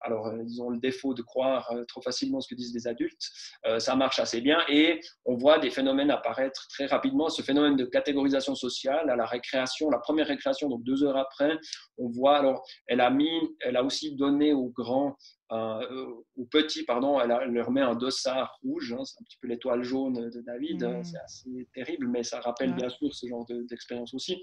[0.00, 2.86] alors, euh, ils ont le défaut de croire euh, trop facilement ce que disent les
[2.86, 3.22] adultes.
[3.66, 7.28] Euh, ça marche assez bien et on voit des phénomènes apparaître très rapidement.
[7.28, 11.58] Ce phénomène de catégorisation sociale à la récréation, la première récréation, donc deux heures après,
[11.98, 13.30] on voit, alors, elle a mis,
[13.60, 15.16] elle a aussi donné aux grands
[15.52, 19.48] euh, aux petits, pardon, elle, leur met un dossard rouge, hein, c'est un petit peu
[19.48, 21.04] l'étoile jaune de David, hein, mm.
[21.04, 24.40] c'est assez terrible, mais ça rappelle bien sûr ce genre d'expérience aussi.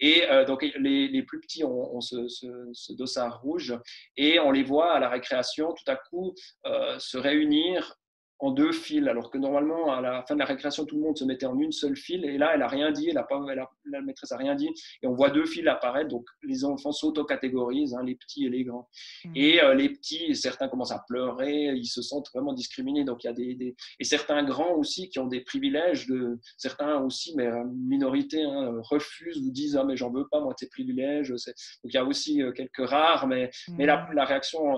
[0.00, 3.78] Et euh, donc les, plus petits ont, ce, dossard rouge
[4.16, 6.34] et on les voit à la récréation tout à coup
[6.66, 7.96] euh, se réunir
[8.40, 11.18] en deux fils, alors que normalement, à la fin de la récréation, tout le monde
[11.18, 12.24] se mettait en une seule file.
[12.24, 13.40] Et là, elle n'a rien dit, elle a pas,
[13.84, 14.68] la maîtresse n'a rien dit.
[15.02, 16.08] Et on voit deux fils apparaître.
[16.08, 18.88] Donc, les enfants s'auto-catégorisent, hein, les petits et les grands.
[19.24, 19.32] Mmh.
[19.34, 23.04] Et euh, les petits, certains commencent à pleurer, ils se sentent vraiment discriminés.
[23.04, 26.38] Donc, il y a des, Et certains grands aussi qui ont des privilèges, de...
[26.56, 30.54] certains aussi, mais euh, minorité, hein, refusent ou disent Ah, mais j'en veux pas, moi,
[30.56, 31.30] ces privilèges.
[31.30, 31.38] Donc,
[31.84, 34.14] il y a aussi euh, quelques rares, mais, mais la, mmh.
[34.14, 34.76] la réaction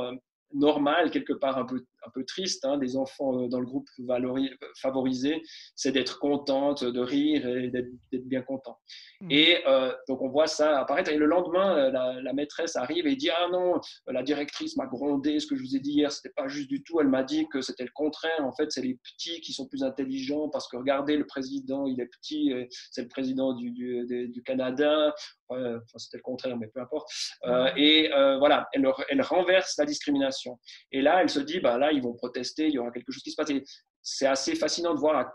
[0.52, 3.88] normal, quelque part un peu, un peu triste, hein, des enfants euh, dans le groupe
[4.80, 5.42] favorisé,
[5.74, 8.78] c'est d'être contente, de rire et d'être bien content.
[9.20, 9.30] Hmm.
[9.30, 11.10] Et euh, donc on voit ça apparaître.
[11.10, 15.40] Et le lendemain, euh, la, maîtresse arrive et dit Ah non, la directrice m'a grondé,
[15.40, 17.00] ce que je vous ai dit hier, c'était pas juste du tout.
[17.00, 18.44] Elle m'a dit que c'était le contraire.
[18.44, 22.00] En fait, c'est les petits qui sont plus intelligents parce que regardez, le président, il
[22.00, 22.52] est petit,
[22.90, 25.14] c'est le président du, du, Canada.
[25.56, 27.10] Enfin, c'était le contraire, mais peu importe.
[27.44, 27.68] Hmm.
[27.76, 28.08] et
[28.38, 30.58] voilà, elle, elle renverse la discrimination.
[30.92, 33.22] Et là, elle se dit, bah, là, ils vont protester, il y aura quelque chose
[33.22, 33.50] qui se passe.
[34.02, 35.32] C'est assez fascinant de voir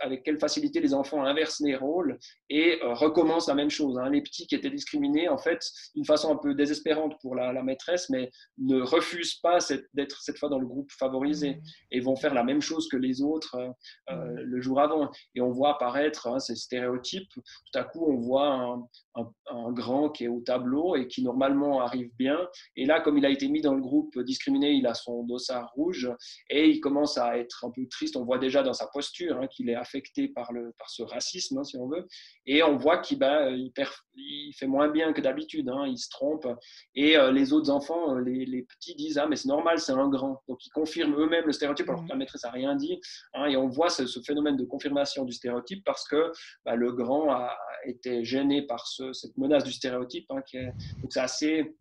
[0.00, 2.18] avec quelle facilité les enfants inversent les rôles
[2.48, 3.98] et euh, recommencent la même chose.
[3.98, 4.10] Hein.
[4.10, 5.60] Les petits qui étaient discriminés, en fait,
[5.94, 9.58] d'une façon un peu désespérante pour la, maîtresse, mais ne refusent pas
[9.94, 11.62] d'être cette fois dans le groupe favorisé mmh.
[11.92, 13.70] et vont faire la même chose que les autres euh,
[14.10, 14.36] euh, mmh.
[14.40, 15.10] le jour avant.
[15.34, 17.32] Et on voit apparaître hein, ces stéréotypes.
[17.34, 21.80] Tout à coup, on voit un, un, grand qui est au tableau et qui normalement
[21.80, 22.38] arrive bien.
[22.76, 25.72] Et là, comme il a été mis dans le groupe discriminé, il a son dossard
[25.74, 26.10] rouge
[26.50, 28.03] et il commence à être un peu triste.
[28.16, 31.58] On voit déjà dans sa posture hein, qu'il est affecté par, le, par ce racisme,
[31.58, 32.06] hein, si on veut.
[32.46, 33.72] Et on voit qu'il bah, il,
[34.16, 36.46] il, fait moins bien que d'habitude, hein, il se trompe.
[36.94, 39.92] Et euh, les autres enfants, euh, les, les, petits disent Ah, mais c'est normal, c'est
[39.92, 40.42] un grand.
[40.48, 43.00] Donc ils confirment eux-mêmes le stéréotype alors que la maîtresse n'a rien dit.
[43.48, 46.32] et on voit ce, phénomène de confirmation du stéréotype parce que
[46.64, 47.56] bah, le grand a
[47.86, 50.30] été gêné par ce cette menace du stéréotype.
[50.46, 51.74] Qui est, donc c'est assez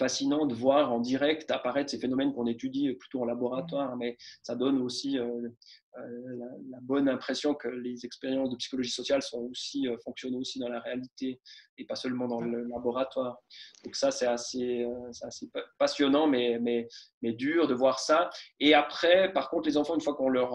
[0.00, 4.56] fascinant de voir en direct apparaître ces phénomènes qu'on étudie plutôt en laboratoire, mais ça
[4.56, 5.18] donne aussi
[5.98, 6.36] euh, euh,
[6.70, 10.68] la, bonne impression que les expériences de psychologie sociale sont aussi, euh, fonctionnent aussi dans
[10.68, 11.40] la réalité
[11.78, 13.38] et pas seulement dans le laboratoire.
[13.84, 14.86] Donc ça, c'est assez,
[15.22, 16.86] assez, passionnant, mais, mais,
[17.22, 18.28] mais dur de voir ça.
[18.60, 20.52] Et après, par contre, les enfants, une fois qu'on leur,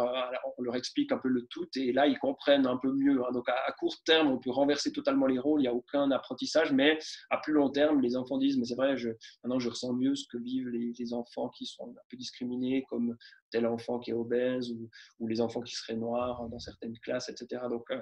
[0.57, 3.23] on leur explique un peu le tout, et là, ils comprennent un peu mieux.
[3.23, 3.31] Hein.
[3.33, 6.71] Donc à, court terme, on peut renverser totalement les rôles, il n'y a aucun apprentissage,
[6.71, 6.99] mais
[7.31, 9.09] à plus long terme, les enfants disent, mais c'est vrai, je,
[9.43, 12.85] maintenant je ressens mieux ce que vivent les, les, enfants qui sont un peu discriminés,
[12.87, 13.17] comme
[13.55, 17.63] tel enfant qui est obèse ou, les enfants qui seraient noirs dans certaines classes, etc.
[17.69, 18.01] Donc euh,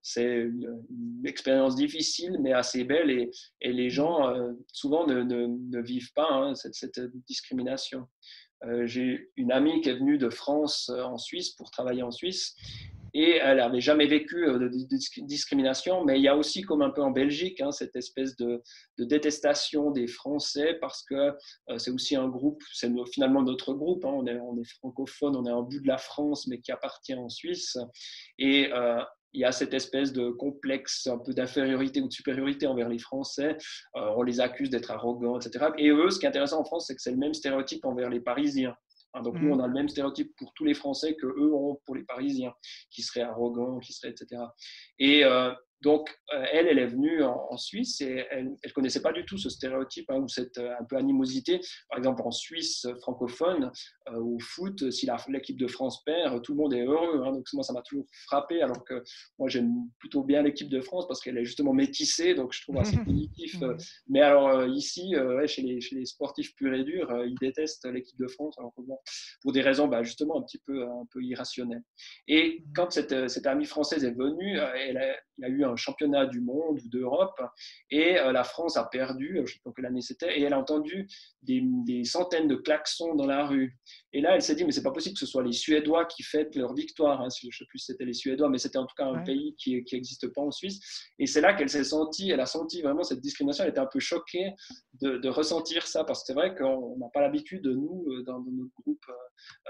[0.00, 0.82] c'est une,
[1.24, 3.30] expérience difficile, mais assez belle, et,
[3.72, 8.06] les gens euh, souvent ne, vivent pas hein, cette, cette, discrimination.
[8.64, 12.56] Euh, j'ai une amie qui est venue de France en Suisse pour travailler en Suisse
[13.14, 14.68] et elle n'avait jamais vécu euh, de,
[15.22, 18.60] discrimination, mais il y a aussi, comme un peu en Belgique, hein, cette espèce de,
[18.98, 24.12] détestation des Français parce que euh, c'est aussi un groupe, c'est finalement notre groupe, hein,
[24.12, 27.28] on, est, on, francophone, on est un bout de la France, mais qui appartient en
[27.28, 27.78] Suisse.
[28.38, 29.00] Et euh,
[29.32, 33.00] il y a cette espèce de complexe un peu d'infériorité ou de supériorité envers les
[33.00, 33.56] Français.
[33.94, 35.66] on les accuse d'être arrogants, etc.
[35.76, 38.10] Et eux, ce qui est intéressant en France, c'est que c'est le même stéréotype envers
[38.10, 38.76] les Parisiens.
[39.14, 39.52] Hein, donc nous, mm.
[39.52, 42.52] on a le même stéréotype pour tous les Français que eux ont pour les Parisiens,
[42.90, 44.42] qui seraient arrogants, qui seraient, etc.
[44.98, 45.52] Et euh,
[45.84, 49.36] donc, euh, elle, elle est venue en, Suisse et elle ne connaissait pas du tout
[49.36, 51.60] ce stéréotype hein, ou cette euh, un peu animosité.
[51.90, 53.70] Par exemple, en Suisse francophone,
[54.08, 57.22] euh, au foot, si l'équipe de France perd, tout le monde est heureux.
[57.24, 57.32] Hein.
[57.32, 59.04] donc, moi, ça m'a toujours frappé, alors que
[59.38, 62.78] moi, j'aime plutôt bien l'équipe de France parce qu'elle est justement métissée, donc je trouve
[62.78, 63.56] assez positif.
[64.08, 65.14] Mais alors, ici,
[65.46, 68.72] chez, les, chez, les, sportifs purs et durs, ils détestent l'équipe de France, alors,
[69.42, 71.84] pour des raisons bah, justement un petit peu, un peu irrationnelles.
[72.26, 76.26] Et quand cette, cette amie française est venue, elle il y a eu un championnat
[76.26, 77.40] du monde ou d'Europe
[77.90, 80.52] et euh, la France a perdu, je ne sais pas quelle année c'était, et elle
[80.52, 81.08] a entendu
[81.42, 83.78] des, centaines de klaxons dans la rue.
[84.12, 86.22] Et là, elle s'est dit, mais c'est pas possible que ce soit les Suédois qui
[86.22, 87.20] fêtent leur victoire.
[87.20, 87.28] Hein.
[87.40, 89.54] Je ne sais plus si c'était les Suédois, mais c'était en tout cas un pays
[89.58, 90.80] qui n'existe pas en Suisse.
[91.18, 93.64] Et c'est là qu'elle s'est sentie, elle a senti vraiment cette discrimination.
[93.64, 94.52] Elle était un peu choquée
[95.00, 98.72] de, ressentir ça, parce que c'est vrai qu'on n'a pas l'habitude, nous, euh, dans, notre
[98.80, 99.04] groupe,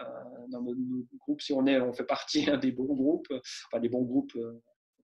[0.01, 0.05] euh,
[0.49, 0.81] dans notre,
[1.21, 3.33] groupe, si on est, on fait partie des bons groupes,
[3.71, 4.37] enfin des bons groupes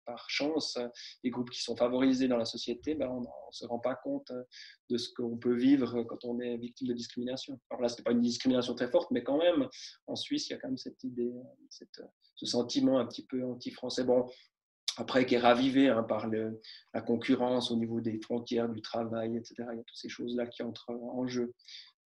[0.09, 0.79] par chance,
[1.23, 4.31] les groupes qui sont favorisés dans la société, ben, on ne se rend pas compte
[4.31, 4.43] euh,
[4.89, 7.61] de ce qu'on peut vivre quand on est victime de discrimination.
[7.69, 9.69] Alors là, ce n'est pas une discrimination très forte, mais quand même,
[10.07, 11.31] en Suisse, il y a quand même cette idée,
[11.69, 12.01] cette,
[12.37, 14.05] ce sentiment un petit peu anti-français.
[14.05, 14.27] Bon,
[14.97, 19.55] après, qui est ravivé hein, par la concurrence au niveau des frontières, du travail, etc.
[19.73, 21.55] Il y a toutes ces choses-là qui entrent en jeu.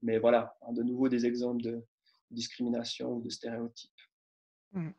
[0.02, 1.84] Mais voilà, de nouveau des exemples de
[2.32, 3.90] discrimination ou de stéréotypes.
[4.72, 4.90] Mmh.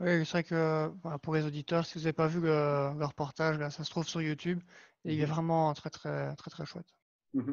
[0.00, 3.70] Oui, c'est vrai que pour les auditeurs, si vous n'avez pas vu le, reportage, là,
[3.70, 4.60] ça se trouve sur YouTube
[5.04, 6.86] et il est mmh vraiment très très très très chouette.
[7.34, 7.52] Mmh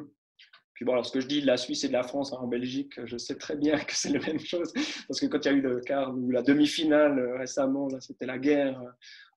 [0.74, 2.38] Puis bon, alors ce que je dis de la Suisse et de la France hein,
[2.40, 4.72] en Belgique, je sais très bien que c'est la même chose
[5.08, 8.28] parce que quand il y a eu le quart ou la demi-finale euh, récemment, c'était
[8.28, 8.92] la guerre euh,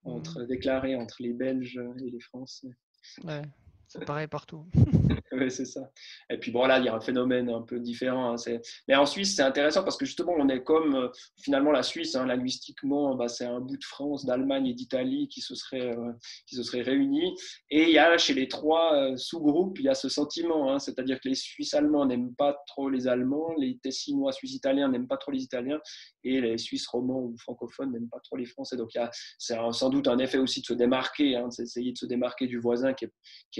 [0.04, 2.76] entre, mmh déclarée entre les Belges et les Français.
[3.24, 3.42] Ouais.
[3.88, 4.66] C'est pareil partout.
[5.32, 5.90] oui, c'est ça.
[6.28, 8.34] Et puis bon, là, il y a un phénomène un peu différent.
[8.34, 8.58] Hein.
[8.86, 11.08] Mais en Suisse, c'est intéressant parce que justement, on est comme euh,
[11.42, 15.40] finalement la Suisse, hein, linguistiquement, bah, c'est un bout de France, d'Allemagne et d'Italie qui
[15.40, 16.12] se seraient euh,
[16.46, 17.34] qui réunis.
[17.70, 20.78] Et il y a chez les trois euh, sous-groupes, il y a ce sentiment, hein.
[20.78, 25.08] c'est-à-dire que les Suisses allemands n'aiment pas trop les Allemands, les Tessinois Suisses italiens n'aiment
[25.08, 25.80] pas trop les Italiens,
[26.24, 28.76] et les Suisses romans ou francophones n'aiment pas trop les Français.
[28.76, 28.90] Donc
[29.38, 32.92] c'est sans doute un effet aussi de se démarquer, d'essayer de se démarquer du voisin
[32.92, 33.06] qui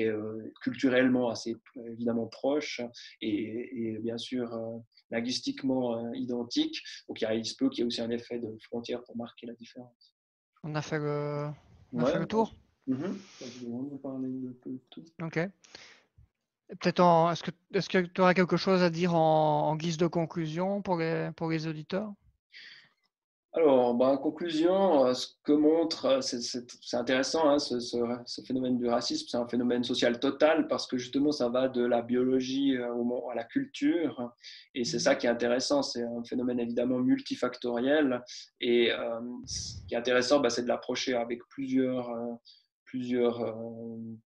[0.02, 0.17] est,
[0.62, 2.80] culturellement assez évidemment proche
[3.20, 4.78] et, bien sûr euh,
[5.10, 6.82] linguistiquement euh, identique.
[7.08, 9.54] Donc il, se peut qu'il y ait aussi un effet de frontière pour marquer la
[9.54, 10.14] différence.
[10.62, 11.48] On a fait le,
[12.04, 12.54] fait le tour?
[12.86, 12.94] mm
[15.22, 15.38] Ok.
[16.80, 20.82] Peut-être est-ce que, est que tu auras quelque chose à dire en, guise de conclusion
[20.82, 22.12] pour les, pour les auditeurs?
[23.54, 28.76] Alors, ben, en conclusion, euh, ce que montre, euh, c'est intéressant, hein, ce, ce, phénomène
[28.76, 32.76] du racisme, c'est un phénomène social total parce que justement, ça va de la biologie
[32.76, 32.92] euh,
[33.32, 34.32] à la culture.
[34.74, 35.18] Et c'est ça mmh.
[35.18, 38.22] qui est intéressant, c'est un phénomène évidemment multifactoriel.
[38.60, 38.90] Et
[39.46, 42.10] ce qui est intéressant, ben, c'est de l'approcher avec plusieurs,
[42.84, 43.56] plusieurs,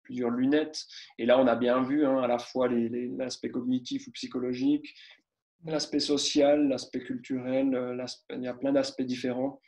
[0.03, 0.85] plusieurs lunettes.
[1.17, 4.95] Et là, on a bien vu hein, à la fois l'aspect cognitif ou psychologique,
[5.65, 9.59] l'aspect social, l'aspect culturel, euh, il y a plein d'aspects différents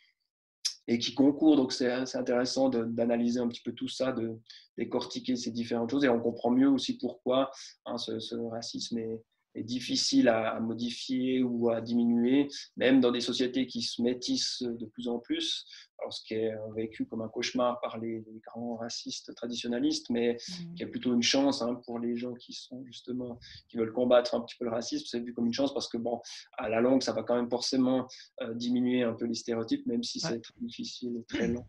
[0.88, 1.56] et qui concourent.
[1.56, 4.40] Donc, c'est intéressant d'analyser un petit peu tout ça, de
[4.78, 7.52] décortiquer ces différentes choses et on comprend mieux aussi pourquoi
[7.86, 9.22] hein, ce, ce, racisme est,
[9.56, 12.48] est difficile à, modifier ou à diminuer,
[12.78, 15.66] même dans des sociétés qui se métissent de plus en plus.
[16.00, 20.74] Alors, ce qui est vécu comme un cauchemar par les, grands racistes traditionnalistes, mais mmh.
[20.74, 24.34] qui est plutôt une chance hein, pour les gens qui sont justement qui veulent combattre
[24.34, 25.06] un petit peu le racisme.
[25.08, 26.22] C'est vu comme une chance parce que bon,
[26.58, 28.08] à la longue, ça va quand même forcément
[28.42, 31.66] euh, diminuer un peu les stéréotypes, même si c'est très difficile et très long.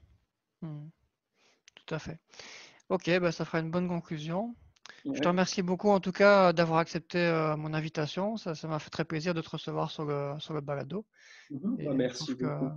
[0.63, 0.89] Mmh.
[1.85, 2.19] Tout à fait.
[2.89, 4.55] Ok, bah, ça fera une bonne conclusion.
[5.05, 8.37] Je te remercie beaucoup en tout cas d'avoir accepté euh, mon invitation.
[8.37, 11.07] Ça, m'a fait très plaisir de te recevoir sur le, sur le balado.
[11.51, 11.77] Mhm.
[11.85, 12.71] Bah, merci beaucoup.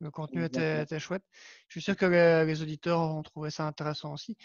[0.00, 1.24] Le contenu était, chouette.
[1.68, 4.36] Je suis sûr que les, auditeurs ont trouvé ça intéressant aussi.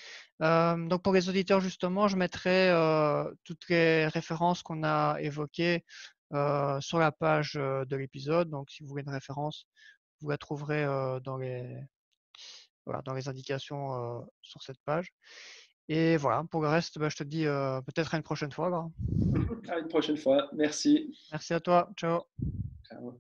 [0.42, 5.84] Euh, donc pour les auditeurs justement, je mettrai euh, toutes les références qu'on a évoquées
[6.80, 8.50] sur la page de l'épisode.
[8.50, 9.68] Donc si vous voulez une référence,
[10.22, 10.86] vous la trouverez
[11.24, 11.78] dans les
[13.04, 15.12] dans les indications sur cette page.
[15.88, 18.90] Et voilà, pour le reste, bah, je te dis euh, peut-être à une prochaine fois.
[19.70, 20.50] À une prochaine fois.
[20.54, 21.18] Merci.
[21.32, 21.90] Merci à toi.
[21.96, 22.22] Ciao.
[22.88, 23.20] Ciao.